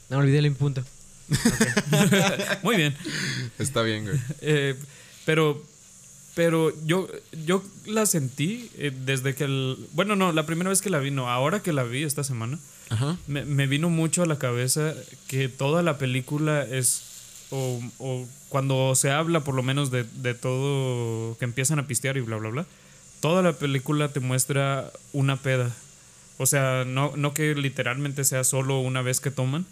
No 0.09 0.19
olvidé 0.19 0.39
el 0.39 0.53
punto. 0.53 0.85
Muy 2.63 2.77
bien. 2.77 2.95
Está 3.59 3.83
bien, 3.83 4.05
güey. 4.05 4.19
Eh, 4.41 4.77
pero 5.25 5.61
Pero 6.35 6.73
yo, 6.85 7.09
yo 7.45 7.65
la 7.87 8.07
sentí 8.07 8.71
eh, 8.77 8.93
desde 9.05 9.35
que 9.35 9.45
el. 9.45 9.77
Bueno, 9.93 10.15
no, 10.17 10.33
la 10.33 10.47
primera 10.47 10.71
vez 10.71 10.83
que 10.83 10.91
la 10.91 10.99
vi, 10.99 11.11
no, 11.11 11.29
ahora 11.31 11.63
que 11.63 11.73
la 11.73 11.83
vi 11.83 12.03
esta 12.05 12.23
semana, 12.25 12.59
Ajá. 12.91 13.17
me, 13.27 13.45
me 13.45 13.67
vino 13.67 13.91
mucho 13.91 14.23
a 14.23 14.27
la 14.27 14.39
cabeza 14.39 14.95
que 15.29 15.49
toda 15.49 15.83
la 15.83 15.99
película 15.99 16.63
es. 16.63 17.03
O, 17.51 17.81
o 17.99 18.27
cuando 18.49 18.95
se 18.97 19.11
habla, 19.11 19.41
por 19.41 19.55
lo 19.55 19.63
menos, 19.63 19.91
de, 19.91 20.05
de 20.05 20.35
todo. 20.35 21.37
que 21.39 21.45
empiezan 21.45 21.79
a 21.79 21.87
pistear 21.87 22.17
y 22.17 22.21
bla, 22.21 22.37
bla, 22.37 22.51
bla. 22.51 22.67
Toda 23.21 23.43
la 23.43 23.53
película 23.53 24.09
te 24.09 24.21
muestra 24.21 24.91
una 25.13 25.37
peda. 25.37 25.75
O 26.39 26.47
sea, 26.47 26.85
no, 26.87 27.13
no 27.17 27.33
que 27.33 27.55
literalmente 27.55 28.23
sea 28.25 28.45
solo 28.45 28.81
una 28.81 29.01
vez 29.01 29.21
que 29.21 29.31
toman, 29.31 29.65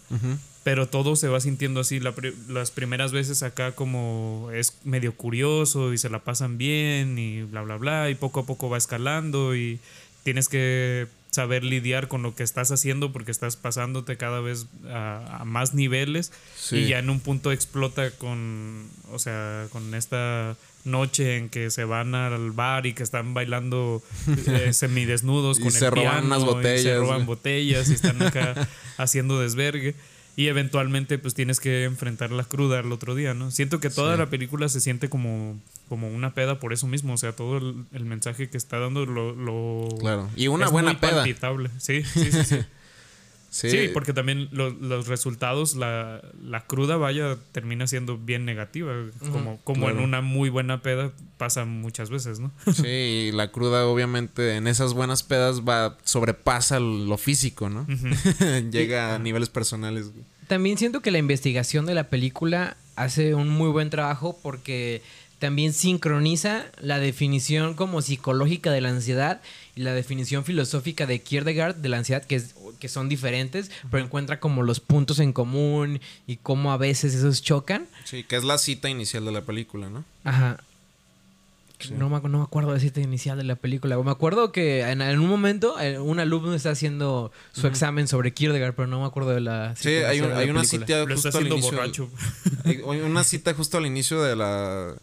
pero 0.63 0.89
todo 0.89 1.15
se 1.15 1.29
va 1.29 1.39
sintiendo 1.41 1.81
así. 1.81 2.01
La 2.01 2.15
las 2.49 2.71
primeras 2.71 3.13
veces 3.13 3.43
acá 3.43 3.73
como 3.73 4.49
es 4.51 4.79
medio 4.83 5.15
curioso 5.15 5.93
y 5.93 5.99
se 5.99 6.09
la 6.09 6.21
pasan 6.21 6.57
bien 6.57 7.19
y 7.19 7.43
bla, 7.43 7.61
bla, 7.61 7.77
bla. 7.77 8.09
Y 8.09 8.15
poco 8.15 8.41
a 8.41 8.47
poco 8.47 8.71
va 8.71 8.79
escalando 8.79 9.55
y 9.55 9.79
tienes 10.23 10.49
que 10.49 11.07
saber 11.35 11.65
lidiar 11.65 12.09
con 12.09 12.23
lo 12.23 12.35
que 12.35 12.43
estás 12.43 12.71
haciendo 12.71 13.13
porque 13.13 13.31
estás 13.31 13.57
pasándote 13.57 14.17
cada 14.17 14.41
vez 14.41 14.67
a, 14.89 15.41
a 15.41 15.45
más 15.45 15.75
niveles 15.75 16.33
Sí. 16.57 16.77
y 16.79 16.87
ya 16.89 16.99
en 16.99 17.11
un 17.11 17.21
punto 17.21 17.53
explota 17.53 18.11
con, 18.13 18.89
o 19.13 19.19
sea, 19.19 19.67
con 19.71 19.95
esta 19.95 20.57
noche 20.85 21.37
en 21.39 21.49
que 21.49 21.71
se 21.71 21.85
van 21.85 22.15
al 22.15 22.53
bar 22.53 22.85
y 22.87 22.93
que 22.93 23.03
están 23.03 23.33
bailando 23.35 24.03
eh, 24.47 24.73
semidesnudos 24.75 25.59
Y 25.59 25.63
con 25.63 25.73
se 25.73 25.87
el 25.87 25.91
roban 25.93 26.11
piano 26.23 26.27
unas 26.27 26.39
y 26.39 26.45
se 26.45 26.51
botellas, 26.53 26.99
roban 26.99 27.27
botellas 27.27 27.89
y 27.91 27.95
están 27.95 28.23
acá 28.23 28.69
haciendo 28.99 29.41
desvergue. 29.41 29.95
Y 30.37 30.49
eventualmente 30.49 31.19
pues 31.19 31.35
tienes 31.35 31.61
que 31.61 31.85
enfrentar 31.85 32.33
la 32.33 32.45
cruda 32.45 32.81
el 32.81 32.91
otro 32.93 33.15
día, 33.15 33.35
¿no? 33.35 33.51
Siento 33.51 33.79
que 33.81 33.89
toda 33.91 34.15
Sí. 34.15 34.19
la 34.19 34.27
película 34.31 34.69
se 34.69 34.81
siente 34.81 35.09
como, 35.09 35.61
como 35.89 36.09
una 36.09 36.35
peda 36.35 36.59
por 36.59 36.73
eso 36.73 36.87
mismo. 36.89 37.13
O 37.15 37.17
sea, 37.17 37.33
todo 37.37 37.59
el, 37.59 37.85
el 37.93 38.05
mensaje 38.05 38.51
que 38.51 38.57
está 38.57 38.79
dando 38.79 39.07
lo... 39.07 39.35
lo 39.35 39.89
Claro. 40.01 40.29
Y 40.37 40.49
una 40.49 40.67
es 40.67 40.73
buena 40.73 40.91
muy 40.93 40.97
peda. 41.01 41.23
sí, 41.79 42.03
sí. 42.05 42.31
sí. 42.45 42.57
Sí, 43.55 43.71
Sí, 43.71 43.89
porque 43.95 44.13
también 44.13 44.49
lo- 44.51 44.71
los 44.71 45.07
resultados, 45.07 45.77
la, 45.77 46.21
la 46.43 46.63
cruda, 46.67 46.97
vaya, 46.97 47.37
termina 47.53 47.87
siendo 47.87 48.19
bien 48.19 48.45
negativa. 48.45 48.93
Como, 49.31 49.61
como 49.63 49.89
en 49.91 50.01
una 50.01 50.23
muy 50.23 50.49
buena 50.51 50.83
peda 50.83 51.13
pasa 51.37 51.65
muchas 51.65 52.11
veces, 52.11 52.41
¿no? 52.41 52.51
Sí, 52.75 53.29
y 53.29 53.31
la 53.33 53.53
cruda 53.53 53.87
obviamente 53.87 54.57
en 54.57 54.67
esas 54.67 54.93
buenas 54.93 55.23
pedas 55.23 55.61
va 55.61 55.97
sobrepasa 56.03 56.81
lo 56.81 57.17
físico, 57.17 57.71
¿no? 57.71 57.87
Llega 58.73 59.15
a 59.15 59.19
niveles 59.21 59.51
personales. 59.51 60.11
También 60.49 60.77
siento 60.77 61.01
que 61.01 61.13
la 61.13 61.19
investigación 61.19 61.87
de 61.87 61.95
la 61.95 62.09
película 62.09 62.77
hace 62.97 63.35
un 63.37 63.49
muy 63.51 63.71
buen 63.71 63.89
trabajo 63.89 64.37
porque 64.43 65.01
también 65.45 65.75
sincroniza 65.75 66.65
la 66.81 66.99
definición 66.99 67.75
como 67.75 68.01
psicológica 68.01 68.71
de 68.71 68.81
la 68.81 68.89
ansiedad 68.89 69.43
y 69.77 69.83
la 69.83 69.93
definición 69.93 70.43
filosófica 70.45 71.05
de 71.07 71.21
Kierkegaard 71.21 71.77
de 71.77 71.89
la 71.91 71.99
ansiedad, 71.99 72.25
que, 72.25 72.37
es, 72.37 72.55
que 72.81 72.89
son 72.89 73.11
diferentes, 73.11 73.71
pero 73.91 74.03
encuentra 74.03 74.41
como 74.41 74.63
los 74.63 74.81
puntos 74.81 75.19
en 75.19 75.35
común 75.35 76.01
y 76.27 76.37
cómo 76.37 76.73
a 76.73 76.79
veces 76.79 77.15
esos 77.15 77.43
chocan. 77.43 77.87
Sí, 78.05 78.25
que 78.25 78.37
es 78.37 78.45
la 78.45 78.57
cita 78.57 78.89
inicial 78.89 79.25
de 79.27 79.33
la 79.33 79.43
película, 79.43 79.91
¿no? 79.91 80.05
Ajá. 80.25 80.61
Sí. 81.81 81.93
No, 81.93 82.09
me, 82.09 82.19
no 82.27 82.39
me 82.39 82.45
acuerdo 82.45 82.71
de 82.71 82.77
la 82.77 82.81
cita 82.81 83.01
inicial 83.01 83.37
de 83.37 83.45
la 83.45 83.57
película. 83.57 83.99
Me 83.99 84.11
acuerdo 84.11 84.53
que 84.53 84.81
en, 84.83 85.03
en 85.03 85.19
un 85.19 85.29
momento 85.29 85.79
eh, 85.79 85.99
un 85.99 86.19
alumno 86.21 86.55
está 86.55 86.71
haciendo 86.71 87.31
su 87.53 87.67
examen 87.67 88.09
sobre 88.09 88.33
Kierkegaard, 88.33 88.75
pero 88.75 88.89
no 88.89 89.01
me 89.01 89.07
acuerdo 89.07 89.31
de 89.31 89.41
la 89.41 89.77
Sí, 89.77 89.91
cita 89.91 90.09
hay, 90.09 90.19
inicial 90.19 90.25
un- 90.25 90.29
de 90.31 90.35
la 90.35 90.41
hay 90.41 90.51
una 90.51 90.61
película. 90.63 90.87
cita 90.87 90.99
Lo 91.05 91.15
está 91.15 91.15
justo 91.15 91.29
al 91.29 91.35
haciendo 91.45 91.57
inicio. 91.57 91.77
borracho. 91.77 92.11
Hay 92.91 93.01
una 93.01 93.25
cita 93.25 93.53
justo 93.53 93.77
al 93.77 93.85
inicio 93.87 94.23
de 94.23 94.37
la 94.37 94.95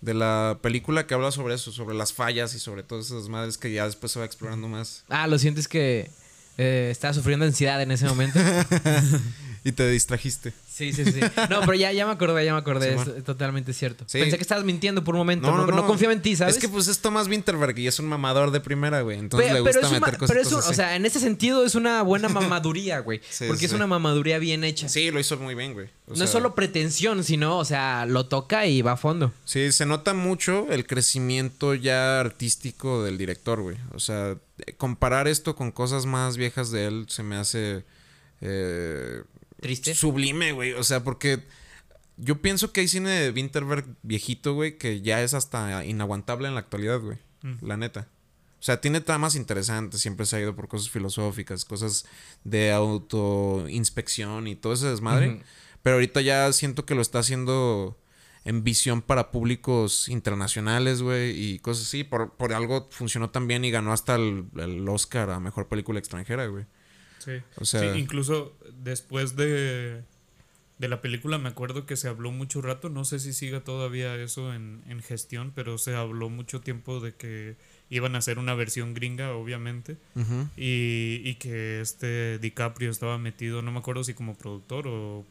de 0.00 0.14
la 0.14 0.58
película 0.62 1.06
que 1.06 1.14
habla 1.14 1.30
sobre 1.30 1.54
eso, 1.54 1.72
sobre 1.72 1.96
las 1.96 2.12
fallas 2.12 2.54
y 2.54 2.58
sobre 2.58 2.82
todas 2.82 3.06
esas 3.06 3.28
madres 3.28 3.58
que 3.58 3.72
ya 3.72 3.84
después 3.84 4.12
se 4.12 4.18
va 4.18 4.24
explorando 4.24 4.68
más. 4.68 5.04
Ah, 5.08 5.26
lo 5.26 5.38
sientes 5.38 5.68
que 5.68 6.10
eh, 6.56 6.88
estaba 6.90 7.14
sufriendo 7.14 7.44
ansiedad 7.44 7.82
en 7.82 7.90
ese 7.90 8.06
momento. 8.06 8.38
Y 9.64 9.72
te 9.72 9.88
distrajiste. 9.90 10.52
Sí, 10.78 10.92
sí, 10.92 11.04
sí. 11.04 11.18
No, 11.50 11.60
pero 11.62 11.74
ya, 11.74 11.90
ya 11.92 12.06
me 12.06 12.12
acordé, 12.12 12.44
ya 12.44 12.52
me 12.52 12.60
acordé. 12.60 12.94
Es 12.94 13.24
totalmente 13.24 13.72
cierto. 13.72 14.04
Sí. 14.06 14.20
Pensé 14.20 14.36
que 14.36 14.42
estabas 14.42 14.64
mintiendo 14.64 15.02
por 15.02 15.16
un 15.16 15.18
momento. 15.18 15.50
No, 15.50 15.66
no, 15.66 15.86
confiaba 15.88 16.12
en 16.14 16.22
ti, 16.22 16.36
¿sabes? 16.36 16.54
Es 16.54 16.60
que 16.60 16.68
pues 16.68 16.86
es 16.86 17.00
Thomas 17.00 17.26
Winterberg 17.26 17.76
y 17.80 17.88
es 17.88 17.98
un 17.98 18.06
mamador 18.06 18.52
de 18.52 18.60
primera, 18.60 19.00
güey. 19.00 19.18
Entonces 19.18 19.48
Pe- 19.48 19.54
le 19.54 19.60
gusta 19.60 19.90
meter 19.90 20.16
cosas 20.18 20.28
pero 20.28 20.40
es 20.40 20.52
un- 20.52 20.58
o 20.60 20.72
sea, 20.72 20.94
en 20.94 21.04
ese 21.04 21.18
sentido 21.18 21.64
es 21.64 21.74
una 21.74 22.02
buena 22.02 22.28
mamaduría, 22.28 23.00
güey. 23.00 23.20
Sí, 23.28 23.46
porque 23.48 23.66
es 23.66 23.72
una 23.72 23.88
mamaduría 23.88 24.38
bien 24.38 24.62
hecha. 24.62 24.88
Sí, 24.88 25.10
lo 25.10 25.18
hizo 25.18 25.36
muy 25.38 25.56
bien, 25.56 25.72
güey. 25.74 25.86
O 26.06 26.10
no 26.10 26.16
sea, 26.16 26.24
es 26.26 26.30
solo 26.30 26.54
pretensión, 26.54 27.24
sino, 27.24 27.58
o 27.58 27.64
sea, 27.64 28.06
lo 28.06 28.26
toca 28.26 28.66
y 28.66 28.80
va 28.80 28.92
a 28.92 28.96
fondo. 28.96 29.32
Sí, 29.44 29.72
se 29.72 29.84
nota 29.84 30.14
mucho 30.14 30.66
el 30.70 30.86
crecimiento 30.86 31.74
ya 31.74 32.20
artístico 32.20 33.02
del 33.02 33.18
director, 33.18 33.60
güey. 33.62 33.76
O 33.94 33.98
sea, 33.98 34.36
comparar 34.76 35.26
esto 35.26 35.56
con 35.56 35.72
cosas 35.72 36.06
más 36.06 36.36
viejas 36.36 36.70
de 36.70 36.86
él 36.86 37.06
se 37.08 37.22
me 37.24 37.36
hace 37.36 37.84
eh, 38.40 39.22
Triste. 39.60 39.94
sublime, 39.94 40.52
güey. 40.52 40.72
O 40.72 40.84
sea, 40.84 41.02
porque 41.04 41.42
yo 42.16 42.40
pienso 42.42 42.72
que 42.72 42.80
hay 42.80 42.88
cine 42.88 43.10
de 43.10 43.30
Winterberg 43.30 43.86
viejito, 44.02 44.54
güey, 44.54 44.78
que 44.78 45.00
ya 45.00 45.22
es 45.22 45.34
hasta 45.34 45.84
inaguantable 45.84 46.48
en 46.48 46.54
la 46.54 46.60
actualidad, 46.60 47.00
güey. 47.00 47.18
La 47.62 47.76
neta. 47.76 48.08
O 48.60 48.62
sea, 48.62 48.80
tiene 48.80 49.00
tramas 49.00 49.36
interesantes, 49.36 50.00
siempre 50.00 50.26
se 50.26 50.34
ha 50.36 50.40
ido 50.40 50.56
por 50.56 50.66
cosas 50.66 50.90
filosóficas, 50.90 51.64
cosas 51.64 52.06
de 52.42 52.72
autoinspección 52.72 54.46
y 54.48 54.56
todo 54.56 54.72
ese 54.72 54.88
desmadre. 54.88 55.42
Pero 55.82 55.94
ahorita 55.94 56.20
ya 56.20 56.52
siento 56.52 56.84
que 56.84 56.94
lo 56.96 57.02
está 57.02 57.20
haciendo 57.20 57.98
en 58.44 58.64
visión 58.64 59.02
para 59.02 59.30
públicos 59.30 60.08
internacionales, 60.08 61.02
güey, 61.02 61.30
y 61.40 61.58
cosas 61.60 61.86
así. 61.86 62.02
Por, 62.04 62.32
por 62.34 62.52
algo 62.52 62.88
funcionó 62.90 63.30
tan 63.30 63.46
bien 63.46 63.64
y 63.64 63.70
ganó 63.70 63.92
hasta 63.92 64.16
el, 64.16 64.46
el 64.56 64.88
Oscar 64.88 65.30
a 65.30 65.38
Mejor 65.40 65.68
Película 65.68 65.98
Extranjera, 66.00 66.46
güey. 66.46 66.64
Sí. 67.18 67.32
O 67.56 67.64
sea- 67.64 67.80
Sí, 67.94 67.98
incluso 68.00 68.57
después 68.82 69.36
de, 69.36 70.02
de 70.78 70.88
la 70.88 71.00
película 71.00 71.38
me 71.38 71.48
acuerdo 71.48 71.86
que 71.86 71.96
se 71.96 72.08
habló 72.08 72.30
mucho 72.30 72.62
rato, 72.62 72.88
no 72.88 73.04
sé 73.04 73.18
si 73.18 73.32
siga 73.32 73.60
todavía 73.60 74.14
eso 74.16 74.54
en, 74.54 74.82
en 74.88 75.02
gestión, 75.02 75.52
pero 75.54 75.78
se 75.78 75.94
habló 75.94 76.28
mucho 76.30 76.60
tiempo 76.60 77.00
de 77.00 77.14
que 77.14 77.56
iban 77.90 78.14
a 78.14 78.18
hacer 78.18 78.38
una 78.38 78.54
versión 78.54 78.94
gringa, 78.94 79.32
obviamente, 79.32 79.96
y, 80.56 81.22
y 81.24 81.34
que 81.36 81.80
este 81.80 82.38
DiCaprio 82.38 82.90
estaba 82.90 83.18
metido, 83.18 83.62
no 83.62 83.72
me 83.72 83.78
acuerdo 83.78 84.04
si 84.04 84.14
como 84.14 84.36
productor 84.36 84.86
o, 84.88 85.24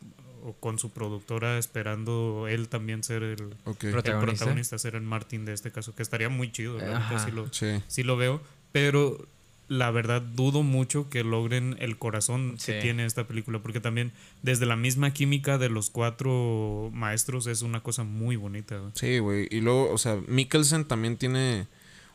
o 0.43 0.53
con 0.59 0.79
su 0.79 0.91
productora 0.91 1.57
esperando 1.57 2.47
él 2.49 2.67
también 2.67 3.03
ser 3.03 3.21
el, 3.23 3.55
Protagonista. 3.63 4.77
ser 4.79 4.95
el 4.95 5.01
Martin 5.03 5.45
de 5.45 5.53
este 5.53 5.71
caso, 5.71 5.93
que 5.95 6.01
estaría 6.03 6.29
muy 6.29 6.51
chido, 6.51 6.79
sí 7.25 7.31
lo, 7.31 7.53
Sí. 7.53 7.81
sí 7.87 8.03
lo 8.03 8.17
veo, 8.17 8.41
pero 8.71 9.27
la 9.69 9.91
verdad 9.91 10.21
dudo 10.21 10.63
mucho 10.63 11.09
que 11.09 11.23
logren 11.23 11.75
el 11.79 11.97
corazón 11.97 12.57
que 12.65 12.79
tiene 12.81 13.05
esta 13.05 13.27
película, 13.27 13.59
porque 13.59 13.79
también 13.81 14.11
desde 14.41 14.65
la 14.65 14.75
misma 14.75 15.11
química 15.11 15.57
de 15.57 15.69
los 15.69 15.89
cuatro 15.89 16.89
maestros 16.93 17.47
es 17.47 17.61
una 17.61 17.81
cosa 17.83 18.03
muy 18.03 18.35
bonita. 18.37 18.77
güey. 18.77 18.91
Sí, 18.95 19.19
güey. 19.19 19.47
Y 19.51 19.59
luego, 19.61 19.91
o 19.91 19.97
sea, 19.97 20.17
Mikkelsen 20.27 20.85
también 20.85 21.17
tiene 21.17 21.67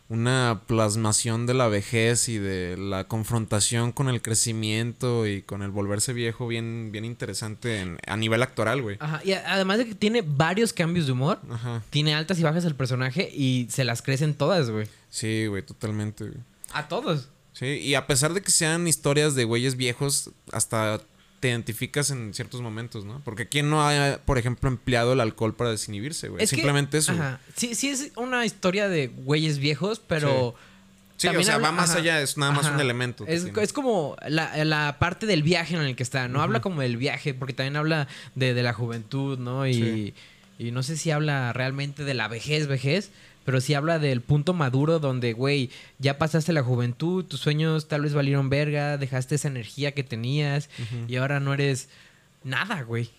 una 0.09 0.63
plasmación 0.67 1.47
de 1.47 1.55
la 1.55 1.69
vejez 1.69 2.29
y 2.29 2.37
de 2.39 2.77
la 2.77 3.05
confrontación 3.05 3.93
con 3.93 4.09
el 4.11 4.21
crecimiento 4.21 5.27
y 5.27 5.41
con 5.43 5.63
el 5.63 5.71
volverse 5.71 6.13
viejo 6.13 6.47
bien, 6.49 6.91
bien 6.93 7.05
interesante 7.07 7.81
en- 7.81 7.99
a 8.07 8.17
nivel 8.19 8.43
actoral, 8.43 8.83
güey. 8.83 8.97
Ajá. 9.01 9.23
Y 9.25 9.33
además 9.33 9.79
de 9.79 9.87
que 9.87 9.95
tiene 9.95 10.23
varios 10.23 10.73
cambios 10.75 11.07
de 11.07 11.13
humor, 11.13 11.41
Ajá. 11.51 11.83
tiene 11.91 12.15
altas 12.15 12.39
y 12.39 12.43
bajas 12.43 12.65
el 12.67 12.75
personaje 12.75 13.31
y 13.33 13.69
se 13.71 13.85
las 13.85 14.03
crecen 14.03 14.35
todas, 14.35 14.69
güey. 14.71 14.87
Sí, 15.09 15.47
güey, 15.47 15.63
totalmente, 15.63 16.25
güey. 16.25 16.39
A 16.75 16.89
todos. 16.89 17.31
Sí, 17.53 17.67
y 17.67 17.95
a 17.95 18.07
pesar 18.07 18.33
de 18.35 18.41
que 18.43 18.51
sean 18.51 18.89
historias 18.89 19.35
de 19.35 19.45
güeyes 19.45 19.77
viejos, 19.77 20.31
hasta 20.53 21.01
te 21.41 21.49
identificas 21.49 22.11
en 22.11 22.33
ciertos 22.35 22.61
momentos, 22.61 23.05
¿no? 23.05 23.21
Porque 23.25 23.49
¿quién 23.49 23.69
no 23.69 23.87
ha, 23.87 24.19
por 24.25 24.39
ejemplo, 24.39 24.69
empleado 24.71 25.13
el 25.13 25.21
alcohol 25.21 25.55
para 25.55 25.71
desinhibirse, 25.71 26.29
güey? 26.29 26.43
Es 26.45 26.51
que- 26.51 26.57
Simplemente 26.57 26.99
eso. 26.99 27.13
Ajá. 27.13 27.41
Sí, 27.57 27.75
sí 27.75 27.89
es 27.89 28.13
una 28.17 28.47
historia 28.47 28.89
de 28.89 29.09
güeyes 29.09 29.59
viejos, 29.59 30.01
pero... 30.07 30.55
Sí, 31.17 31.27
también 31.29 31.43
o 31.43 31.45
sea, 31.45 31.55
habla- 31.57 31.69
va 31.71 31.73
más 31.77 31.91
ajá. 31.91 31.99
allá, 32.01 32.21
es 32.23 32.37
nada 32.39 32.51
más 32.53 32.67
Ajá. 32.67 32.75
un 32.75 32.81
elemento. 32.81 33.25
Es, 33.29 33.45
es 33.45 33.73
como 33.73 34.17
la, 34.27 34.65
la 34.65 34.97
parte 34.99 35.27
del 35.27 35.43
viaje 35.45 35.77
en 35.77 35.83
el 35.83 35.95
que 35.95 36.03
está. 36.03 36.27
No 36.27 36.43
habla 36.43 36.61
como 36.61 36.81
del 36.81 36.97
viaje, 36.97 37.33
porque 37.35 37.53
también 37.53 37.77
habla 37.77 38.09
de, 38.35 38.55
de 38.55 38.63
la 38.65 38.73
juventud, 38.73 39.39
¿no? 39.39 39.67
Y, 39.69 39.75
Sí. 39.75 40.15
y 40.59 40.71
no 40.73 40.83
sé 40.83 40.97
si 40.97 41.11
habla 41.13 41.53
realmente 41.53 42.03
de 42.05 42.15
la 42.15 42.27
vejez, 42.27 42.67
vejez, 42.67 43.11
pero 43.45 43.61
sí 43.61 43.75
habla 43.75 43.99
del 43.99 44.21
punto 44.21 44.55
maduro 44.55 44.99
donde, 44.99 45.33
güey, 45.33 45.71
ya 45.99 46.19
pasaste 46.19 46.53
la 46.53 46.63
juventud, 46.63 47.25
tus 47.25 47.41
sueños 47.41 47.89
tal 47.89 48.03
vez 48.03 48.15
valieron 48.15 48.51
verga, 48.51 48.99
dejaste 48.99 49.35
esa 49.35 49.49
energía 49.49 49.93
que 49.93 50.05
tenías 50.05 50.69
y 51.09 51.17
ahora 51.17 51.41
no 51.41 51.55
eres 51.55 51.89
nada, 52.45 52.83
güey. 52.83 53.11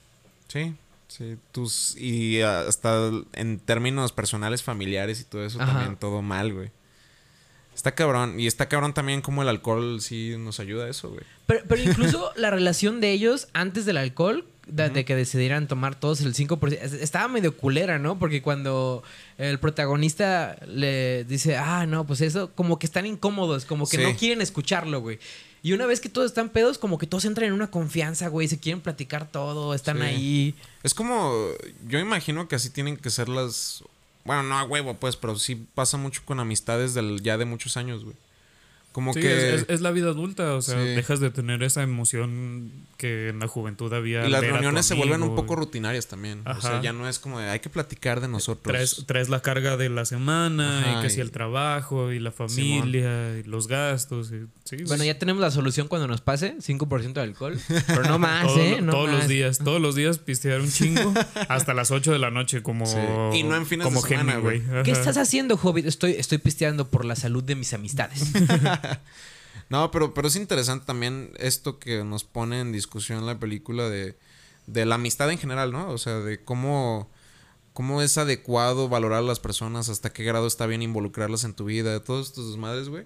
Sí, 0.48 0.74
sí. 1.08 1.38
Tus, 1.52 1.96
y 1.98 2.42
hasta 2.42 3.12
en 3.34 3.60
términos 3.60 4.12
personales, 4.12 4.64
familiares 4.64 5.22
y 5.22 5.24
todo 5.24 5.46
eso, 5.46 5.62
Ajá. 5.62 5.74
también 5.74 5.96
todo 5.98 6.22
mal, 6.22 6.54
güey. 6.54 6.70
Está 7.76 7.96
cabrón. 7.96 8.40
Y 8.40 8.48
está 8.48 8.68
cabrón 8.70 8.94
también 8.94 9.22
como 9.22 9.42
el 9.42 9.50
alcohol 9.50 10.00
sí 10.00 10.36
nos 10.38 10.60
ayuda 10.60 10.86
a 10.86 10.90
eso, 10.90 11.10
güey. 11.10 11.24
Pero, 11.48 11.64
pero 11.68 11.82
incluso 11.82 12.32
la 12.36 12.52
relación 12.52 13.02
de 13.02 13.12
ellos 13.12 13.48
antes 13.54 13.86
del 13.86 13.98
alcohol 13.98 14.46
de, 14.68 14.90
de 14.90 15.06
que 15.06 15.16
decidieran 15.16 15.68
tomar 15.68 15.96
todos 16.00 16.22
el 16.22 16.34
5%. 16.34 16.78
Es- 16.82 16.94
Estaba 16.94 17.28
medio 17.28 17.56
culera, 17.58 18.00
¿no? 18.00 18.18
Porque 18.20 18.42
cuando 18.42 19.04
el 19.38 19.60
protagonista 19.60 20.56
le 20.68 21.24
dice, 21.26 21.58
ah, 21.58 21.86
no, 21.86 22.06
pues 22.06 22.22
eso, 22.22 22.52
como 22.56 22.80
que 22.80 22.86
están 22.86 23.06
incómodos, 23.06 23.66
como 23.66 23.86
que 23.88 23.98
Sí. 23.98 24.04
no 24.04 24.16
quieren 24.16 24.42
escucharlo, 24.42 25.02
güey. 25.02 25.20
Y 25.62 25.72
una 25.74 25.86
vez 25.86 26.02
que 26.02 26.10
todos 26.10 26.28
están 26.28 26.50
pedos, 26.50 26.78
como 26.78 26.98
que 26.98 27.08
todos 27.08 27.24
entran 27.26 27.48
en 27.48 27.54
una 27.54 27.72
confianza, 27.72 28.28
güey, 28.28 28.48
se 28.50 28.60
quieren 28.60 28.82
platicar 28.82 29.32
todo, 29.32 29.74
están 29.74 29.98
Sí. 29.98 30.04
ahí. 30.04 30.56
Es 30.84 30.94
como, 30.94 31.34
yo 31.88 32.00
imagino 32.00 32.48
que 32.48 32.56
así 32.56 32.70
tienen 32.70 32.98
que 32.98 33.10
ser 33.10 33.30
las... 33.30 33.84
Bueno, 34.26 34.44
no 34.44 34.58
a 34.58 34.64
huevo, 34.64 34.94
pues, 34.96 35.16
pero 35.18 35.38
sí 35.38 35.56
pasa 35.76 35.98
mucho 35.98 36.22
con 36.26 36.40
amistades 36.40 36.94
del, 36.94 37.22
ya 37.22 37.38
de 37.38 37.46
muchos 37.46 37.76
años, 37.78 38.04
güey. 38.04 38.16
Como 38.94 39.12
Sí, 39.14 39.20
que... 39.22 39.66
es, 39.68 39.82
la 39.82 39.92
vida 39.92 40.10
adulta, 40.12 40.54
o 40.54 40.62
sea, 40.62 40.76
Sí. 40.82 40.90
dejas 40.90 41.20
de 41.20 41.30
tener 41.32 41.62
esa 41.64 41.82
emoción 41.84 42.72
que 42.98 43.30
en 43.30 43.40
la 43.40 43.48
juventud 43.48 43.92
había. 43.92 44.26
y 44.26 44.30
las 44.30 44.42
reuniones 44.42 44.86
se 44.86 44.94
vuelven 44.94 45.24
un 45.24 45.36
poco 45.36 45.56
rutinarias 45.58 46.08
también. 46.08 46.44
O 46.48 46.62
sea, 46.62 46.80
ya 46.82 46.94
no 46.94 47.10
es 47.10 47.18
como 47.20 47.40
de, 47.40 47.50
hay 47.50 47.60
que 47.60 47.70
platicar 47.70 48.22
de 48.22 48.28
nosotros. 48.28 48.72
Traes, 48.72 49.04
traes 49.06 49.30
la 49.30 49.42
carga 49.42 49.76
de 49.78 49.90
la 49.90 50.06
semana, 50.06 50.80
Ajá, 50.80 51.00
y 51.00 51.02
que 51.02 51.10
si 51.10 51.18
y- 51.18 51.22
el 51.22 51.32
trabajo, 51.32 52.12
y 52.12 52.20
la 52.20 52.32
familia, 52.32 53.38
y 53.40 53.44
los 53.44 53.68
gastos. 53.68 54.32
y- 54.32 54.46
sí, 54.64 54.78
Bueno, 54.88 55.04
sí. 55.04 55.08
ya 55.08 55.20
tenemos 55.20 55.42
la 55.42 55.52
solución 55.52 55.88
cuando 55.88 56.08
nos 56.08 56.22
pase, 56.22 56.56
5% 56.60 57.14
de 57.14 57.22
alcohol. 57.22 57.60
Pero 57.88 58.04
no 58.04 58.20
más, 58.20 58.46
Todo- 58.48 58.60
¿eh? 58.60 58.82
No 58.82 58.92
todos 58.92 59.10
los 59.12 59.28
días, 59.28 59.58
todos 59.60 59.82
los 59.82 59.96
días 59.96 60.18
pistear 60.20 60.62
un 60.62 60.72
chingo 60.72 61.14
hasta 61.50 61.74
las 61.74 61.92
8 61.92 62.12
de 62.12 62.20
la 62.20 62.32
noche, 62.32 62.62
como. 62.64 62.86
Sí. 62.86 62.98
Y 63.34 63.44
no 63.44 63.56
en 63.56 63.66
fines 63.66 63.86
como 63.86 64.02
de 64.02 64.08
semana, 64.10 64.38
güey. 64.38 64.62
¿Qué 64.84 64.92
estás 64.92 65.18
haciendo, 65.18 65.56
Hobbit? 65.62 65.86
Estoy, 65.86 66.12
estoy 66.14 66.38
pisteando 66.38 66.90
por 66.90 67.06
la 67.06 67.16
salud 67.16 67.44
de 67.44 67.56
mis 67.56 67.74
amistades. 67.74 68.24
No, 69.70 69.90
pero, 69.92 70.14
pero 70.14 70.28
es 70.28 70.36
interesante 70.36 70.86
también 70.86 71.32
esto 71.40 71.80
que 71.80 72.04
nos 72.04 72.24
pone 72.24 72.60
en 72.60 72.72
discusión 72.72 73.26
la 73.26 73.40
película 73.40 73.90
de, 73.90 74.16
de 74.68 74.86
la 74.86 74.96
amistad 74.96 75.32
en 75.32 75.40
general, 75.40 75.72
¿no? 75.72 75.90
O 75.90 75.98
sea, 75.98 76.16
de 76.20 76.44
cómo, 76.44 77.10
cómo 77.72 78.02
es 78.02 78.18
adecuado 78.18 78.88
valorar 78.90 79.20
a 79.20 79.24
las 79.24 79.40
personas, 79.40 79.90
hasta 79.90 80.12
qué 80.12 80.24
grado 80.24 80.46
está 80.48 80.68
bien 80.68 80.82
involucrarlas 80.84 81.44
en 81.44 81.54
tu 81.54 81.66
vida, 81.66 81.92
de 81.92 82.00
todos 82.02 82.28
estos 82.28 82.48
desmadres, 82.50 82.90
güey. 82.90 83.06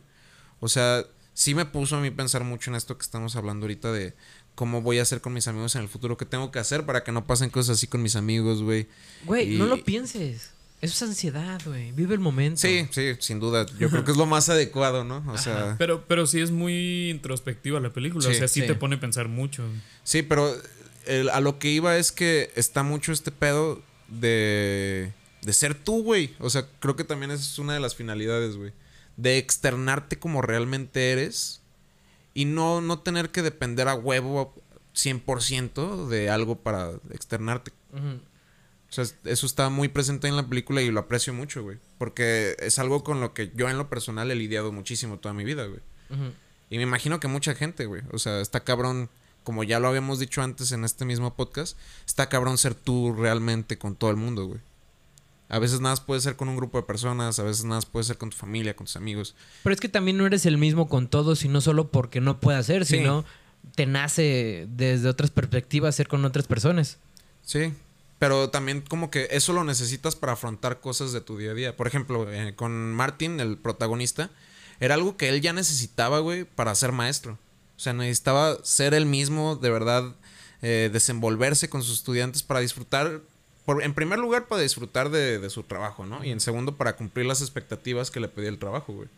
O 0.59 0.67
sea, 0.67 1.05
sí 1.37 1.53
me 1.53 1.67
puso 1.67 1.97
a 1.97 2.01
mí 2.01 2.09
pensar 2.09 2.43
mucho 2.43 2.71
en 2.71 2.75
esto 2.75 2.97
que 2.97 3.03
estamos 3.03 3.35
hablando 3.35 3.65
ahorita 3.65 3.91
de 3.91 4.15
cómo 4.55 4.81
voy 4.81 4.97
a 4.97 5.03
hacer 5.03 5.21
con 5.21 5.33
mis 5.33 5.47
amigos 5.47 5.75
en 5.75 5.83
el 5.83 5.87
futuro, 5.87 6.17
qué 6.17 6.25
tengo 6.25 6.49
que 6.51 6.57
hacer 6.57 6.83
para 6.83 7.03
que 7.03 7.11
no 7.11 7.27
pasen 7.27 7.51
cosas 7.51 7.77
así 7.77 7.85
con 7.85 8.01
mis 8.01 8.15
amigos, 8.15 8.63
güey. 8.63 8.87
Güey, 9.23 9.53
Y- 9.53 9.57
no 9.59 9.67
lo 9.67 9.83
pienses. 9.83 10.49
Eso 10.81 10.93
es 11.05 11.09
ansiedad, 11.11 11.61
güey. 11.63 11.91
Vive 11.91 12.15
el 12.15 12.19
momento. 12.19 12.59
Sí, 12.61 12.87
sí, 12.89 13.15
sin 13.19 13.39
duda. 13.39 13.67
Yo 13.79 13.89
creo 13.91 14.03
que 14.03 14.09
es 14.11 14.17
lo 14.17 14.25
más 14.25 14.49
adecuado, 14.49 15.03
¿no? 15.03 15.23
O 15.31 15.37
sea, 15.37 15.75
Pero, 15.77 16.05
pero 16.07 16.25
sí 16.25 16.39
es 16.41 16.49
muy 16.49 17.11
introspectiva 17.11 17.79
la 17.79 17.91
película, 17.91 18.27
o 18.27 18.31
Sí, 18.31 18.37
sea, 18.37 18.47
sí, 18.47 18.61
sí. 18.61 18.67
te 18.67 18.73
pone 18.73 18.95
a 18.95 18.99
pensar 18.99 19.27
mucho. 19.27 19.63
Sí, 20.03 20.23
pero 20.23 20.51
el- 21.05 21.29
a 21.29 21.39
lo 21.39 21.59
que 21.59 21.69
iba 21.69 21.97
es 21.97 22.11
que 22.11 22.51
está 22.55 22.81
mucho 22.81 23.11
este 23.11 23.31
pedo 23.31 23.81
de, 24.07 25.11
de 25.43 25.53
ser 25.53 25.75
tú, 25.75 26.01
güey. 26.03 26.33
O 26.39 26.49
sea, 26.49 26.67
creo 26.79 26.95
que 26.95 27.03
también 27.03 27.29
esa 27.31 27.43
es 27.43 27.59
una 27.59 27.73
de 27.75 27.79
las 27.79 27.95
finalidades, 27.95 28.55
güey. 28.55 28.71
De 29.17 29.37
externarte 29.37 30.17
como 30.19 30.41
realmente 30.41 31.11
eres 31.11 31.61
y 32.33 32.45
no, 32.45 32.81
no 32.81 32.99
tener 32.99 33.31
que 33.31 33.41
depender 33.41 33.87
a 33.87 33.95
huevo 33.95 34.53
100% 34.95 36.07
de 36.07 36.29
algo 36.29 36.59
para 36.59 36.91
externarte. 37.11 37.71
O 38.89 38.93
sea, 38.93 39.05
eso 39.25 39.45
está 39.45 39.69
muy 39.69 39.89
presente 39.89 40.27
en 40.27 40.35
la 40.35 40.47
película 40.47 40.81
y 40.81 40.91
lo 40.91 40.99
aprecio 40.99 41.33
mucho, 41.33 41.63
güey. 41.63 41.77
Porque 41.97 42.55
es 42.59 42.79
algo 42.79 43.03
con 43.03 43.19
lo 43.19 43.33
que 43.33 43.51
yo 43.55 43.69
en 43.69 43.77
lo 43.77 43.89
personal 43.89 44.31
he 44.31 44.35
lidiado 44.35 44.71
muchísimo 44.71 45.17
toda 45.17 45.33
mi 45.33 45.43
vida, 45.43 45.65
güey. 45.65 45.81
Y 46.69 46.77
me 46.77 46.83
imagino 46.83 47.19
que 47.19 47.27
mucha 47.27 47.55
gente, 47.55 47.85
güey. 47.85 48.03
O 48.11 48.19
sea, 48.19 48.39
está 48.39 48.63
cabrón, 48.63 49.09
como 49.43 49.63
ya 49.63 49.79
lo 49.79 49.87
habíamos 49.87 50.19
dicho 50.19 50.41
antes 50.41 50.71
en 50.71 50.85
este 50.85 51.05
mismo 51.05 51.35
podcast, 51.35 51.77
está 52.05 52.29
cabrón 52.29 52.57
ser 52.57 52.75
tú 52.75 53.13
realmente 53.13 53.77
con 53.77 53.95
todo 53.95 54.11
el 54.11 54.17
mundo, 54.17 54.45
güey. 54.45 54.59
A 55.49 55.59
veces 55.59 55.79
nada 55.79 55.93
más 55.93 56.01
puede 56.01 56.19
ser 56.21 56.35
con 56.35 56.49
un 56.49 56.57
grupo 56.57 56.77
de 56.77 56.83
personas, 56.83 57.39
a 57.39 57.43
veces 57.43 57.63
nada 57.63 57.77
más 57.77 57.85
puede 57.85 58.03
ser 58.03 58.17
con 58.17 58.29
tu 58.29 58.37
familia, 58.37 58.75
con 58.75 58.85
tus 58.85 58.95
amigos. 58.97 59.35
Pero 59.63 59.73
es 59.73 59.79
que 59.79 59.87
también 59.89 60.17
no 60.17 60.25
eres 60.25 60.45
el 60.45 60.57
mismo 60.57 60.89
con 60.89 61.07
todos 61.07 61.45
y 61.45 61.47
no 61.47 61.61
solo 61.61 61.89
porque 61.89 62.19
no 62.21 62.39
puedas 62.39 62.65
ser, 62.65 62.85
Sí. 62.85 62.97
sino 62.97 63.23
te 63.75 63.85
nace 63.85 64.67
desde 64.69 65.07
otras 65.09 65.31
perspectivas 65.31 65.95
ser 65.95 66.07
con 66.07 66.23
otras 66.25 66.47
personas. 66.47 66.97
Sí. 67.43 67.73
Pero 68.19 68.49
también 68.49 68.81
como 68.81 69.11
que 69.11 69.27
eso 69.31 69.53
lo 69.53 69.63
necesitas 69.63 70.15
para 70.15 70.33
afrontar 70.33 70.79
cosas 70.81 71.11
de 71.11 71.21
tu 71.21 71.37
día 71.37 71.51
a 71.51 71.53
día. 71.53 71.77
Por 71.77 71.87
ejemplo, 71.87 72.25
eh, 72.31 72.53
con 72.55 72.91
Martin, 72.93 73.39
el 73.39 73.57
protagonista, 73.57 74.31
era 74.79 74.95
algo 74.95 75.17
que 75.17 75.29
él 75.29 75.39
ya 75.41 75.53
necesitaba, 75.53 76.19
güey, 76.19 76.43
para 76.43 76.73
ser 76.75 76.91
maestro. 76.91 77.37
O 77.77 77.79
sea, 77.79 77.93
necesitaba 77.93 78.57
ser 78.63 78.95
él 78.95 79.05
mismo, 79.05 79.55
de 79.55 79.69
verdad, 79.69 80.15
eh, 80.63 80.89
desenvolverse 80.91 81.69
con 81.69 81.83
sus 81.83 81.93
estudiantes 81.99 82.41
para 82.41 82.59
disfrutar, 82.59 83.21
por, 83.67 83.83
en 83.83 83.93
primer 83.93 84.17
lugar, 84.17 84.47
para 84.47 84.61
disfrutar 84.61 85.09
de, 85.09 85.39
de 85.39 85.49
su 85.49 85.61
trabajo, 85.61 86.05
¿no? 86.05 86.23
Y 86.23 86.31
en 86.31 86.39
segundo, 86.39 86.77
para 86.77 86.95
cumplir 86.95 87.25
las 87.25 87.41
expectativas 87.41 88.11
que 88.11 88.21
le 88.21 88.29
pedía 88.29 88.47
el 88.47 88.59
trabajo, 88.59 88.93
güey. 88.93 89.09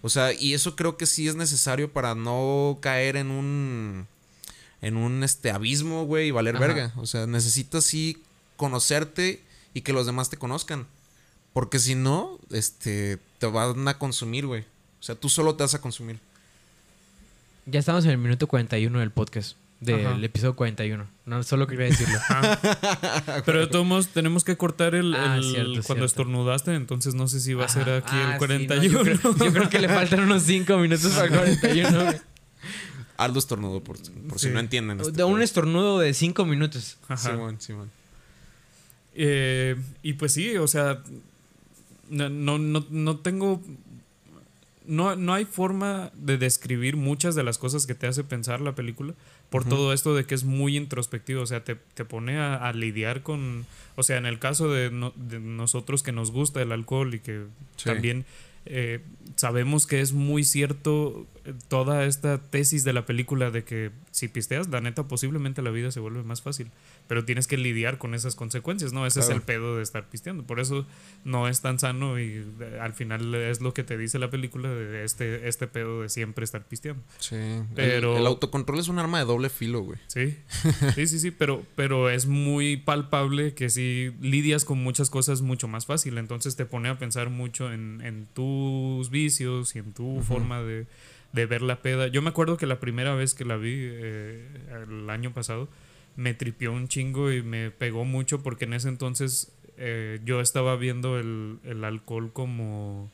O 0.00 0.08
sea, 0.08 0.32
y 0.32 0.54
eso 0.54 0.76
creo 0.76 0.96
que 0.96 1.06
sí 1.06 1.26
es 1.26 1.34
necesario 1.34 1.92
para 1.92 2.14
no 2.14 2.78
caer 2.80 3.16
en 3.16 3.32
un 3.32 4.06
en 4.80 4.96
un 4.96 5.24
este 5.24 5.50
abismo, 5.50 6.04
güey, 6.04 6.28
y 6.28 6.30
valer 6.30 6.54
Ajá. 6.54 6.66
verga. 6.68 6.92
O 6.98 7.06
sea, 7.06 7.26
necesitas 7.26 7.82
sí 7.82 8.22
conocerte 8.56 9.42
y 9.72 9.80
que 9.80 9.92
los 9.92 10.06
demás 10.06 10.30
te 10.30 10.36
conozcan. 10.36 10.86
Porque 11.52 11.80
si 11.80 11.96
no, 11.96 12.38
este, 12.50 13.18
te 13.40 13.46
van 13.46 13.88
a 13.88 13.98
consumir, 13.98 14.46
güey. 14.46 14.62
O 15.00 15.02
sea, 15.02 15.16
tú 15.16 15.28
solo 15.28 15.56
te 15.56 15.64
vas 15.64 15.74
a 15.74 15.80
consumir. 15.80 16.20
Ya 17.66 17.80
estamos 17.80 18.04
en 18.04 18.12
el 18.12 18.18
minuto 18.18 18.46
41 18.46 19.00
del 19.00 19.10
podcast, 19.10 19.56
del 19.80 20.06
Ajá. 20.06 20.18
episodio 20.22 20.56
41. 20.56 21.06
No, 21.26 21.42
solo 21.42 21.66
quería 21.66 21.86
decirlo. 21.86 22.18
Pero 23.46 23.60
de 23.60 23.66
todos 23.66 23.84
modos, 23.86 24.08
tenemos 24.08 24.44
que 24.44 24.56
cortar 24.56 24.94
el, 24.94 25.14
Ah, 25.14 25.36
el- 25.36 25.42
cierto, 25.42 25.70
cuando 25.72 25.82
cierto. 25.82 26.04
estornudaste, 26.06 26.74
entonces 26.74 27.14
no 27.14 27.28
sé 27.28 27.40
si 27.40 27.54
va 27.54 27.66
a 27.66 27.68
ser 27.68 27.88
aquí 27.90 28.12
Ah, 28.12 28.26
el 28.26 28.32
sí, 28.32 28.38
41. 28.38 28.76
no, 28.76 29.04
yo, 29.04 29.18
creo, 29.20 29.36
yo 29.46 29.52
creo 29.52 29.68
que 29.70 29.78
le 29.78 29.88
faltan 29.88 30.20
unos 30.20 30.42
5 30.44 30.76
minutos 30.78 31.12
para 31.12 31.24
el 31.26 31.58
41. 31.60 32.04
güey. 32.04 32.20
Aldo 33.16 33.38
estornudo, 33.38 33.80
por, 33.84 33.96
por 34.28 34.38
si 34.38 34.48
Sí. 34.48 34.52
no 34.52 34.58
entienden. 34.60 35.00
este 35.00 35.12
De 35.12 35.24
un 35.24 35.40
estornudo 35.42 35.98
de 36.00 36.14
5 36.14 36.44
minutos. 36.46 36.96
Ajá. 37.08 37.30
Simón, 37.30 37.60
Simón. 37.60 37.90
Eh, 39.14 39.76
y 40.02 40.14
pues 40.14 40.32
sí, 40.32 40.56
o 40.56 40.66
sea, 40.66 41.00
no, 42.10 42.28
no, 42.28 42.58
no, 42.58 42.84
no 42.90 43.16
tengo... 43.18 43.62
No, 44.86 45.16
no 45.16 45.32
hay 45.32 45.46
forma 45.46 46.10
de 46.14 46.36
describir 46.36 46.96
muchas 46.96 47.34
de 47.34 47.42
las 47.42 47.56
cosas 47.56 47.86
que 47.86 47.94
te 47.94 48.06
hace 48.06 48.22
pensar 48.22 48.60
la 48.60 48.74
película 48.74 49.14
por 49.62 49.68
todo 49.68 49.92
esto 49.92 50.14
de 50.16 50.24
que 50.24 50.34
es 50.34 50.42
muy 50.44 50.76
introspectivo, 50.76 51.40
o 51.42 51.46
sea, 51.46 51.62
te, 51.62 51.76
te 51.76 52.04
pone 52.04 52.38
a, 52.38 52.56
a 52.56 52.72
lidiar 52.72 53.22
con, 53.22 53.66
o 53.94 54.02
sea, 54.02 54.16
en 54.16 54.26
el 54.26 54.38
caso 54.40 54.68
de, 54.72 54.90
no- 54.90 55.12
de 55.14 55.38
nosotros 55.38 56.02
que 56.02 56.10
nos 56.10 56.32
gusta 56.32 56.60
el 56.60 56.72
alcohol 56.72 57.14
y 57.14 57.20
que 57.20 57.44
Sí. 57.76 57.84
también 57.84 58.24
eh, 58.66 59.00
sabemos 59.36 59.86
que 59.86 60.00
es 60.00 60.12
muy 60.12 60.42
cierto 60.42 61.26
toda 61.68 62.04
esta 62.04 62.38
tesis 62.38 62.84
de 62.84 62.92
la 62.92 63.04
película 63.06 63.50
de 63.50 63.64
que 63.64 63.90
si 64.10 64.28
pisteas, 64.28 64.68
la 64.68 64.80
neta, 64.80 65.06
posiblemente 65.08 65.62
la 65.62 65.70
vida 65.70 65.90
se 65.90 66.00
vuelve 66.00 66.22
más 66.22 66.42
fácil. 66.42 66.70
Pero 67.06 67.24
tienes 67.24 67.46
que 67.46 67.56
lidiar 67.58 67.98
con 67.98 68.14
esas 68.14 68.34
consecuencias, 68.34 68.92
¿no? 68.92 69.06
Ese 69.06 69.20
es 69.20 69.28
el 69.28 69.42
pedo 69.42 69.76
de 69.76 69.82
estar 69.82 70.08
pisteando. 70.08 70.44
Por 70.44 70.60
eso 70.60 70.86
no 71.24 71.48
es 71.48 71.60
tan 71.60 71.78
sano 71.78 72.18
y 72.18 72.44
eh, 72.60 72.78
al 72.80 72.94
final 72.94 73.34
es 73.34 73.60
lo 73.60 73.74
que 73.74 73.84
te 73.84 73.98
dice 73.98 74.18
la 74.18 74.30
película 74.30 74.70
de 74.70 75.04
este, 75.04 75.48
este 75.48 75.66
pedo 75.66 76.02
de 76.02 76.08
siempre 76.08 76.44
estar 76.44 76.64
pisteando. 76.64 77.02
Sí. 77.18 77.36
Pero- 77.74 78.16
El, 78.16 78.26
autocontrol 78.26 78.78
es 78.78 78.88
un 78.88 78.98
arma 78.98 79.18
de 79.18 79.26
doble 79.26 79.50
filo, 79.50 79.82
güey. 79.82 79.98
Sí, 80.06 80.36
sí, 80.94 81.06
sí, 81.06 81.18
sí, 81.18 81.30
pero, 81.30 81.62
pero 81.76 82.08
es 82.08 82.26
muy 82.26 82.76
palpable 82.78 83.54
que 83.54 83.68
si 83.68 84.12
lidias 84.20 84.64
con 84.64 84.82
muchas 84.82 85.10
cosas 85.10 85.42
mucho 85.42 85.68
más 85.68 85.86
fácil, 85.86 86.16
entonces 86.18 86.56
te 86.56 86.64
pone 86.64 86.88
a 86.88 86.98
pensar 86.98 87.28
mucho 87.28 87.72
en, 87.72 88.00
en 88.02 88.26
tus 88.32 89.10
vicios 89.10 89.74
y 89.76 89.80
en 89.80 89.92
tu 89.92 90.22
forma 90.22 90.62
de, 90.62 90.86
de 91.34 91.46
ver 91.46 91.62
la 91.62 91.82
peda. 91.82 92.06
Yo 92.06 92.22
me 92.22 92.30
acuerdo 92.30 92.56
que 92.56 92.66
la 92.66 92.78
primera 92.80 93.14
vez 93.14 93.34
que 93.34 93.44
la 93.44 93.56
vi 93.56 93.74
eh, 93.76 94.46
el 94.88 95.10
año 95.10 95.32
pasado 95.34 95.68
me 96.16 96.32
tripió 96.32 96.72
un 96.72 96.86
chingo 96.88 97.32
y 97.32 97.42
me 97.42 97.70
pegó 97.72 98.04
mucho 98.04 98.42
porque 98.42 98.66
en 98.66 98.72
ese 98.74 98.88
entonces 98.88 99.52
eh, 99.76 100.20
yo 100.24 100.40
estaba 100.40 100.76
viendo 100.76 101.18
el, 101.18 101.58
el 101.64 101.82
alcohol 101.84 102.32
como 102.32 103.10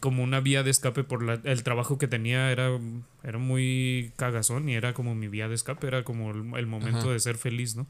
como 0.00 0.22
una 0.22 0.40
vía 0.40 0.62
de 0.62 0.70
escape 0.70 1.02
por 1.02 1.22
la- 1.22 1.40
el 1.44 1.62
trabajo 1.62 1.96
que 1.98 2.06
tenía 2.06 2.50
era, 2.52 2.78
era 3.22 3.38
muy 3.38 4.12
cagazón 4.16 4.68
y 4.68 4.74
era 4.74 4.92
como 4.92 5.14
mi 5.14 5.28
vía 5.28 5.48
de 5.48 5.54
escape, 5.54 5.86
era 5.86 6.04
como 6.04 6.30
el, 6.30 6.44
el 6.58 6.66
momento 6.66 6.98
Ajá. 7.06 7.12
de 7.12 7.20
ser 7.20 7.36
feliz, 7.38 7.74
¿no? 7.74 7.86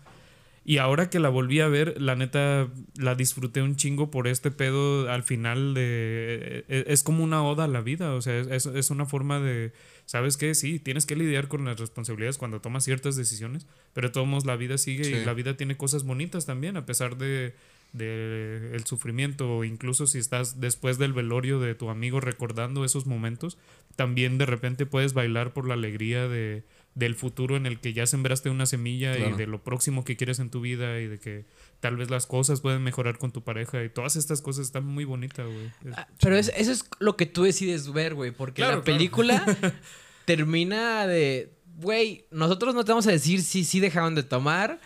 Y 0.67 0.79
ahora 0.79 1.11
que 1.11 1.19
la 1.21 1.29
volví 1.29 1.61
a 1.61 1.69
ver, 1.69 2.01
la 2.01 2.17
neta 2.17 2.69
la 2.97 3.15
disfruté 3.15 3.61
un 3.61 3.77
chingo 3.77 4.11
por 4.11 4.27
este 4.27 4.51
pedo 4.51 5.11
al 5.11 5.23
final 5.23 5.75
de... 5.75 6.65
e- 6.69 6.85
Es 6.89 7.03
como 7.03 7.23
una 7.23 7.43
oda 7.45 7.65
a 7.65 7.69
la 7.69 7.83
vida, 7.83 8.15
o 8.15 8.23
sea, 8.23 8.39
es, 8.39 8.65
es 8.67 8.91
una 8.91 9.05
forma 9.05 9.41
de... 9.41 9.73
¿Sabes 10.07 10.37
qué? 10.39 10.55
Sí, 10.55 10.79
tienes 10.79 11.05
que 11.07 11.17
lidiar 11.17 11.49
con 11.49 11.65
las 11.67 11.79
responsabilidades 11.79 12.39
cuando 12.39 12.61
tomas 12.61 12.85
ciertas 12.85 13.15
decisiones, 13.17 13.67
pero 13.93 14.09
de 14.09 14.13
todos 14.15 14.27
modos 14.27 14.47
la 14.47 14.57
vida 14.57 14.79
sigue 14.79 15.05
Sí. 15.05 15.13
y 15.15 15.25
la 15.25 15.35
vida 15.35 15.57
tiene 15.57 15.77
cosas 15.77 16.05
bonitas 16.05 16.47
también, 16.47 16.77
a 16.79 16.85
pesar 16.87 17.17
de, 17.19 17.55
de 17.93 18.71
el 18.75 18.85
sufrimiento 18.85 19.57
o 19.57 19.65
incluso 19.65 20.07
si 20.07 20.19
estás 20.19 20.61
después 20.61 20.99
del 20.99 21.13
velorio 21.13 21.61
de 21.61 21.75
tu 21.75 21.89
amigo 21.91 22.21
recordando 22.21 22.85
esos 22.85 23.07
momentos, 23.07 23.57
también 23.97 24.37
de 24.39 24.47
repente 24.47 24.85
puedes 24.87 25.15
bailar 25.15 25.53
por 25.53 25.67
la 25.69 25.75
alegría 25.75 26.27
de, 26.29 26.65
del 26.95 27.15
futuro 27.17 27.57
en 27.57 27.67
el 27.67 27.81
que 27.81 27.93
ya 27.93 28.07
sembraste 28.07 28.51
una 28.51 28.67
semilla 28.67 29.19
y 29.19 29.33
de 29.33 29.47
lo 29.49 29.63
próximo 29.65 30.05
que 30.05 30.17
quieres 30.17 30.39
en 30.39 30.49
tu 30.51 30.61
vida 30.61 31.01
y 31.01 31.09
de 31.09 31.19
que 31.19 31.45
tal 31.81 31.97
vez 31.97 32.09
las 32.11 32.27
cosas 32.27 32.61
pueden 32.61 32.83
mejorar 32.85 33.19
con 33.19 33.33
tu 33.33 33.43
pareja 33.43 33.83
y 33.83 33.89
todas 33.89 34.15
estas 34.17 34.41
cosas 34.41 34.67
están 34.67 34.87
muy 34.87 35.05
bonitas, 35.05 35.47
güey. 35.47 35.67
Es- 35.85 35.99
Ah, 35.99 36.07
Pero 36.21 36.37
es- 36.37 36.53
eso 36.57 36.71
es 36.73 36.85
lo 37.01 37.17
que 37.17 37.27
tú 37.27 37.43
decides 37.43 37.93
ver, 37.93 38.15
güey. 38.15 38.31
Porque 38.31 38.63
Claro, 38.63 38.77
la 38.79 38.83
claro. 38.83 38.97
película 38.99 39.45
termina 40.25 41.07
de. 41.07 41.53
Güey, 41.77 42.27
nosotros 42.31 42.75
no 42.75 42.85
te 42.85 42.93
vamos 42.93 43.07
a 43.09 43.11
decir 43.11 43.43
si 43.43 43.65
sí 43.65 43.81
dejaron 43.81 44.15
de 44.15 44.23
tomar 44.23 44.81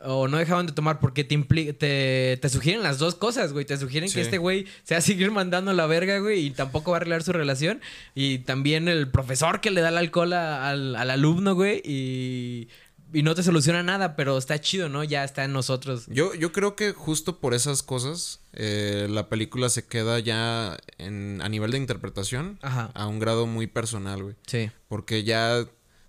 o 0.00 0.28
no 0.28 0.36
dejaron 0.38 0.66
de 0.66 0.72
tomar 0.72 1.00
porque 1.00 1.24
te, 1.24 1.36
te, 1.72 2.38
te 2.40 2.48
sugieren 2.48 2.82
las 2.82 2.98
dos 2.98 3.14
cosas, 3.14 3.52
güey. 3.52 3.64
Te 3.64 3.76
sugieren 3.76 4.08
Sí. 4.08 4.16
que 4.16 4.20
este 4.22 4.38
güey 4.38 4.66
se 4.82 4.94
va 4.94 4.98
a 4.98 5.02
seguir 5.02 5.30
mandando 5.30 5.72
la 5.72 5.86
verga, 5.86 6.18
güey, 6.18 6.46
y 6.46 6.50
tampoco 6.50 6.90
va 6.90 6.96
a 6.96 7.00
arreglar 7.00 7.22
su 7.22 7.32
relación. 7.32 7.80
Y 8.14 8.38
también 8.40 8.88
el 8.88 9.08
profesor 9.08 9.60
que 9.60 9.70
le 9.70 9.80
da 9.80 9.88
el 9.90 9.96
alcohol 9.98 10.32
a- 10.34 10.68
al, 10.68 10.94
al 10.96 11.10
alumno, 11.10 11.54
güey, 11.54 11.80
y, 11.84 12.68
y 13.12 13.22
no 13.22 13.34
te 13.34 13.42
soluciona 13.42 13.82
nada, 13.82 14.16
pero 14.16 14.36
está 14.36 14.60
chido, 14.60 14.88
¿no? 14.88 15.04
Ya 15.04 15.24
está 15.24 15.44
en 15.44 15.52
nosotros. 15.52 16.04
Yo, 16.08 16.34
yo 16.34 16.52
creo 16.52 16.74
que 16.76 16.92
justo 16.92 17.38
por 17.38 17.54
esas 17.54 17.82
cosas, 17.82 18.40
eh, 18.52 19.06
la 19.08 19.28
película 19.28 19.68
se 19.68 19.86
queda 19.86 20.18
ya 20.18 20.76
en, 20.98 21.40
a 21.40 21.48
nivel 21.48 21.70
de 21.70 21.78
interpretación 21.78 22.58
Ajá. 22.62 22.90
a 22.94 23.06
un 23.06 23.20
grado 23.20 23.46
muy 23.46 23.68
personal, 23.68 24.22
güey. 24.22 24.34
Sí. 24.46 24.70
Porque 24.88 25.22
ya 25.24 25.64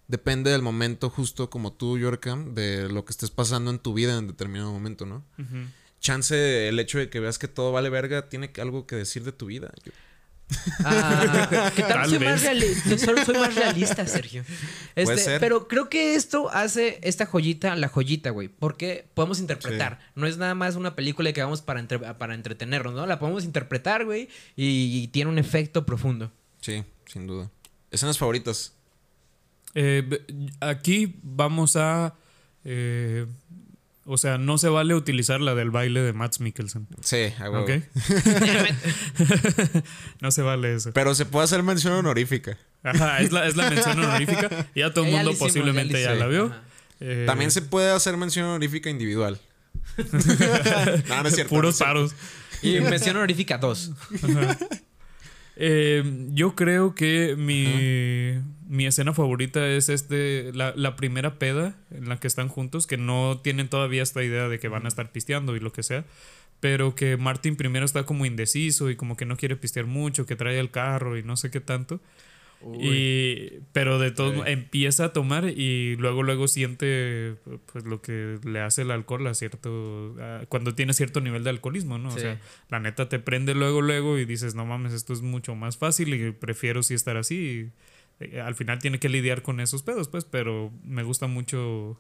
depende 0.07 0.51
del 0.51 0.61
momento, 0.61 1.09
justo 1.09 1.49
como 1.49 1.73
tú, 1.73 1.97
Yorkam, 1.97 2.53
de 2.55 2.89
lo 2.89 3.05
que 3.05 3.11
estés 3.11 3.31
pasando 3.31 3.71
en 3.71 3.79
tu 3.79 3.93
vida 3.93 4.17
en 4.17 4.27
determinado 4.27 4.71
momento, 4.71 5.05
¿no? 5.05 5.23
Chance, 5.99 6.67
el 6.67 6.79
hecho 6.79 6.99
de 6.99 7.09
que 7.09 7.19
veas 7.19 7.39
que 7.39 7.47
todo 7.47 7.71
vale 7.71 7.89
verga, 7.89 8.29
tiene 8.29 8.51
que- 8.51 8.61
algo 8.61 8.85
que 8.85 8.95
decir 8.95 9.23
de 9.23 9.31
tu 9.31 9.47
vida. 9.47 9.71
Yo- 9.83 9.91
Ah, 10.83 11.71
¿Qué 11.75 11.81
tal? 11.81 11.91
Tal 11.93 12.09
soy, 12.09 12.19
más 12.19 12.41
soy- 12.41 13.35
realista, 13.55 14.05
Sergio. 14.05 14.41
Este, 14.95 15.03
Puede 15.05 15.17
ser. 15.17 15.39
Pero 15.39 15.67
creo 15.67 15.89
que 15.89 16.13
esto 16.13 16.51
hace 16.51 16.99
esta 17.01 17.25
joyita 17.25 17.75
la 17.75 17.87
joyita, 17.87 18.29
güey. 18.29 18.47
Porque 18.49 19.07
podemos 19.15 19.39
interpretar. 19.39 19.99
No 20.13 20.27
es 20.27 20.37
nada 20.37 20.53
más 20.53 20.75
una 20.75 20.95
película 20.95 21.33
que 21.33 21.41
vamos 21.41 21.63
para, 21.63 21.79
entre- 21.79 21.97
para 21.97 22.35
entretenernos, 22.35 22.93
¿no? 22.93 23.07
La 23.07 23.17
podemos 23.17 23.43
interpretar, 23.43 24.05
güey. 24.05 24.29
Y, 24.55 24.99
y 25.01 25.07
tiene 25.07 25.31
un 25.31 25.39
efecto 25.39 25.83
profundo. 25.85 26.31
Sí, 26.61 26.83
sin 27.07 27.25
duda. 27.25 27.49
Escenas 27.89 28.19
favoritas. 28.19 28.73
Eh, 29.75 30.25
aquí 30.61 31.15
vamos 31.21 31.75
a... 31.75 32.15
eh, 32.63 33.25
o 34.07 34.17
sea, 34.17 34.37
no 34.37 34.57
se 34.59 34.69
vale 34.69 34.93
utilizar 34.93 35.41
la 35.41 35.55
del 35.55 35.71
baile 35.71 35.99
de 36.01 36.13
Max 36.13 36.39
Mikkelsen. 36.39 36.87
Sí, 37.01 37.33
a 37.39 37.49
no 40.21 40.29
se 40.31 40.43
vale 40.43 40.75
eso. 40.75 40.91
Pero 40.93 41.15
se 41.15 41.25
puede 41.25 41.45
hacer 41.45 41.63
mención 41.63 41.93
honorífica. 41.93 42.55
Ajá, 42.83 43.19
es 43.21 43.31
la, 43.31 43.47
es 43.47 43.55
la 43.55 43.67
mención 43.69 43.97
honorífica. 43.99 44.67
Ya 44.75 44.93
todo 44.93 45.05
el 45.05 45.11
mundo 45.11 45.31
hicimos, 45.31 45.49
posiblemente 45.49 46.01
ya 46.03 46.13
la 46.13 46.27
vio. 46.27 46.53
Eh, 46.99 47.23
También 47.25 47.49
se 47.49 47.63
puede 47.63 47.89
hacer 47.91 48.15
mención 48.15 48.45
honorífica 48.45 48.91
individual. 48.91 49.39
no, 49.97 50.03
no 50.03 50.17
es 50.19 50.23
cierto. 50.25 51.09
no 51.09 51.27
es 51.27 51.45
Puros 51.47 51.75
cierto. 51.75 51.93
paros. 51.93 52.15
Y 52.61 52.79
mención 52.81 53.15
honorífica 53.17 53.57
2. 53.57 53.91
Eh, 55.57 56.03
yo 56.31 56.53
creo 56.55 56.93
que 56.95 57.35
mi, 57.37 58.39
mi 58.67 58.85
escena 58.85 59.13
favorita 59.13 59.67
es 59.67 59.89
este 59.89 60.51
la, 60.53 60.73
la 60.75 60.95
primera 60.95 61.37
peda 61.39 61.75
en 61.91 62.09
la 62.09 62.17
que 62.19 62.27
están 62.27 62.47
juntos, 62.49 62.87
que 62.87 62.97
no 62.97 63.39
tienen 63.43 63.67
todavía 63.69 64.03
esta 64.03 64.23
idea 64.23 64.47
de 64.49 64.59
que 64.59 64.67
van 64.67 64.85
a 64.85 64.87
estar 64.87 65.11
pisteando 65.11 65.55
y 65.55 65.59
lo 65.59 65.71
que 65.71 65.83
sea, 65.83 66.05
pero 66.59 66.95
que 66.95 67.17
Martin 67.17 67.55
primero 67.57 67.85
está 67.85 68.03
como 68.05 68.25
indeciso 68.25 68.89
y 68.89 68.95
como 68.95 69.15
que 69.17 69.25
no 69.25 69.37
quiere 69.37 69.55
pistear 69.55 69.85
mucho, 69.85 70.25
que 70.25 70.35
trae 70.35 70.59
el 70.59 70.71
carro 70.71 71.17
y 71.17 71.23
no 71.23 71.37
sé 71.37 71.51
qué 71.51 71.59
tanto. 71.61 71.99
Y, 72.81 73.59
pero 73.73 73.99
de 73.99 74.09
todo 74.11 74.43
empieza 74.47 75.05
a 75.05 75.13
tomar 75.13 75.45
y 75.49 75.97
luego 75.97 76.23
luego 76.23 76.47
siente 76.47 77.35
pues 77.71 77.85
lo 77.85 78.01
que 78.01 78.39
le 78.43 78.59
hace 78.61 78.81
el 78.81 78.89
alcohol 78.91 79.27
a 79.27 79.35
cierto 79.35 80.15
a- 80.19 80.45
cuando 80.47 80.73
tiene 80.73 80.93
cierto 80.93 81.21
nivel 81.21 81.43
de 81.43 81.51
alcoholismo, 81.51 81.99
¿no? 81.99 82.09
Sí. 82.11 82.17
O 82.17 82.21
sea, 82.21 82.41
la 82.69 82.79
neta 82.79 83.07
te 83.07 83.19
prende 83.19 83.53
luego 83.53 83.81
luego 83.81 84.17
y 84.17 84.25
dices, 84.25 84.55
"No 84.55 84.65
mames, 84.65 84.93
esto 84.93 85.13
es 85.13 85.21
mucho 85.21 85.53
más 85.53 85.77
fácil 85.77 86.13
y 86.15 86.31
prefiero 86.31 86.81
sí 86.81 86.95
estar 86.95 87.17
así." 87.17 87.35
Y, 87.35 87.71
eh, 88.19 88.39
al 88.41 88.55
final 88.55 88.79
tiene 88.79 88.99
que 88.99 89.09
lidiar 89.09 89.41
con 89.41 89.59
esos 89.59 89.83
pedos, 89.83 90.07
pues, 90.07 90.25
pero 90.25 90.71
me 90.83 91.03
gusta 91.03 91.27
mucho 91.27 91.99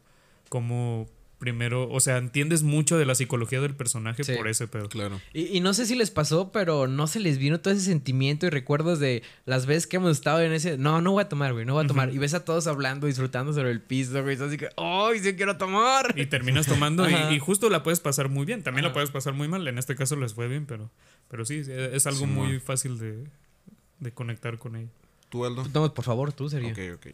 cómo 0.49 1.07
primero, 1.37 1.89
o 1.91 1.99
sea, 1.99 2.17
entiendes 2.17 2.63
mucho 2.63 2.97
de 2.97 3.05
la 3.05 3.13
psicología 3.13 3.59
del 3.59 3.75
personaje 3.75 4.23
Sí. 4.23 4.33
por 4.37 4.47
ese 4.47 4.69
pedo. 4.69 4.87
Claro. 4.87 5.19
Y, 5.33 5.55
y 5.55 5.59
no 5.59 5.73
sé 5.73 5.85
si 5.85 5.93
les 5.93 6.09
pasó, 6.09 6.51
pero 6.53 6.87
no 6.87 7.07
se 7.07 7.19
les 7.19 7.37
vino 7.37 7.59
todo 7.59 7.73
ese 7.73 7.83
sentimiento 7.83 8.47
y 8.47 8.49
recuerdos 8.49 8.99
de 9.01 9.21
las 9.45 9.65
veces 9.65 9.85
que 9.85 9.97
hemos 9.97 10.11
estado 10.11 10.39
en 10.41 10.53
ese. 10.53 10.77
No, 10.77 11.01
no 11.01 11.11
voy 11.11 11.23
a 11.23 11.29
tomar, 11.29 11.51
güey, 11.51 11.65
no 11.65 11.73
voy 11.73 11.83
a 11.83 11.87
tomar. 11.87 12.11
Y 12.13 12.17
ves 12.19 12.33
a 12.33 12.45
todos 12.45 12.67
hablando, 12.67 13.05
disfrutando 13.05 13.51
sobre 13.51 13.71
el 13.71 13.81
piso, 13.81 14.23
güey. 14.23 14.41
Así 14.41 14.57
que, 14.57 14.69
¡ay, 14.77 15.19
sí 15.19 15.35
quiero 15.35 15.57
tomar! 15.57 16.17
Y 16.17 16.25
terminas 16.25 16.67
tomando 16.67 17.07
y, 17.09 17.13
y 17.35 17.39
justo 17.39 17.69
la 17.69 17.83
puedes 17.83 17.99
pasar 17.99 18.29
muy 18.29 18.45
bien. 18.45 18.63
También 18.63 18.85
la 18.85 18.93
puedes 18.93 19.11
pasar 19.11 19.33
muy 19.33 19.49
mal. 19.49 19.67
En 19.67 19.77
este 19.77 19.93
caso 19.95 20.15
les 20.15 20.33
fue 20.33 20.47
bien, 20.47 20.65
pero, 20.65 20.89
pero 21.27 21.43
sí, 21.45 21.63
es- 21.67 22.07
algo 22.07 22.27
muy 22.27 22.59
fácil 22.59 22.97
de, 22.97 23.25
de 23.99 24.11
conectar 24.13 24.57
con 24.57 24.77
ella. 24.77 24.89
¿Tú, 25.29 25.45
Aldo? 25.45 25.65
No, 25.73 25.93
por 25.93 26.05
favor, 26.05 26.31
tú, 26.33 26.49
Sergio. 26.49 26.71
Ok, 26.71 26.99
ok. 27.07 27.13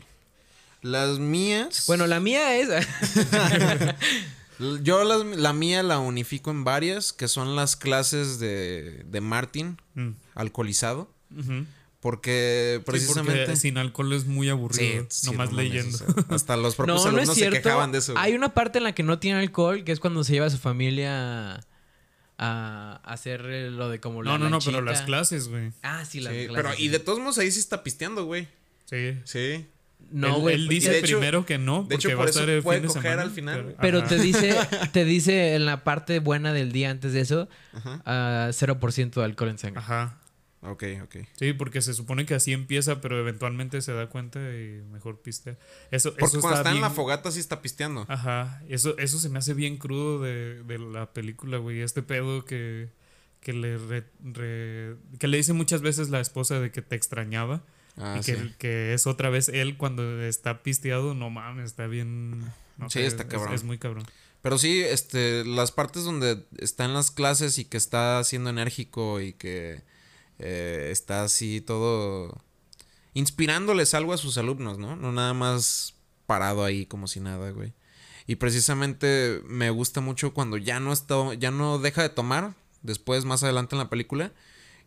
Las 0.82 1.20
mías. 1.20 1.84
Bueno, 1.88 2.08
la 2.08 2.20
mía 2.20 2.56
es. 2.58 2.70
Yo 4.84 5.04
las- 5.04 5.26
la 5.38 5.54
mía 5.54 5.82
la 5.82 5.98
unifico 6.00 6.52
en 6.52 6.64
varias, 6.64 7.14
que 7.14 7.28
son 7.28 7.56
las 7.56 7.76
clases 7.76 8.40
de, 8.40 9.04
de 9.06 9.22
Martin, 9.22 9.78
Mm. 9.96 10.10
alcoholizado. 10.36 11.10
Porque 12.00 12.78
Sí, 12.80 12.84
precisamente. 12.86 13.42
porque 13.46 13.56
sin 13.58 13.78
alcohol 13.78 14.12
es 14.14 14.26
muy 14.26 14.50
aburrido. 14.50 15.06
sí, 15.10 15.28
nomás 15.28 15.52
no 15.52 15.58
leyendo. 15.58 15.98
hasta 16.30 16.58
los 16.58 16.76
propios 16.78 16.98
no, 16.98 17.04
no 17.04 17.10
alumnos 17.18 17.30
es 17.30 17.36
cierto. 17.36 17.56
se 17.58 17.62
quejaban 17.62 17.92
de 17.92 18.00
eso. 18.00 18.14
güey. 18.14 18.26
Hay 18.26 18.34
una 18.34 18.54
parte 18.54 18.80
en 18.80 18.84
la 18.86 18.94
que 18.96 19.04
no 19.04 19.20
tiene 19.20 19.40
alcohol, 19.40 19.84
que 19.84 19.92
es 19.92 20.00
cuando 20.00 20.24
se 20.24 20.34
lleva 20.34 20.48
a 20.48 20.50
su 20.50 20.58
familia 20.58 21.60
a 22.44 23.00
hacer 23.04 23.42
lo 23.46 23.90
de 23.90 24.00
como 24.00 24.24
la 24.24 24.32
no, 24.32 24.38
no, 24.40 24.50
no, 24.50 24.60
pero 24.60 24.82
las 24.82 25.02
clases, 25.04 25.48
güey. 25.48 25.72
Ah, 25.84 26.04
sí, 26.06 26.20
las 26.20 26.34
Sí, 26.34 26.48
clases. 26.48 26.64
pero 26.72 26.84
y 26.84 26.88
de 26.88 27.00
todos 27.00 27.20
modos 27.20 27.38
ahí 27.38 27.52
sí 27.52 27.60
está 27.60 27.84
pisteando, 27.84 28.26
güey. 28.26 28.48
Sí. 28.86 29.18
Sí. 29.26 29.66
No, 30.10 30.36
él, 30.38 30.42
güey. 30.42 30.56
él 30.56 30.66
pues, 30.66 30.80
dice 30.80 30.90
de 30.92 30.98
hecho- 31.00 31.18
primero 31.20 31.46
que 31.46 31.58
no, 31.60 31.84
de 31.84 31.96
porque 31.96 31.96
hecho, 31.96 32.10
va 32.10 32.16
por 32.16 32.28
a 32.28 32.30
estar 32.32 32.50
el 32.50 32.64
puede 32.64 32.80
fin 32.80 32.88
de 32.88 32.94
coger 32.94 33.04
semana, 33.04 33.22
al 33.22 33.32
final. 33.32 33.76
Pero 33.80 34.04
te 34.04 34.18
dice, 34.20 34.56
te 34.92 35.06
dice 35.06 35.54
en 35.54 35.66
la 35.68 35.84
parte 35.84 36.20
buena 36.20 36.52
del 36.52 36.72
día 36.72 36.90
antes 36.90 37.14
de 37.14 37.22
eso, 37.22 37.48
Ajá. 37.74 38.02
ah, 38.06 38.50
0% 38.52 39.20
de 39.22 39.24
alcohol 39.26 39.50
en 39.52 39.58
sangre. 39.60 39.80
Ajá. 39.80 40.18
Ok, 40.64 40.84
ok. 41.04 41.16
Sí, 41.40 41.54
porque 41.54 41.82
se 41.82 41.94
supone 41.96 42.26
que 42.28 42.36
así 42.36 42.54
empieza, 42.54 43.02
pero 43.02 43.20
eventualmente 43.20 43.82
se 43.82 43.94
da 43.94 44.08
cuenta 44.10 44.40
y 44.40 44.82
mejor 44.92 45.20
pistea. 45.22 45.58
Eso, 45.90 46.12
Porque 46.12 46.26
eso 46.38 46.42
cuando 46.42 46.60
está 46.60 46.70
en 46.70 46.76
bien- 46.76 46.82
la 46.84 46.92
fogata 46.92 47.32
sí 47.32 47.40
está 47.40 47.62
pisteando. 47.64 48.06
Ajá, 48.08 48.62
eso, 48.70 48.96
eso 49.00 49.18
se 49.18 49.30
me 49.30 49.40
hace 49.40 49.56
bien 49.56 49.78
crudo 49.78 50.22
de, 50.22 50.62
de 50.64 50.78
la 50.78 51.14
película, 51.14 51.58
güey. 51.58 51.82
Este 51.82 52.04
pedo 52.04 52.46
que, 52.46 52.90
que 53.40 53.54
le 53.54 53.78
re- 53.80 54.06
re- 54.24 54.98
que 55.18 55.28
le 55.28 55.38
dice 55.38 55.54
muchas 55.54 55.82
veces 55.82 56.10
la 56.10 56.20
esposa 56.20 56.60
de 56.60 56.72
que 56.72 56.84
te 56.84 56.96
extrañaba. 56.96 57.64
Ah, 57.98 58.18
y 58.20 58.24
sí. 58.24 58.34
que, 58.34 58.54
que 58.60 58.94
es 58.94 59.08
otra 59.08 59.30
vez 59.32 59.50
él 59.50 59.78
cuando 59.78 60.22
está 60.22 60.62
pisteado, 60.64 61.16
no 61.16 61.30
mames, 61.32 61.66
está 61.66 61.88
bien. 61.88 62.40
no 62.78 62.88
Sí, 62.90 63.00
sé, 63.00 63.06
está 63.08 63.24
es- 63.24 63.30
cabrón. 63.30 63.54
Es, 63.56 63.64
muy 63.64 63.80
cabrón. 63.80 64.06
Pero 64.44 64.58
sí, 64.60 64.82
este, 64.82 65.44
las 65.44 65.72
partes 65.72 66.04
donde 66.04 66.46
está 66.60 66.86
en 66.86 66.94
las 66.94 67.10
clases 67.12 67.58
y 67.58 67.66
que 67.66 67.78
está 67.78 68.24
siendo 68.24 68.50
enérgico 68.52 69.22
y 69.22 69.34
que 69.34 69.82
eh, 70.42 70.90
está 70.92 71.24
así 71.24 71.62
todo 71.62 72.42
inspirándoles 73.14 73.94
algo 73.94 74.14
a 74.14 74.18
sus 74.18 74.38
alumnos, 74.38 74.78
¿no? 74.78 74.96
No 74.96 75.12
nada 75.12 75.34
más 75.34 75.96
parado 76.26 76.64
ahí 76.64 76.86
como 76.86 77.08
si 77.08 77.20
nada, 77.20 77.52
güey. 77.52 77.74
Y 78.28 78.36
precisamente 78.36 79.42
me 79.46 79.70
gusta 79.70 80.02
mucho 80.02 80.34
cuando 80.34 80.58
ya 80.58 80.80
no 80.80 80.94
está, 80.94 81.34
ya 81.36 81.52
no 81.52 81.80
deja 81.80 82.02
de 82.02 82.10
tomar, 82.10 82.56
después 82.82 83.26
más 83.26 83.44
adelante 83.44 83.76
en 83.76 83.80
la 83.80 83.90
película, 83.90 84.32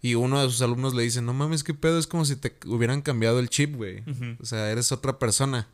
y 0.00 0.14
uno 0.14 0.40
de 0.40 0.48
sus 0.50 0.62
alumnos 0.62 0.94
le 0.94 1.02
dice, 1.02 1.22
no 1.22 1.32
mames, 1.32 1.64
qué 1.64 1.74
pedo, 1.74 1.98
es 1.98 2.06
como 2.06 2.24
si 2.24 2.36
te 2.36 2.56
hubieran 2.66 3.02
cambiado 3.02 3.38
el 3.40 3.48
chip, 3.48 3.74
güey. 3.76 4.02
O 4.40 4.44
sea, 4.44 4.70
eres 4.70 4.92
otra 4.92 5.18
persona. 5.18 5.68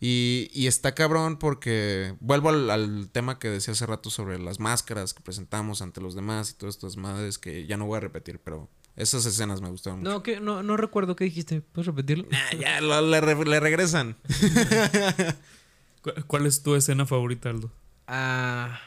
Y, 0.00 0.50
y 0.52 0.66
está 0.66 0.94
cabrón 0.94 1.38
porque 1.38 2.16
vuelvo 2.18 2.48
al, 2.48 2.70
al 2.70 3.08
tema 3.12 3.38
que 3.38 3.48
decía 3.48 3.72
hace 3.72 3.86
rato 3.86 4.10
sobre 4.10 4.38
las 4.38 4.58
máscaras 4.58 5.14
que 5.14 5.22
presentamos 5.22 5.80
ante 5.80 6.00
los 6.00 6.14
demás 6.14 6.50
y 6.50 6.54
todas 6.54 6.74
estas 6.74 6.96
madres 6.96 7.38
que 7.38 7.66
ya 7.66 7.76
no 7.76 7.86
voy 7.86 7.98
a 7.98 8.00
repetir, 8.00 8.40
pero 8.40 8.68
esas 8.96 9.24
escenas 9.26 9.60
me 9.60 9.68
gustaron 9.70 10.00
mucho. 10.00 10.10
No, 10.10 10.22
que 10.22 10.40
no, 10.40 10.62
no 10.62 10.76
recuerdo 10.76 11.16
qué 11.16 11.24
dijiste. 11.24 11.60
¿Puedes 11.60 11.86
repetirlo? 11.86 12.26
Ya 12.60 12.80
lo- 12.80 13.00
le, 13.00 13.20
re- 13.20 13.44
le 13.44 13.60
regresan. 13.60 14.16
¿Cu- 16.02 16.12
¿Cuál 16.26 16.46
es 16.46 16.62
tu 16.62 16.74
escena 16.74 17.06
favorita, 17.06 17.50
Aldo? 17.50 17.70
Ah, 18.06 18.80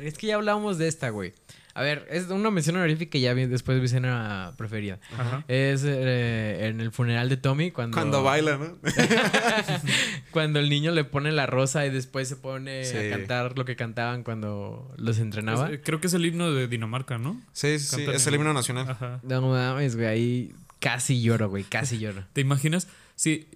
es 0.00 0.18
que 0.18 0.26
ya 0.28 0.34
hablábamos 0.34 0.78
de 0.78 0.88
esta, 0.88 1.10
güey. 1.10 1.32
A 1.76 1.82
ver, 1.82 2.06
es 2.10 2.28
una 2.28 2.50
mención 2.50 2.76
honorífica 2.76 3.10
que 3.10 3.20
ya 3.20 3.34
vi- 3.34 3.44
después 3.46 3.78
vi 3.80 3.84
escena 3.84 4.52
preferida. 4.56 4.98
Ajá. 5.18 5.44
Es 5.46 5.82
eh, 5.84 6.68
en 6.68 6.80
el 6.80 6.90
funeral 6.90 7.28
de 7.28 7.36
Tommy 7.36 7.70
cuando... 7.70 7.94
Cuando 7.96 8.22
baila, 8.22 8.56
¿no? 8.56 8.76
Cuando 10.30 10.58
el 10.58 10.68
niño 10.68 10.92
le 10.92 11.04
pone 11.04 11.32
la 11.32 11.46
rosa 11.46 11.86
y 11.86 11.90
después 11.90 12.28
se 12.28 12.36
pone 12.36 12.84
Sí. 12.84 12.96
a 12.96 13.10
cantar 13.10 13.56
lo 13.58 13.64
que 13.64 13.76
cantaban 13.76 14.22
cuando 14.22 14.92
los 14.96 15.18
entrenaba. 15.18 15.70
Es- 15.70 15.80
creo 15.82 16.00
que 16.00 16.06
es 16.08 16.14
el 16.14 16.24
himno 16.26 16.52
de 16.52 16.68
Dinamarca, 16.68 17.18
¿no? 17.18 17.40
Sí, 17.52 17.78
sí, 17.78 17.86
sí. 17.86 17.96
Cantan 17.96 18.14
Es 18.14 18.26
el 18.26 18.34
himno 18.34 18.52
nacional. 18.52 18.88
Ajá. 18.90 19.20
No 19.22 19.40
mames, 19.42 19.96
güey, 19.96 20.06
ahí 20.08 20.52
casi 20.80 21.22
lloro, 21.22 21.48
güey, 21.48 21.64
casi 21.64 21.98
lloro. 21.98 22.24
¿Te 22.32 22.40
imaginas? 22.40 22.88
Si, 23.14 23.48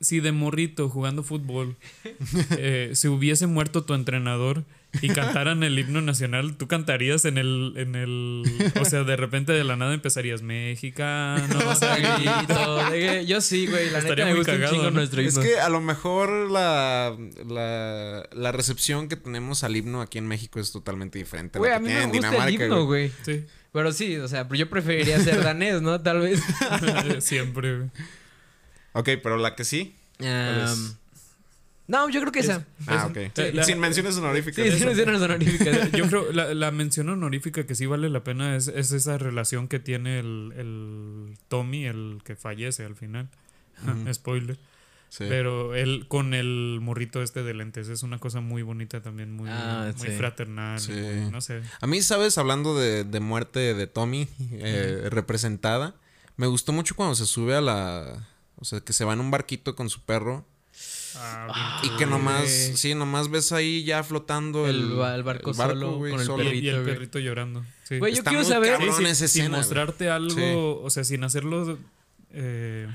si 0.00 0.20
de 0.20 0.32
morrito 0.32 0.88
jugando 0.88 1.22
fútbol 1.22 1.76
eh, 2.58 2.90
se 2.94 3.08
hubiese 3.08 3.46
muerto 3.46 3.84
tu 3.84 3.94
entrenador 3.94 4.64
y 5.02 5.08
cantaran 5.08 5.62
el 5.62 5.78
himno 5.78 6.00
nacional, 6.00 6.56
tú 6.56 6.66
cantarías 6.66 7.24
en 7.26 7.36
el, 7.38 7.74
en 7.76 7.94
el. 7.94 8.42
O 8.80 8.84
sea, 8.84 9.04
de 9.04 9.16
repente 9.16 9.52
de 9.52 9.62
la 9.64 9.76
nada 9.76 9.92
empezarías 9.94 10.40
mexicano. 10.42 11.46
Grito, 11.98 12.94
Yo 13.26 13.40
sí, 13.40 13.66
güey, 13.66 13.90
la 13.90 13.98
Estaría 13.98 14.24
neta 14.24 14.26
me 14.26 14.30
muy 14.30 14.38
gusta 14.38 14.52
un 14.52 14.58
cagado, 14.58 14.72
chingo 14.74 14.84
¿no? 14.84 14.90
nuestro 14.92 15.20
Es 15.20 15.34
himno. 15.34 15.42
que 15.46 15.60
a 15.60 15.68
lo 15.68 15.80
mejor 15.80 16.50
la, 16.50 17.16
la, 17.46 18.28
la 18.32 18.52
recepción 18.52 19.08
que 19.08 19.16
tenemos 19.16 19.62
al 19.64 19.76
himno 19.76 20.00
aquí 20.00 20.18
en 20.18 20.26
México 20.26 20.58
es 20.58 20.72
totalmente 20.72 21.18
diferente 21.18 21.58
a 21.58 21.60
Güey, 21.60 21.72
a 21.72 21.78
mí 21.80 21.88
me 21.88 22.02
en 22.02 22.08
gusta 22.10 22.28
Dinamarca. 22.30 22.46
el 22.48 22.54
himno, 22.54 22.84
güey. 22.86 23.12
Sí, 23.24 23.44
Pero 23.72 23.92
sí, 23.92 24.16
o 24.16 24.26
sea, 24.28 24.48
pero 24.48 24.58
yo 24.58 24.70
preferiría 24.70 25.20
ser 25.20 25.42
danés, 25.44 25.82
¿no? 25.82 26.00
Tal 26.00 26.20
vez. 26.20 26.40
siempre. 27.20 27.76
güey. 27.76 27.90
Ok, 28.94 29.10
pero 29.22 29.36
la 29.36 29.54
que 29.54 29.64
sí. 29.64 29.94
¿Cuál 30.18 30.60
es? 30.64 30.70
Am, 30.70 30.94
no, 31.88 32.08
yo 32.08 32.20
creo 32.20 32.30
que 32.32 32.40
esa. 32.40 32.64
Ah, 32.86 33.06
ok. 33.10 33.18
Sí, 33.34 33.42
la- 33.52 33.64
Sin 33.64 33.80
menciones 33.80 34.16
honoríficas. 34.16 34.64
Sí, 34.66 34.72
hicieron 34.72 35.14
las 35.14 35.22
honoríficas. 35.22 35.90
Yo 35.92 36.06
creo 36.06 36.30
la, 36.32 36.54
la 36.54 36.70
mención 36.70 37.08
honorífica 37.08 37.66
que 37.66 37.74
sí 37.74 37.86
vale 37.86 38.08
la 38.10 38.22
pena 38.22 38.54
es, 38.56 38.68
es 38.68 38.92
esa 38.92 39.18
relación 39.18 39.66
que 39.68 39.78
tiene 39.80 40.20
el, 40.20 40.52
el 40.56 41.38
Tommy, 41.48 41.86
el 41.86 42.20
que 42.24 42.36
fallece 42.36 42.84
al 42.84 42.94
final. 42.94 43.28
Spoiler. 44.12 44.58
Sí. 45.10 45.24
Pero 45.26 45.74
él 45.74 46.04
con 46.06 46.34
el 46.34 46.80
morrito 46.82 47.22
este 47.22 47.42
de 47.42 47.54
lentes 47.54 47.88
es 47.88 48.02
una 48.02 48.18
cosa 48.18 48.42
muy 48.42 48.60
bonita 48.60 49.00
también, 49.00 49.32
muy, 49.32 49.48
Ah, 49.50 49.90
muy 49.96 50.08
sí. 50.08 50.12
fraternal. 50.16 50.78
Sí. 50.78 50.92
muy- 50.92 51.30
no 51.30 51.40
sé. 51.40 51.62
A 51.80 51.86
mí, 51.86 52.02
¿sabes? 52.02 52.36
Hablando 52.36 52.78
de, 52.78 53.04
de 53.04 53.20
muerte 53.20 53.72
de 53.72 53.86
Tommy 53.86 54.28
eh, 54.52 55.08
representada, 55.10 55.94
me 56.36 56.46
gustó 56.46 56.74
mucho 56.74 56.94
cuando 56.94 57.14
se 57.14 57.24
sube 57.24 57.54
a 57.56 57.62
la... 57.62 58.28
O 58.56 58.66
sea, 58.66 58.80
que 58.80 58.92
se 58.92 59.06
va 59.06 59.14
en 59.14 59.20
un 59.20 59.30
barquito 59.30 59.74
con 59.74 59.88
su 59.88 60.02
perro 60.02 60.44
Ah, 61.16 61.80
y 61.84 61.96
que 61.96 62.06
nomás... 62.06 62.48
Sí, 62.48 62.94
nomás 62.94 63.30
ves 63.30 63.52
ahí 63.52 63.84
ya 63.84 64.02
flotando 64.02 64.66
el, 64.68 64.76
El 64.76 64.90
ba- 64.96 65.14
el 65.14 65.22
barco 65.22 65.54
solo 65.54 65.98
con 65.98 66.20
el 66.20 66.26
solo. 66.26 66.42
bien. 66.44 66.56
y, 66.56 66.58
y 66.58 66.68
el 66.68 66.76
perrito, 66.76 66.92
perrito 66.94 67.18
llorando. 67.18 67.64
Sí. 67.84 67.98
Güey, 67.98 68.12
yo 68.12 68.18
Está 68.18 68.30
quiero 68.30 68.44
muy 68.44 68.52
saber. 68.52 68.72
cabrón. 68.72 68.94
Sí, 68.96 69.04
sí, 69.04 69.10
esa 69.10 69.28
sin 69.28 69.42
escena, 69.42 69.56
mostrarte 69.58 70.10
algo, 70.10 70.30
Sí. 70.34 70.42
o 70.84 70.90
sea, 70.90 71.04
sin 71.04 71.24
hacerlo... 71.24 71.78
eh, 72.32 72.88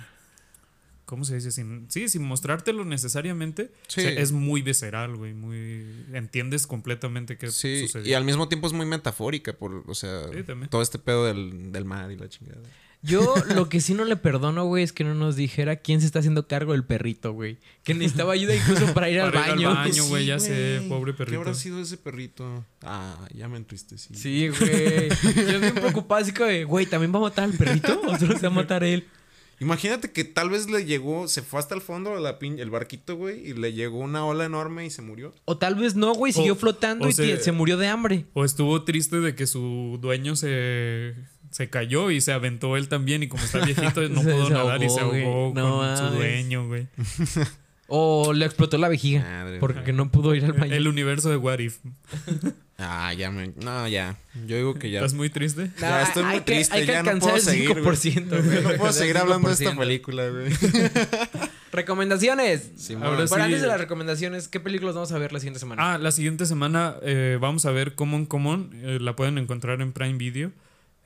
¿Cómo 1.06 1.26
se 1.26 1.36
dice? 1.36 1.52
Sin, 1.52 1.86
sí, 1.92 2.08
sin 2.08 2.24
mostrártelo 2.24 2.86
necesariamente. 2.86 3.72
Sí. 3.88 4.00
o 4.00 4.04
sea, 4.04 4.12
es 4.12 4.32
muy 4.32 4.62
visceral, 4.62 5.16
güey. 5.16 5.34
Muy... 5.34 5.86
Entiendes 6.14 6.66
completamente 6.66 7.38
qué 7.38 7.52
Sí, 7.52 7.82
sucedió. 7.82 8.10
y 8.10 8.14
al 8.14 8.24
mismo 8.24 8.48
tiempo 8.48 8.68
es 8.68 8.74
muy 8.74 8.86
metafórica 8.86 9.54
por, 9.54 9.84
o 9.86 9.94
sea, 9.96 10.24
Sí, 10.32 10.44
todo 10.70 10.82
este 10.82 11.00
pedo 11.00 11.26
del, 11.26 11.72
del 11.72 11.86
mar 11.86 12.10
y 12.12 12.16
la 12.16 12.30
chingada. 12.30 12.62
Yo 13.04 13.36
lo 13.56 13.68
que 13.68 13.82
sí 13.82 13.94
no 13.94 14.06
le 14.06 14.16
perdono, 14.16 14.66
güey, 14.66 14.84
es 14.84 14.94
que 14.94 15.04
no 15.04 15.14
nos 15.14 15.36
dijera 15.36 15.76
quién 15.76 16.00
se 16.00 16.06
está 16.08 16.20
haciendo 16.20 16.48
cargo 16.48 16.72
del 16.72 16.86
perrito, 16.86 17.34
güey. 17.34 17.58
Que 17.84 17.94
necesitaba 17.94 18.32
ayuda 18.34 18.56
incluso 18.56 18.94
para 18.94 19.10
ir 19.10 19.20
al 19.20 19.32
Para 19.32 19.46
ir 19.48 19.52
al 19.52 19.58
baño. 19.58 19.76
baño. 19.76 20.06
güey, 20.06 20.26
ya 20.26 20.40
sé, 20.40 20.82
pobre 20.88 21.12
¿Qué 21.12 21.18
perrito. 21.18 21.40
habrá 21.42 21.54
sido 21.54 21.82
ese 21.82 21.98
perrito? 21.98 22.66
Ah, 22.82 23.28
ya 23.34 23.48
me 23.50 23.58
entristecí. 23.58 24.16
Sí, 24.16 24.48
güey. 24.48 25.10
Yo 25.52 25.60
bien 25.60 25.74
preocupado, 25.76 26.22
así 26.22 26.32
que, 26.32 26.44
de, 26.46 26.64
güey, 26.64 26.86
¿también 26.86 27.14
va 27.14 27.18
a 27.18 27.24
matar 27.24 27.44
al 27.44 27.54
perrito 27.54 28.02
o 28.08 28.18
solo 28.18 28.36
se 28.38 28.48
va 28.48 28.54
a 28.54 28.56
matar 28.56 28.84
él? 28.86 29.06
Imagínate 29.60 30.12
que 30.12 30.24
tal 30.24 30.50
vez 30.50 30.70
le 30.70 30.84
llegó, 30.84 31.28
se 31.28 31.42
fue 31.42 31.60
hasta 31.60 31.76
el 31.76 31.82
fondo 31.82 32.16
la 32.20 32.40
pin- 32.40 32.60
el 32.60 32.70
barquito, 32.70 33.16
güey, 33.16 33.48
y 33.50 33.54
le 33.54 33.72
llegó 33.72 34.00
una 34.00 34.26
ola 34.26 34.46
enorme 34.46 34.86
y 34.86 34.90
se 34.90 35.02
murió. 35.02 35.34
O 35.46 35.58
tal 35.58 35.76
vez 35.76 35.96
no, 35.96 36.14
güey, 36.14 36.34
siguió 36.34 36.54
O- 36.54 36.58
flotando 36.58 37.06
o 37.06 37.10
y 37.10 37.14
se 37.14 37.52
murió 37.52 37.78
de 37.78 37.88
hambre. 37.88 38.26
O 38.34 38.44
estuvo 38.46 38.84
triste 38.84 39.20
de 39.22 39.36
que 39.36 39.46
su 39.48 40.00
dueño 40.02 40.36
se, 40.36 41.14
se 41.54 41.70
cayó 41.70 42.10
y 42.12 42.20
se 42.20 42.34
aventó 42.34 42.76
él 42.78 42.88
también 42.90 43.22
y 43.24 43.28
como 43.28 43.44
está 43.44 43.60
viejito 43.66 44.02
no 44.10 44.22
Se- 44.24 44.32
pudo 44.32 44.48
se 44.48 44.54
nadar 44.54 44.82
y 44.84 44.90
se 44.90 45.00
ahogó, 45.00 45.12
güey. 45.12 45.24
ahogó 45.24 45.54
No 45.56 45.78
con 45.78 45.98
su 45.98 46.06
dueño, 46.18 46.68
güey. 46.68 46.88
O 47.96 48.34
le 48.34 48.46
explotó 48.46 48.78
la 48.80 48.88
vejiga 48.88 49.22
Madre, 49.22 49.60
porque 49.60 49.94
no 49.94 50.10
pudo 50.10 50.34
ir 50.34 50.46
al 50.46 50.54
baño. 50.54 50.74
El 50.74 50.88
universo 50.88 51.30
de 51.30 51.38
What 51.38 51.60
If. 51.60 51.78
Ah, 52.80 53.14
ya 53.14 53.30
me... 53.30 53.52
No, 53.64 53.88
ya. 53.88 54.18
Yo 54.48 54.56
digo 54.58 54.74
que 54.74 54.90
ya. 54.90 55.00
¿Estás 55.00 55.14
muy 55.14 55.30
triste? 55.30 55.66
Nah, 55.80 55.90
ya 55.90 56.02
estoy 56.02 56.24
muy 56.24 56.34
hay 56.34 56.40
que- 56.40 56.54
triste, 56.54 56.76
hay 56.76 56.82
que 56.82 56.92
ya 56.92 57.04
no 57.04 57.12
alcanzar 57.12 57.32
puedo 57.34 57.36
el 57.36 57.42
seguir, 57.44 57.82
güey. 57.82 57.96
5%, 57.96 58.44
güey. 58.46 58.64
No 58.64 58.70
puedo 58.80 58.92
seguir 58.94 59.18
hablando 59.20 59.48
de 59.48 59.54
esta 59.54 59.72
5%. 59.74 59.78
película, 59.78 60.28
güey. 60.28 60.52
Recomendaciones. 61.72 62.72
Simón. 62.76 63.04
Ahora 63.04 63.18
Pero 63.18 63.28
sí. 63.36 63.42
antes 63.42 63.62
de 63.62 63.68
las 63.68 63.80
recomendaciones, 63.80 64.48
¿qué 64.48 64.60
películas 64.60 64.96
vamos 64.96 65.12
a 65.12 65.18
ver 65.18 65.32
la 65.34 65.40
siguiente 65.40 65.60
semana? 65.60 65.94
Ah, 65.94 65.98
la 65.98 66.12
siguiente 66.12 66.46
semana 66.46 66.96
eh, 67.04 67.38
vamos 67.40 67.66
a 67.66 67.72
ver 67.72 67.94
Common 67.96 68.26
Common. 68.26 68.72
eh, 68.84 68.98
la 69.00 69.16
pueden 69.16 69.38
encontrar 69.38 69.82
en 69.82 69.92
Prime 69.92 70.18
Video. 70.18 70.52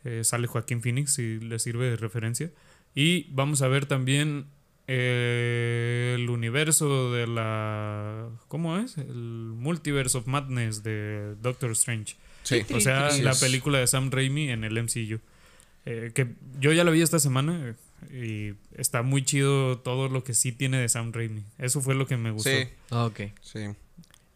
Eh, 0.06 0.24
sale 0.24 0.48
Joaquín 0.48 0.82
Phoenix 0.82 1.14
si 1.14 1.40
les 1.40 1.62
sirve 1.64 1.90
de 1.90 1.96
referencia. 1.96 2.52
Y 2.96 3.28
vamos 3.32 3.62
a 3.62 3.68
ver 3.68 3.86
también 3.86 4.46
eh, 4.88 6.16
el 6.18 6.30
universo 6.30 7.12
de 7.12 7.28
la... 7.28 8.30
¿Cómo 8.48 8.78
es? 8.78 8.98
El 8.98 9.14
Multiverse 9.14 10.18
of 10.18 10.28
Madness 10.28 10.84
de 10.84 11.36
Doctor 11.42 11.72
Strange. 11.72 12.16
Sí. 12.44 12.66
O 12.74 12.80
sea, 12.80 13.10
la 13.18 13.34
película 13.36 13.80
de 13.80 13.88
Sam 13.88 14.10
Raimi 14.12 14.50
en 14.50 14.64
el 14.64 14.82
MCU. 14.82 15.20
Eh, 15.86 16.12
que 16.14 16.28
yo 16.60 16.72
ya 16.74 16.84
la 16.84 16.92
vi 16.92 17.02
esta 17.02 17.20
semana 17.20 17.76
eh, 18.12 18.56
y 18.74 18.80
está 18.80 19.04
muy 19.04 19.24
chido 19.24 19.78
todo 19.80 20.10
lo 20.10 20.24
que 20.24 20.34
sí 20.34 20.52
tiene 20.52 20.78
de 20.80 20.90
Sam 20.90 21.12
Raimi. 21.14 21.44
Eso 21.58 21.82
fue 21.82 21.96
lo 21.96 22.08
que 22.08 22.18
me 22.18 22.32
gustó. 22.32 22.50
Sí, 22.50 22.68
Ok. 22.90 23.22
sí. 23.42 23.60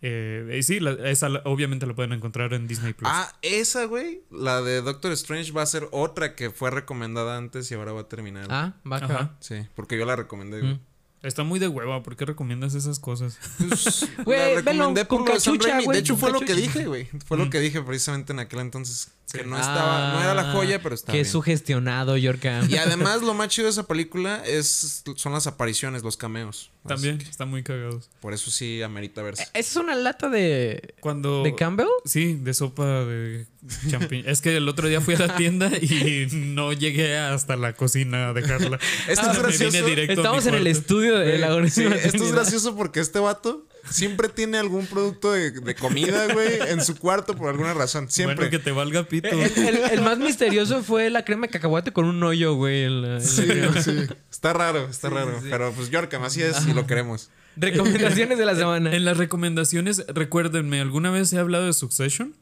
Eh, 0.04 0.58
y 0.60 0.64
sí, 0.64 0.80
la- 0.80 0.94
esa 1.10 1.30
la- 1.30 1.42
obviamente 1.46 1.86
la 1.86 1.94
pueden 1.94 2.12
encontrar 2.14 2.54
en 2.54 2.68
Disney 2.68 2.94
Plus. 2.94 3.10
Ah, 3.12 3.32
esa, 3.44 3.86
güey, 3.86 4.22
la 4.32 4.62
de 4.62 4.82
Doctor 4.82 5.12
Strange 5.12 5.52
va 5.52 5.62
a 5.62 5.66
ser 5.68 5.88
otra 5.92 6.36
que 6.36 6.50
fue 6.50 6.72
recomendada 6.72 7.38
antes 7.38 7.70
y 7.72 7.76
ahora 7.76 7.92
va 7.94 8.02
a 8.02 8.08
terminar. 8.10 8.48
Ah, 8.50 8.74
va 8.92 8.98
acá. 8.98 9.06
Ajá. 9.06 9.36
Sí, 9.40 9.56
porque 9.76 9.98
yo 10.00 10.06
la 10.06 10.16
recomendé, 10.16 10.60
güey. 10.62 10.74
Mm. 10.74 10.80
Está 11.24 11.44
muy 11.44 11.60
de 11.60 11.68
hueva. 11.68 12.02
¿Por 12.02 12.16
qué 12.16 12.26
recomiendas 12.26 12.74
esas 12.74 12.98
cosas? 13.00 13.38
Pues, 13.60 14.10
Güey, 14.26 14.40
la 14.40 14.46
velo 14.48 14.62
recomendé 14.72 15.06
con 15.08 15.20
por 15.24 15.40
Sam 15.40 15.54
cachucha, 15.54 15.70
Raimi. 15.70 15.86
güey, 15.86 15.96
De 15.98 16.00
hecho, 16.02 16.14
con 16.14 16.20
fue 16.20 16.32
lo 16.32 16.40
que 16.40 16.56
dije, 16.56 16.86
güey. 16.88 17.06
Fue 17.28 17.38
lo 17.38 17.46
Mm. 17.46 17.50
que 17.52 17.60
dije 17.60 17.82
precisamente 17.84 18.34
en 18.34 18.40
aquel 18.40 18.60
entonces. 18.62 19.12
Que 19.32 19.44
no 19.46 19.58
estaba, 19.58 20.14
no 20.14 20.22
era 20.22 20.34
la 20.34 20.52
joya, 20.52 20.82
pero 20.82 20.94
está 20.96 21.12
Qué 21.12 21.20
bien. 21.20 21.26
sugestionado, 21.32 22.18
Yorka. 22.18 22.62
Y 22.68 22.76
además, 22.78 23.22
lo 23.22 23.34
más 23.34 23.48
chido 23.50 23.66
de 23.66 23.72
esa 23.72 23.84
película 23.88 24.44
es, 24.46 25.04
son 25.16 25.34
las 25.34 25.48
apariciones, 25.48 26.04
los 26.04 26.18
cameos. 26.18 26.70
También 26.88 27.20
que 27.20 27.26
están 27.30 27.48
muy 27.50 27.62
cagados. 27.62 28.10
por 28.22 28.34
eso 28.34 28.50
sí 28.50 28.82
amerita 28.82 29.22
verse. 29.22 29.44
¿Esa 29.44 29.60
es 29.60 29.76
una 29.76 29.96
lata 29.96 30.30
de, 30.30 30.96
Cuando... 31.00 31.44
de 31.44 31.54
Campbell? 31.56 31.86
Sí, 32.06 32.34
de 32.42 32.54
sopa 32.56 33.06
de 33.06 33.46
champiñón. 33.90 34.28
es 34.28 34.42
que 34.42 34.58
el 34.58 34.68
otro 34.68 34.88
día 34.88 35.00
fui 35.00 35.14
a 35.14 35.20
la 35.20 35.36
tienda 35.36 35.70
y 35.80 36.28
no 36.32 36.74
llegué 36.74 37.18
hasta 37.20 37.56
la 37.56 37.74
cocina 37.74 38.30
a 38.30 38.34
dejarla. 38.34 38.80
Esto 39.08 39.28
Ah, 39.28 39.32
es 39.34 39.40
gracioso. 39.40 39.78
vine 39.78 39.88
directo 39.90 40.14
a 40.22 40.24
Estamos 40.24 40.46
en 40.48 40.56
el 40.56 40.66
estudio 40.68 41.18
de 41.20 41.38
la 41.38 41.70
Sí, 41.70 41.84
esto 41.86 42.24
es 42.24 42.32
gracioso 42.32 42.76
porque 42.76 43.00
este 43.00 43.20
vato 43.20 43.68
siempre 43.90 44.30
tiene 44.30 44.58
algún 44.58 44.86
producto 44.88 45.32
de, 45.32 45.52
de 45.52 45.76
comida, 45.76 46.32
güey, 46.34 46.60
en 46.70 46.84
su 46.84 46.98
cuarto 46.98 47.36
por 47.36 47.50
alguna 47.50 47.74
razón. 47.74 48.10
Siempre. 48.10 48.36
Bueno, 48.36 48.52
que 48.52 48.60
te 48.60 48.72
valga 48.72 49.04
pito. 49.04 49.28
El, 49.30 49.42
el- 49.58 49.78
el 49.92 50.02
más 50.02 50.18
misterioso 50.20 50.84
fue 50.84 51.10
la 51.10 51.26
crema 51.26 51.48
de 51.48 51.52
cacahuate 51.54 51.92
con 51.94 52.06
un 52.06 52.22
hoyo, 52.24 52.54
güey. 52.56 52.90
la- 52.90 53.08
la 53.16 53.22
Sí, 53.22 53.46
sí. 53.84 54.08
Está 54.32 54.54
raro, 54.54 54.88
está 54.90 55.10
raro. 55.10 55.40
sí. 55.42 55.48
Pero 55.50 55.72
pues 55.74 55.90
Yorkam, 55.90 56.24
así 56.24 56.42
es 56.42 56.66
y 56.68 56.74
lo 56.74 56.86
queremos. 56.88 57.30
Recomendaciones 57.58 58.38
de 58.38 58.46
la 58.46 58.56
semana. 58.56 58.96
En 58.96 59.04
las 59.04 59.18
recomendaciones, 59.18 60.06
recuérdenme, 60.08 60.80
¿alguna 60.80 61.12
vez 61.12 61.34
he 61.34 61.38
hablado 61.40 61.66
de 61.66 61.74
Succession? 61.74 62.34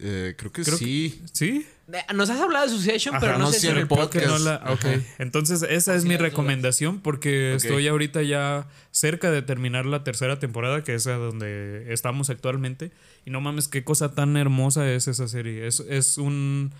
Eh, 0.00 0.34
creo 0.36 0.52
que 0.52 0.62
Creo 0.62 0.78
que- 0.78 0.84
sí. 1.32 1.66
Nos 2.14 2.28
has 2.28 2.38
hablado 2.40 2.66
de 2.66 2.72
Succession, 2.72 3.14
Ajá, 3.14 3.20
pero 3.26 3.38
no, 3.38 3.46
no 3.46 3.50
sé 3.52 3.60
si 3.60 3.68
en 3.68 3.78
el 3.78 3.86
podcast. 3.88 4.26
no 4.26 4.38
la- 4.38 4.62
ok. 4.72 4.84
Ajá. 4.84 5.00
Entonces, 5.18 5.62
esa 5.62 5.94
es 5.94 6.00
Así 6.00 6.08
mi 6.08 6.16
recomendación 6.18 7.00
porque 7.00 7.54
estoy 7.54 7.88
ahorita 7.88 8.22
ya 8.22 8.66
cerca 8.90 9.30
de 9.30 9.40
terminar 9.40 9.86
la 9.86 10.04
tercera 10.04 10.38
temporada, 10.38 10.84
que 10.84 10.94
es 10.94 11.06
a 11.06 11.14
donde 11.14 11.90
estamos 11.92 12.28
actualmente. 12.28 12.92
Y 13.24 13.30
no 13.30 13.40
mames, 13.40 13.68
qué 13.68 13.84
cosa 13.84 14.14
tan 14.14 14.36
hermosa 14.36 14.90
es 14.90 15.08
esa 15.08 15.28
serie. 15.28 15.66
Es, 15.66 15.80
es 15.80 16.18
un. 16.18 16.72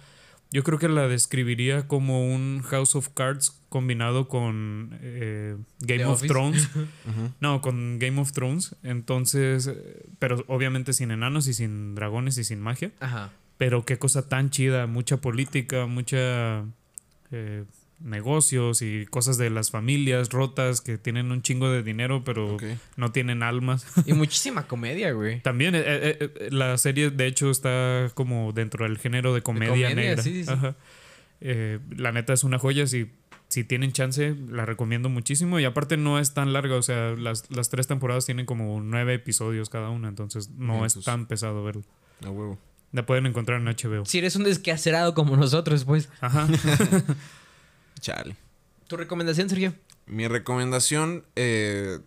Yo 0.50 0.62
creo 0.64 0.78
que 0.78 0.88
la 0.88 1.08
describiría 1.08 1.86
como 1.86 2.26
un 2.26 2.62
House 2.62 2.94
of 2.94 3.08
Cards 3.10 3.60
combinado 3.68 4.28
con 4.28 4.98
eh, 5.02 5.56
Game 5.80 5.98
The 5.98 6.04
of 6.06 6.12
Office. 6.16 6.28
Thrones. 6.28 6.68
No, 7.40 7.60
con 7.60 7.98
Game 7.98 8.20
of 8.20 8.32
Thrones. 8.32 8.74
Entonces, 8.82 9.70
pero 10.18 10.44
obviamente 10.48 10.92
sin 10.92 11.10
enanos 11.10 11.48
y 11.48 11.54
sin 11.54 11.94
dragones 11.94 12.36
y 12.38 12.44
sin 12.44 12.60
magia. 12.60 12.90
Ajá. 13.00 13.30
Pero 13.58 13.84
qué 13.84 13.98
cosa 13.98 14.28
tan 14.28 14.50
chida, 14.50 14.86
mucha 14.86 15.18
política, 15.18 15.86
mucha... 15.86 16.64
eh, 17.30 17.64
negocios 18.00 18.80
y 18.82 19.06
cosas 19.06 19.38
de 19.38 19.50
las 19.50 19.70
familias 19.70 20.30
rotas 20.30 20.80
que 20.80 20.98
tienen 20.98 21.32
un 21.32 21.42
chingo 21.42 21.68
de 21.68 21.82
dinero 21.82 22.22
pero 22.24 22.56
no 22.96 23.12
tienen 23.12 23.42
almas. 23.42 23.86
Y 24.06 24.12
muchísima 24.12 24.66
comedia, 24.66 25.12
güey. 25.12 25.40
También 25.40 25.74
eh, 25.74 25.82
eh, 25.84 26.48
la 26.50 26.78
serie 26.78 27.10
de 27.10 27.26
hecho 27.26 27.50
está 27.50 28.10
como 28.14 28.52
dentro 28.52 28.84
del 28.84 28.98
género 28.98 29.34
de 29.34 29.42
comedia, 29.42 29.88
comedia, 29.88 29.94
negra. 29.94 30.22
sí, 30.22 30.32
sí, 30.32 30.44
sí. 30.44 30.50
Ajá. 30.50 30.76
Eh, 31.40 31.80
la 31.96 32.12
neta 32.12 32.32
es 32.32 32.44
una 32.44 32.58
joya, 32.58 32.86
si, 32.86 33.10
si 33.48 33.64
tienen 33.64 33.92
chance 33.92 34.34
la 34.48 34.64
recomiendo 34.64 35.08
muchísimo 35.08 35.58
y 35.60 35.64
aparte 35.64 35.96
no 35.96 36.18
es 36.18 36.34
tan 36.34 36.52
larga, 36.52 36.76
o 36.76 36.82
sea, 36.82 37.16
las, 37.16 37.50
las 37.50 37.68
tres 37.68 37.86
temporadas 37.86 38.26
tienen 38.26 38.46
como 38.46 38.80
nueve 38.80 39.14
episodios 39.14 39.70
cada 39.70 39.90
una, 39.90 40.08
entonces 40.08 40.50
no 40.50 40.74
Bien, 40.74 40.84
es 40.86 40.94
pues. 40.94 41.04
tan 41.04 41.26
pesado 41.26 41.64
verlo. 41.64 41.82
A 42.24 42.30
huevo. 42.30 42.58
La 42.92 43.04
pueden 43.04 43.26
encontrar 43.26 43.60
en 43.60 43.66
HBO. 43.66 44.06
Si 44.06 44.18
eres 44.18 44.36
un 44.36 44.44
desquacerado 44.44 45.14
como 45.14 45.36
nosotros, 45.36 45.84
pues. 45.84 46.08
Ajá. 46.20 46.48
Chale. 48.00 48.36
¿Tu 48.86 48.96
recomendación, 48.96 49.48
Sergio? 49.50 49.74
Mi 50.06 50.26
recomendación, 50.26 51.24
eh, 51.36 51.98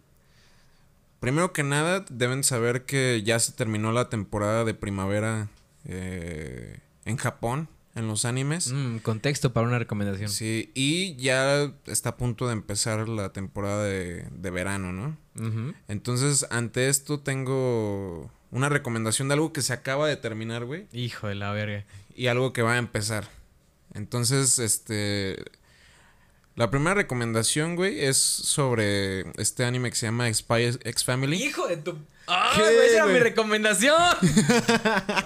primero 1.19 1.53
que 1.53 1.63
nada, 1.63 2.03
deben 2.09 2.43
saber 2.43 2.86
que 2.86 3.21
ya 3.23 3.39
se 3.39 3.51
terminó 3.51 3.91
la 3.91 4.09
temporada 4.09 4.63
de 4.65 4.73
primavera 4.73 5.49
eh, 5.86 6.79
en 7.05 7.17
Japón, 7.17 7.69
en 7.93 8.07
los 8.07 8.25
animes. 8.25 8.71
Mm, 8.71 8.97
contexto 8.97 9.53
para 9.53 9.67
una 9.67 9.77
recomendación. 9.77 10.29
Sí, 10.29 10.71
y 10.73 11.15
ya 11.17 11.71
está 11.86 12.09
a 12.09 12.17
punto 12.17 12.47
de 12.47 12.53
empezar 12.53 13.07
la 13.07 13.32
temporada 13.32 13.84
de, 13.84 14.25
de 14.32 14.49
verano, 14.49 14.91
¿no? 14.91 15.15
Entonces, 15.88 16.47
ante 16.49 16.89
esto 16.89 17.19
tengo 17.19 18.32
una 18.52 18.70
recomendación 18.70 19.28
de 19.28 19.34
algo 19.36 19.52
que 19.54 19.62
se 19.62 19.74
acaba 19.74 20.08
de 20.08 20.16
terminar, 20.18 20.66
güey, 20.66 20.86
Hijo 20.93 21.28
de 21.28 21.36
la 21.36 21.52
verga. 21.52 21.86
y 22.16 22.28
algo 22.28 22.54
que 22.54 22.62
va 22.62 22.74
a 22.74 22.78
empezar. 22.78 23.28
Entonces, 23.93 24.60
este... 24.60 25.43
La 26.56 26.70
primera 26.70 26.93
recomendación, 26.93 27.78
güey, 27.78 28.04
es 28.04 28.18
sobre 28.18 29.22
este 29.41 29.64
anime 29.64 29.89
que 29.89 29.95
se 29.95 30.06
llama 30.08 30.32
Spy 30.32 30.66
X 30.84 31.04
Family. 31.06 31.41
Hijo 31.41 31.66
de 31.66 31.78
tu. 31.78 31.97
¡Ah, 32.28 32.52
¿Qué, 32.54 32.62
güey! 32.62 32.88
Esa 32.88 32.95
era 32.97 33.06
mi 33.08 33.20
recomendación. 33.20 33.95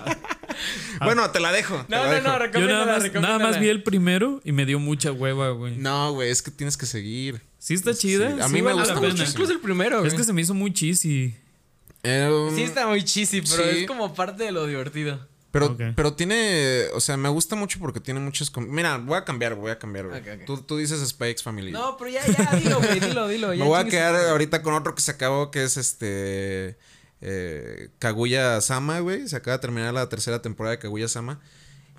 Bueno, 1.03 1.29
te 1.31 1.39
la 1.39 1.51
dejo. 1.51 1.85
te 1.89 1.95
No, 1.95 2.03
la 2.03 2.05
no, 2.05 2.11
dejo. 2.13 2.27
no, 2.27 2.33
Yo 2.33 2.39
recomiéndala, 2.39 2.85
nada 2.85 2.99
más, 2.99 3.13
nada 3.21 3.39
más 3.39 3.59
vi 3.59 3.67
el 3.67 3.83
primero 3.83 4.39
y 4.45 4.51
me 4.53 4.65
dio 4.65 4.79
mucha 4.79 5.11
hueva, 5.11 5.49
güey. 5.49 5.75
No, 5.77 6.13
güey, 6.13 6.29
es 6.29 6.41
que 6.41 6.51
tienes 6.51 6.77
que 6.77 6.85
seguir. 6.85 7.41
Sí 7.59 7.73
está 7.73 7.93
chida. 7.93 8.33
Sí, 8.35 8.41
a 8.41 8.47
sí 8.47 8.53
mí 8.53 8.61
me 8.61 8.71
gusta 8.73 8.93
la 8.95 9.01
mucho. 9.01 9.23
Incluso 9.23 9.51
el 9.51 9.59
primero, 9.59 9.97
güey. 9.99 10.07
Es 10.07 10.13
que 10.13 10.23
se 10.23 10.31
me 10.31 10.41
hizo 10.41 10.53
muy 10.53 10.71
cheesy. 10.73 11.35
Sí 12.55 12.63
está 12.63 12.87
muy 12.87 13.03
cheesy, 13.03 13.41
pero 13.41 13.63
Sí. 13.63 13.79
es 13.79 13.87
como 13.87 14.13
parte 14.13 14.43
de 14.43 14.51
lo 14.51 14.65
divertido. 14.65 15.27
Pero, 15.51 15.77
pero 15.95 16.13
tiene, 16.13 16.87
o 16.93 16.99
sea, 16.99 17.15
me 17.15 17.29
gusta 17.29 17.55
mucho 17.55 17.79
porque 17.79 18.01
tiene 18.01 18.19
muchas... 18.19 18.51
Mira, 18.57 18.97
voy 18.97 19.15
a 19.17 19.23
cambiar, 19.23 19.55
voy 19.55 19.71
a 19.71 19.79
cambiar, 19.79 20.07
güey. 20.07 20.45
Tú, 20.45 20.57
tú 20.61 20.75
dices 20.75 21.15
X 21.17 21.43
Family. 21.43 21.71
No, 21.71 21.95
pero 21.97 22.09
ya, 22.09 22.25
ya, 22.27 22.59
dilo, 22.59 22.79
güey, 22.79 22.99
dilo, 22.99 23.27
dilo. 23.29 23.47
Me 23.49 23.57
ya 23.59 23.63
voy 23.63 23.79
a 23.79 23.85
quedar 23.85 24.21
su 24.21 24.29
ahorita 24.31 24.61
con 24.61 24.73
otro 24.73 24.93
que 24.95 25.01
se 25.01 25.11
acabó, 25.11 25.51
que 25.51 25.63
es 25.63 25.77
este... 25.77 26.77
Eh, 27.21 27.89
Kaguya 27.99 28.59
Sama, 28.59 28.99
güey. 28.99 29.29
Se 29.29 29.37
acaba 29.37 29.55
de 29.55 29.61
terminar 29.61 29.93
la 29.93 30.09
tercera 30.09 30.41
temporada 30.41 30.75
de 30.75 30.79
Kaguya 30.79 31.07
Sama. 31.07 31.39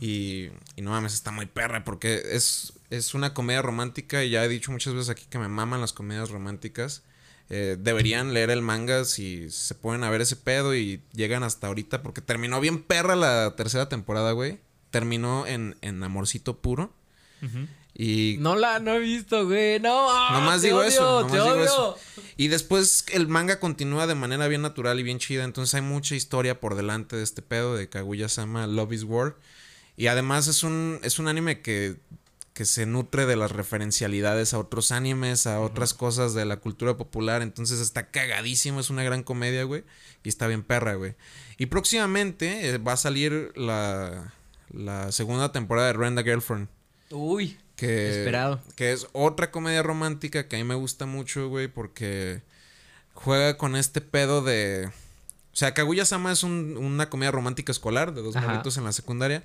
Y, 0.00 0.50
y 0.76 0.82
no 0.82 0.90
mames, 0.90 1.14
está 1.14 1.30
muy 1.30 1.46
perra 1.46 1.82
porque 1.82 2.22
es, 2.32 2.74
es 2.90 3.14
una 3.14 3.32
comedia 3.32 3.62
romántica 3.62 4.22
y 4.22 4.30
ya 4.30 4.44
he 4.44 4.48
dicho 4.48 4.70
muchas 4.70 4.92
veces 4.92 5.08
aquí 5.08 5.24
que 5.30 5.38
me 5.38 5.48
maman 5.48 5.80
las 5.80 5.94
comedias 5.94 6.28
románticas. 6.28 7.02
Eh, 7.48 7.76
deberían 7.78 8.34
leer 8.34 8.50
el 8.50 8.60
manga 8.62 9.04
si 9.04 9.50
se 9.50 9.74
pueden 9.76 10.02
a 10.02 10.10
ver 10.10 10.20
ese 10.20 10.34
pedo 10.36 10.74
y 10.74 11.00
llegan 11.12 11.42
hasta 11.44 11.68
ahorita 11.68 12.02
porque 12.02 12.20
terminó 12.20 12.60
bien 12.60 12.82
perra 12.82 13.14
la 13.16 13.54
tercera 13.56 13.88
temporada, 13.88 14.32
güey. 14.32 14.58
Terminó 14.90 15.46
en, 15.46 15.76
en 15.80 16.02
amorcito 16.02 16.58
puro. 16.58 16.92
Y 17.94 18.36
No 18.40 18.56
la 18.56 18.78
no 18.80 18.94
he 18.94 18.98
visto, 18.98 19.46
güey. 19.46 19.80
No. 19.80 20.06
ah, 20.10 20.30
Nomás 20.32 20.60
te 20.60 20.66
digo 20.68 20.80
odio, 20.80 20.88
eso, 20.88 21.26
te 21.26 21.32
nomás 21.36 21.44
digo 21.44 21.54
odio. 21.54 21.64
eso. 21.64 21.98
Y 22.36 22.48
después 22.48 23.06
el 23.12 23.28
manga 23.28 23.58
continúa 23.60 24.06
de 24.06 24.14
manera 24.14 24.48
bien 24.48 24.62
natural 24.62 24.98
y 25.00 25.02
bien 25.02 25.18
chida. 25.18 25.44
Entonces 25.44 25.74
hay 25.74 25.82
mucha 25.82 26.14
historia 26.14 26.60
por 26.60 26.74
delante 26.74 27.16
de 27.16 27.22
este 27.22 27.42
pedo 27.42 27.74
de 27.76 27.88
Kaguya-sama 27.88 28.66
Love 28.66 28.92
is 28.92 29.04
War. 29.04 29.36
Y 29.96 30.08
además 30.08 30.46
es 30.46 30.62
un, 30.62 30.98
es 31.02 31.18
un 31.18 31.28
anime 31.28 31.62
que, 31.62 31.96
que 32.56 32.64
se 32.64 32.86
nutre 32.86 33.26
de 33.26 33.36
las 33.36 33.52
referencialidades 33.52 34.54
a 34.54 34.58
otros 34.58 34.90
animes, 34.90 35.46
a 35.46 35.60
otras 35.60 35.92
cosas 35.92 36.32
de 36.32 36.46
la 36.46 36.56
cultura 36.56 36.96
popular. 36.96 37.42
Entonces 37.42 37.80
está 37.80 38.10
cagadísimo, 38.10 38.80
es 38.80 38.88
una 38.88 39.02
gran 39.02 39.22
comedia, 39.22 39.64
güey. 39.64 39.84
Y 40.24 40.30
está 40.30 40.46
bien 40.46 40.62
perra, 40.62 40.94
güey. 40.94 41.16
Y 41.58 41.66
próximamente 41.66 42.70
eh, 42.70 42.78
va 42.78 42.94
a 42.94 42.96
salir 42.96 43.52
la, 43.56 44.32
la 44.70 45.12
segunda 45.12 45.52
temporada 45.52 45.88
de 45.88 45.92
Renda 45.92 46.22
Girlfriend. 46.22 46.68
Uy. 47.10 47.58
Que, 47.76 48.20
Esperado. 48.20 48.62
Que 48.74 48.92
es 48.92 49.06
otra 49.12 49.50
comedia 49.50 49.82
romántica 49.82 50.48
que 50.48 50.56
a 50.56 50.58
mí 50.58 50.64
me 50.64 50.74
gusta 50.76 51.04
mucho, 51.04 51.50
güey, 51.50 51.68
porque 51.68 52.40
juega 53.12 53.58
con 53.58 53.76
este 53.76 54.00
pedo 54.00 54.40
de... 54.40 54.86
O 55.52 55.58
sea, 55.58 55.74
Kaguya-sama 55.74 56.32
es 56.32 56.42
un- 56.42 56.78
una 56.78 57.10
comedia 57.10 57.32
romántica 57.32 57.70
escolar 57.70 58.14
de 58.14 58.22
dos 58.22 58.34
morritos 58.34 58.78
en 58.78 58.84
la 58.84 58.92
secundaria. 58.92 59.42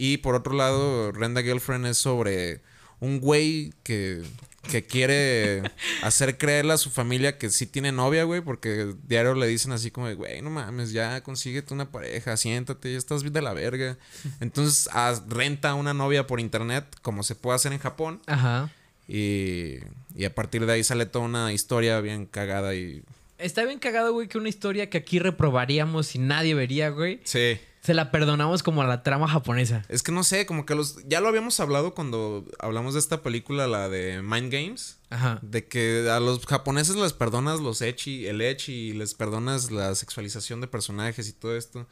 Y 0.00 0.18
por 0.18 0.36
otro 0.36 0.54
lado, 0.54 1.10
Renda 1.10 1.42
Girlfriend 1.42 1.86
es 1.86 1.98
sobre 1.98 2.60
un 3.00 3.18
güey 3.20 3.72
que, 3.82 4.22
que 4.70 4.84
quiere 4.86 5.62
hacer 6.02 6.38
creerle 6.38 6.72
a 6.72 6.78
su 6.78 6.88
familia 6.90 7.36
que 7.36 7.50
sí 7.50 7.66
tiene 7.66 7.90
novia, 7.90 8.22
güey, 8.22 8.40
porque 8.40 8.94
diario 9.08 9.34
le 9.34 9.48
dicen 9.48 9.72
así 9.72 9.90
como, 9.90 10.06
de, 10.06 10.14
güey, 10.14 10.40
no 10.40 10.50
mames, 10.50 10.92
ya 10.92 11.20
consíguete 11.24 11.74
una 11.74 11.90
pareja, 11.90 12.36
siéntate, 12.36 12.92
ya 12.92 12.98
estás 12.98 13.22
bien 13.24 13.32
de 13.32 13.42
la 13.42 13.54
verga. 13.54 13.98
Entonces 14.40 14.88
haz- 14.92 15.24
renta 15.28 15.74
una 15.74 15.94
novia 15.94 16.28
por 16.28 16.38
internet, 16.38 16.84
como 17.02 17.24
se 17.24 17.34
puede 17.34 17.56
hacer 17.56 17.72
en 17.72 17.80
Japón. 17.80 18.22
Ajá. 18.26 18.70
Y, 19.08 19.78
y 20.14 20.24
a 20.26 20.34
partir 20.34 20.64
de 20.64 20.72
ahí 20.74 20.84
sale 20.84 21.06
toda 21.06 21.24
una 21.24 21.52
historia 21.52 22.00
bien 22.00 22.24
cagada 22.26 22.74
y... 22.76 23.02
Está 23.38 23.64
bien 23.64 23.78
cagado, 23.78 24.12
güey, 24.12 24.28
que 24.28 24.36
una 24.38 24.48
historia 24.48 24.90
que 24.90 24.98
aquí 24.98 25.18
reprobaríamos 25.18 26.14
y 26.14 26.18
nadie 26.18 26.54
vería, 26.54 26.90
güey. 26.90 27.20
Sí. 27.24 27.58
Se 27.80 27.94
la 27.94 28.10
perdonamos 28.10 28.62
como 28.62 28.82
a 28.82 28.86
la 28.86 29.02
trama 29.02 29.28
japonesa. 29.28 29.84
Es 29.88 30.02
que 30.02 30.12
no 30.12 30.24
sé, 30.24 30.46
como 30.46 30.66
que 30.66 30.74
los... 30.74 30.96
Ya 31.06 31.20
lo 31.20 31.28
habíamos 31.28 31.58
hablado 31.60 31.94
cuando 31.94 32.44
hablamos 32.58 32.94
de 32.94 33.00
esta 33.00 33.22
película, 33.22 33.66
la 33.66 33.88
de 33.88 34.20
Mind 34.22 34.52
Games. 34.52 34.98
Ajá. 35.10 35.38
De 35.42 35.66
que 35.68 36.08
a 36.10 36.20
los 36.20 36.44
japoneses 36.44 36.96
les 36.96 37.12
perdonas 37.12 37.60
los 37.60 37.80
echi, 37.80 38.26
el 38.26 38.40
echi 38.40 38.72
y 38.72 38.92
les 38.92 39.14
perdonas 39.14 39.70
la 39.70 39.94
sexualización 39.94 40.60
de 40.60 40.66
personajes 40.66 41.28
y 41.28 41.32
todo 41.32 41.56
esto. 41.56 41.86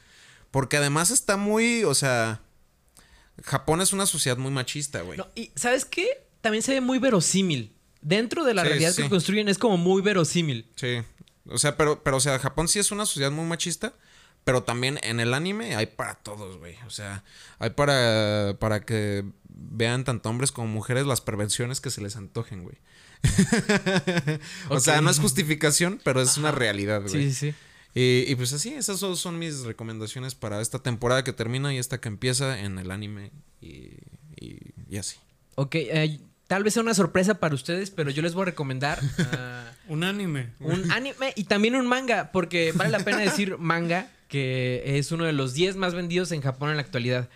Porque 0.51 0.76
además 0.76 1.11
está 1.11 1.37
muy, 1.37 1.84
o 1.84 1.95
sea... 1.95 2.41
Japón 3.45 3.80
es 3.80 3.93
una 3.93 4.07
sociedad 4.07 4.39
muy 4.39 4.51
machista, 4.51 5.03
güey. 5.03 5.18
No, 5.18 5.28
y 5.34 5.51
¿sabes 5.55 5.84
qué? 5.84 6.26
También 6.41 6.62
se 6.62 6.72
ve 6.72 6.80
muy 6.80 6.99
verosímil. 6.99 7.74
Dentro 8.01 8.45
de 8.45 8.55
la 8.55 8.62
Sí, 8.62 8.68
realidad 8.68 8.93
sí. 8.93 9.03
que 9.03 9.09
construyen 9.09 9.49
es 9.49 9.59
como 9.59 9.76
muy 9.76 10.01
verosímil. 10.01 10.70
Sí. 10.76 11.03
O 11.49 11.59
sea, 11.59 11.76
pero, 11.76 12.03
pero, 12.03 12.16
o 12.16 12.20
sea, 12.20 12.39
Japón 12.39 12.68
sí 12.68 12.78
es 12.78 12.91
una 12.91 13.05
sociedad 13.07 13.30
muy 13.30 13.45
machista. 13.45 13.95
Pero 14.47 14.62
también 14.62 15.01
en 15.03 15.18
el 15.18 15.34
anime 15.34 15.74
hay 15.74 15.86
para 15.86 16.14
todos, 16.14 16.59
güey. 16.59 16.76
O 16.86 16.90
sea, 16.90 17.24
hay 17.59 17.70
para, 17.70 18.55
para 18.61 18.84
que 18.84 19.24
vean 19.49 20.05
tanto 20.05 20.30
hombres 20.30 20.53
como 20.53 20.68
mujeres 20.68 21.05
las 21.05 21.20
perversiones 21.20 21.80
que 21.80 21.90
se 21.90 22.01
les 22.01 22.14
antojen, 22.14 22.62
güey. 22.62 22.76
o 24.68 24.78
sea, 24.78 25.01
no 25.01 25.11
es 25.11 25.18
justificación, 25.18 26.01
pero 26.05 26.20
es 26.22 26.36
una 26.36 26.53
realidad, 26.53 27.03
güey. 27.03 27.32
Sí, 27.32 27.34
sí. 27.34 27.55
Y, 27.92 28.30
y 28.30 28.36
pues 28.36 28.53
así, 28.53 28.72
esas 28.72 29.01
son, 29.01 29.16
son 29.16 29.36
mis 29.36 29.62
recomendaciones 29.62 30.36
para 30.36 30.61
esta 30.61 30.78
temporada 30.78 31.24
que 31.24 31.32
termina 31.32 31.74
y 31.74 31.78
esta 31.78 32.01
que 32.01 32.07
empieza 32.07 32.61
en 32.61 32.78
el 32.78 32.92
anime. 32.92 33.32
Y, 33.61 33.94
y, 34.40 34.61
y 34.88 34.97
así. 34.99 35.16
Ok, 35.57 35.74
eh, 35.74 36.20
tal 36.47 36.62
vez 36.64 36.74
sea 36.74 36.82
una 36.82 36.94
sorpresa 36.94 37.34
para 37.40 37.55
ustedes, 37.55 37.90
pero 37.90 38.11
yo 38.11 38.22
les 38.22 38.34
voy 38.34 38.42
a 38.42 38.47
recomendar 38.47 38.99
ah, 39.32 39.70
Un 39.88 40.05
anime. 40.05 40.51
un 40.61 40.90
anime 40.92 41.32
y 41.36 41.44
también 41.44 41.76
un 41.76 41.86
manga, 41.86 42.30
porque 42.32 42.72
vale 42.72 42.90
la 42.90 43.01
pena 43.01 43.18
decir 43.18 43.57
manga, 43.59 44.09
que 44.28 44.99
es 44.99 45.12
uno 45.12 45.24
de 45.24 45.32
los 45.32 45.55
10 45.55 45.76
más 45.76 45.94
vendidos 45.94 46.32
en 46.32 46.40
Japón 46.42 46.70
en 46.70 46.76
la 46.76 46.82
actualidad. 46.82 47.28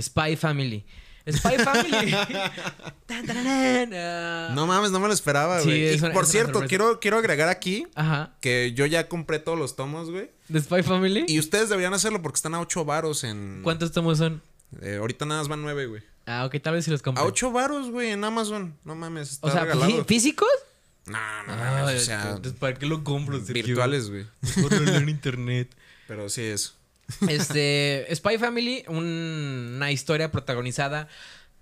Spy 0.00 0.36
Family. 0.36 0.84
Spy 1.30 1.58
Family. 1.64 2.14
Tan, 3.06 3.26
ah. 3.94 4.52
No 4.54 4.66
mames, 4.66 4.90
no 4.90 5.00
me 5.00 5.08
lo 5.08 5.12
esperaba, 5.12 5.60
Sí, 5.60 5.98
güey. 5.98 6.12
por 6.12 6.24
cierto, 6.26 6.62
quiero, 6.66 7.00
quiero 7.00 7.18
agregar 7.18 7.48
aquí 7.48 7.86
Ajá. 7.94 8.32
que 8.40 8.72
yo 8.74 8.86
ya 8.86 9.08
compré 9.08 9.38
todos 9.38 9.58
los 9.58 9.76
tomos, 9.76 10.10
güey. 10.10 10.30
¿De 10.48 10.60
Spy 10.60 10.82
Family? 10.82 11.24
Y 11.28 11.38
ustedes 11.38 11.68
deberían 11.68 11.92
hacerlo 11.94 12.22
porque 12.22 12.36
están 12.36 12.54
a 12.54 12.60
8 12.60 12.84
varos 12.84 13.24
en... 13.24 13.60
¿Cuántos 13.62 13.92
tomos 13.92 14.18
son? 14.18 14.40
Eh, 14.80 14.96
ahorita 15.00 15.26
nada 15.26 15.40
más 15.40 15.48
van 15.48 15.62
9, 15.62 15.86
güey. 15.86 16.02
Ah, 16.30 16.44
ok, 16.44 16.56
tal 16.62 16.74
vez 16.74 16.84
si 16.84 16.90
los 16.90 17.00
compré. 17.02 17.22
A 17.22 17.26
8 17.26 17.50
varos, 17.52 17.90
güey, 17.90 18.10
en 18.10 18.22
Amazon. 18.22 18.76
No 18.84 18.94
mames, 18.94 19.32
está 19.32 19.46
O 19.46 19.50
sea, 19.50 19.62
regalado. 19.64 19.90
¿fí- 19.90 20.04
¿físicos? 20.04 20.48
No, 21.06 21.12
no 21.46 21.52
Ah, 21.54 21.80
mames, 21.80 22.02
o 22.02 22.04
sea, 22.04 22.22
entonces, 22.28 22.52
¿para 22.52 22.74
qué 22.74 22.84
lo 22.86 23.02
compro? 23.02 23.38
Sergio? 23.40 23.64
virtuales, 23.64 24.10
güey. 24.10 24.26
Mejor 24.42 24.72
en 24.74 25.08
internet. 25.08 25.74
Pero 26.06 26.28
sí 26.28 26.42
eso. 26.42 26.74
Este, 27.28 28.06
Spy 28.14 28.36
Family, 28.38 28.84
un- 28.88 29.72
una 29.76 29.90
historia 29.90 30.30
protagonizada 30.30 31.08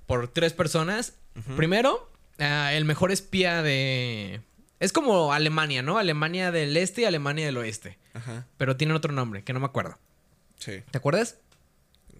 por 0.06 0.26
tres 0.28 0.52
personas. 0.52 1.14
Primero, 1.56 2.10
ah, 2.40 2.72
el 2.72 2.84
mejor 2.86 3.12
espía 3.12 3.62
de... 3.62 4.40
Es 4.80 4.92
como 4.92 5.32
Alemania, 5.32 5.82
¿no? 5.82 5.98
Alemania 5.98 6.50
del 6.50 6.76
este 6.76 7.02
y 7.02 7.04
Alemania 7.04 7.46
del 7.46 7.56
oeste. 7.58 7.98
Ajá, 8.14 8.46
Pero 8.56 8.76
tienen 8.76 8.96
otro 8.96 9.12
nombre, 9.12 9.44
que 9.44 9.52
no 9.52 9.60
me 9.60 9.66
acuerdo. 9.66 9.98
sí. 10.58 10.82
¿Te 10.90 10.98
acuerdas? 10.98 11.36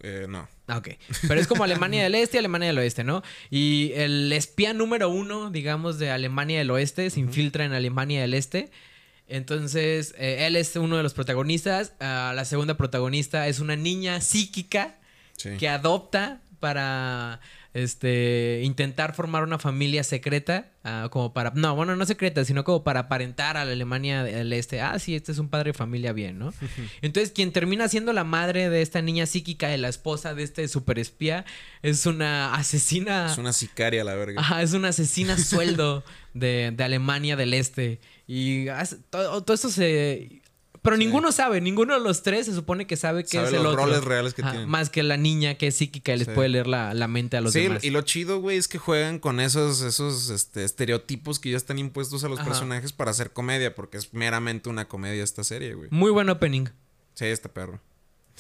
Eh, 0.03 0.27
no. 0.29 0.49
Ah, 0.67 0.79
ok. 0.79 0.89
Pero 1.29 1.41
es 1.41 1.47
como 1.47 1.65
Alemania 1.65 2.03
del 2.03 2.15
Este 2.15 2.37
y 2.37 2.41
Alemania 2.41 2.69
del 2.69 2.79
Oeste, 2.79 3.05
¿no? 3.05 3.23
Y 3.51 3.93
el 3.95 4.33
espía 4.33 4.73
número 4.73 5.09
uno, 5.09 5.51
digamos, 5.51 5.99
de 5.99 6.11
Alemania 6.11 6.59
del 6.59 6.71
Oeste 6.71 7.09
se 7.11 7.21
infiltra 7.21 7.65
en 7.65 7.73
Alemania 7.73 8.21
del 8.21 8.35
Este. 8.35 8.71
Entonces, 9.29 10.15
eh, 10.19 10.47
él 10.47 10.57
es 10.57 10.77
uno 10.77 10.97
de 10.97 11.03
los 11.03 11.15
protagonistas. 11.15 11.95
Ah, 12.01 12.33
la 12.35 12.45
segunda 12.45 12.77
protagonista 12.77 13.49
es 13.49 13.61
una 13.61 13.77
niña 13.77 14.21
psíquica 14.21 14.99
Sí. 15.37 15.51
que 15.59 15.69
adopta 15.69 16.41
para 16.61 17.41
este 17.83 18.61
intentar 18.65 19.15
formar 19.15 19.43
una 19.43 19.59
familia 19.59 20.03
secreta 20.03 20.71
ah, 20.85 21.09
como 21.11 21.33
para 21.33 21.51
no 21.55 21.75
bueno 21.77 21.95
no 21.97 22.07
secreta 22.07 22.45
sino 22.45 22.65
como 22.65 22.83
para 22.85 23.01
aparentar 23.01 23.57
a 23.57 23.65
la 23.65 23.73
Alemania 23.73 24.23
del 24.23 24.53
Este 24.53 24.81
ah 24.81 24.99
sí 24.99 25.15
este 25.15 25.33
es 25.33 25.39
un 25.39 25.49
padre 25.49 25.73
de 25.73 25.75
familia 25.79 26.13
bien 26.13 26.39
no 26.39 26.55
entonces 27.03 27.33
quien 27.33 27.53
termina 27.53 27.89
siendo 27.89 28.13
la 28.13 28.25
madre 28.25 28.71
de 28.71 28.83
esta 28.83 29.03
niña 29.03 29.27
psíquica 29.27 29.69
de 29.69 29.79
la 29.79 29.89
esposa 29.89 30.35
de 30.35 30.43
este 30.43 30.69
superespía 30.69 31.45
es 31.83 32.07
una 32.07 32.55
asesina 32.55 33.27
Es 33.31 33.39
una 33.39 33.53
sicaria 33.53 34.03
la 34.05 34.15
verga. 34.15 34.41
Ajá, 34.41 34.63
es 34.63 34.73
una 34.73 34.89
asesina 34.89 35.37
sueldo 35.39 36.03
de, 36.35 36.73
de 36.75 36.85
Alemania 36.85 37.37
del 37.37 37.55
Este. 37.55 38.01
Y 38.27 38.69
hace- 38.69 38.97
todo, 39.11 39.43
todo 39.45 39.55
esto 39.55 39.69
se. 39.71 40.43
Pero 40.87 40.97
ninguno 40.97 41.31
sabe, 41.33 41.61
ninguno 41.61 41.93
de 41.95 42.01
los 42.01 42.23
tres 42.23 42.47
se 42.47 42.55
supone 42.55 42.87
que 42.87 42.97
sabe 42.97 43.25
que 43.25 43.37
Sabe 43.37 43.49
es 43.49 43.53
el 43.53 43.63
los 43.63 43.73
otro. 43.75 43.85
roles 43.85 44.03
reales 44.05 44.33
que 44.33 44.41
Ajá, 44.43 44.53
tienen. 44.53 44.69
Más 44.71 44.89
que 44.89 45.03
la 45.03 45.17
niña 45.19 45.57
que 45.57 45.67
es 45.67 45.77
psíquica 45.77 46.15
y 46.15 46.19
les 46.19 46.27
Sí. 46.29 46.33
puede 46.35 46.49
leer 46.49 46.67
la, 46.67 46.95
la 46.95 47.09
mente 47.09 47.37
a 47.37 47.41
los 47.43 47.53
sí, 47.53 47.61
demás. 47.63 47.85
y 47.85 47.91
lo 47.91 48.01
chido, 48.03 48.41
güey, 48.41 48.57
es 48.57 48.69
que 48.69 48.79
juegan 48.79 49.19
con 49.19 49.41
esos, 49.41 49.83
esos 49.83 50.31
este, 50.31 50.65
estereotipos 50.65 51.39
que 51.39 51.51
ya 51.51 51.57
están 51.59 51.79
impuestos 51.79 52.25
a 52.25 52.29
los 52.29 52.39
Ajá. 52.41 52.49
personajes 52.49 52.93
para 52.93 53.11
hacer 53.11 53.33
comedia, 53.33 53.75
porque 53.75 53.99
es 53.99 54.15
meramente 54.15 54.69
una 54.71 54.87
comedia 54.89 55.23
esta 55.23 55.45
serie, 55.45 55.75
güey. 55.75 55.89
Muy 55.91 56.11
buen 56.11 56.29
opening. 56.31 56.67
Sí, 57.15 57.27
este 57.27 57.49
perro. 57.49 57.81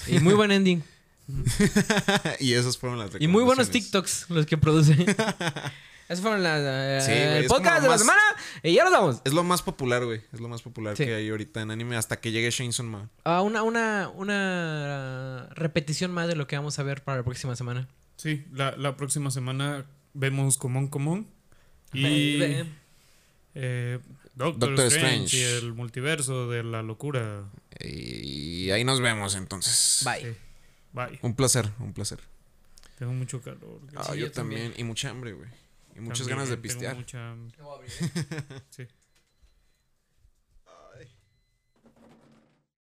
Y 0.07 0.20
muy 0.20 0.34
buen 0.34 0.51
ending. 0.53 0.82
y 2.40 2.53
esas 2.53 2.78
fueron 2.78 2.99
las 2.99 3.11
y 3.18 3.26
muy 3.26 3.42
buenos. 3.42 3.68
TikToks 3.70 4.26
los 4.30 4.47
que 4.47 4.57
produce. 4.57 4.94
Esos 6.09 6.22
fueron 6.22 6.42
las, 6.42 6.61
eh, 6.64 6.98
Sí, 7.00 7.11
güey, 7.12 7.36
el 7.38 7.46
podcast 7.46 7.82
de 7.82 7.88
la 7.88 7.98
semana. 7.98 8.20
Y 8.62 8.74
ya 8.74 8.84
nos 8.84 8.92
vamos. 8.92 9.22
Es 9.24 9.32
lo 9.32 9.42
más 9.42 9.62
popular, 9.62 10.04
güey. 10.04 10.20
Es 10.32 10.40
lo 10.40 10.48
más 10.48 10.62
popular 10.62 10.96
Sí. 10.96 11.04
que 11.04 11.14
hay 11.14 11.28
ahorita 11.28 11.61
en 11.62 11.70
anime 11.72 11.96
hasta 11.96 12.20
que 12.20 12.30
llegue 12.30 12.50
Shainson 12.50 12.86
Man. 12.86 13.11
Ah, 13.24 13.42
una, 13.42 13.62
una, 13.64 14.09
una 14.14 15.48
repetición 15.54 16.12
más 16.12 16.28
de 16.28 16.36
lo 16.36 16.46
que 16.46 16.57
vamos 16.57 16.78
a 16.78 16.82
ver 16.84 17.02
para 17.02 17.18
la 17.18 17.24
próxima 17.24 17.57
semana. 17.57 17.88
Sí, 18.16 18.44
la, 18.52 18.76
la 18.76 18.96
próxima 18.96 19.30
semana 19.30 19.84
vemos 20.14 20.59
Común 20.59 20.88
Común. 20.88 21.28
Y 21.92 22.40
eh, 23.54 23.98
Doctor, 24.34 24.68
Doctor 24.70 24.86
Strange, 24.86 25.24
Strange. 25.24 25.36
y 25.38 25.42
el 25.42 25.72
multiverso 25.72 26.48
de 26.48 26.62
la 26.62 26.82
locura. 26.82 27.44
Y 27.80 28.70
ahí 28.70 28.84
nos 28.84 29.00
vemos 29.00 29.34
entonces. 29.34 30.02
Bye. 30.04 30.20
Sí. 30.32 30.36
Bye. 30.92 31.18
Un 31.22 31.34
placer, 31.34 31.70
un 31.80 31.92
placer. 31.92 32.20
Tengo 32.98 33.12
mucho 33.12 33.40
calor. 33.42 33.80
Ah, 33.96 34.04
Sí, 34.04 34.11
yo, 34.20 34.26
yo 34.26 34.32
también. 34.32 34.62
también. 34.62 34.80
Y 34.80 34.84
mucha 34.84 35.11
hambre, 35.11 35.32
güey. 35.32 35.48
Y 35.97 36.01
muchas 36.01 36.26
También 36.26 36.36
ganas 36.36 36.51
de 36.51 36.57
tengo 36.57 36.62
pistear. 36.62 36.97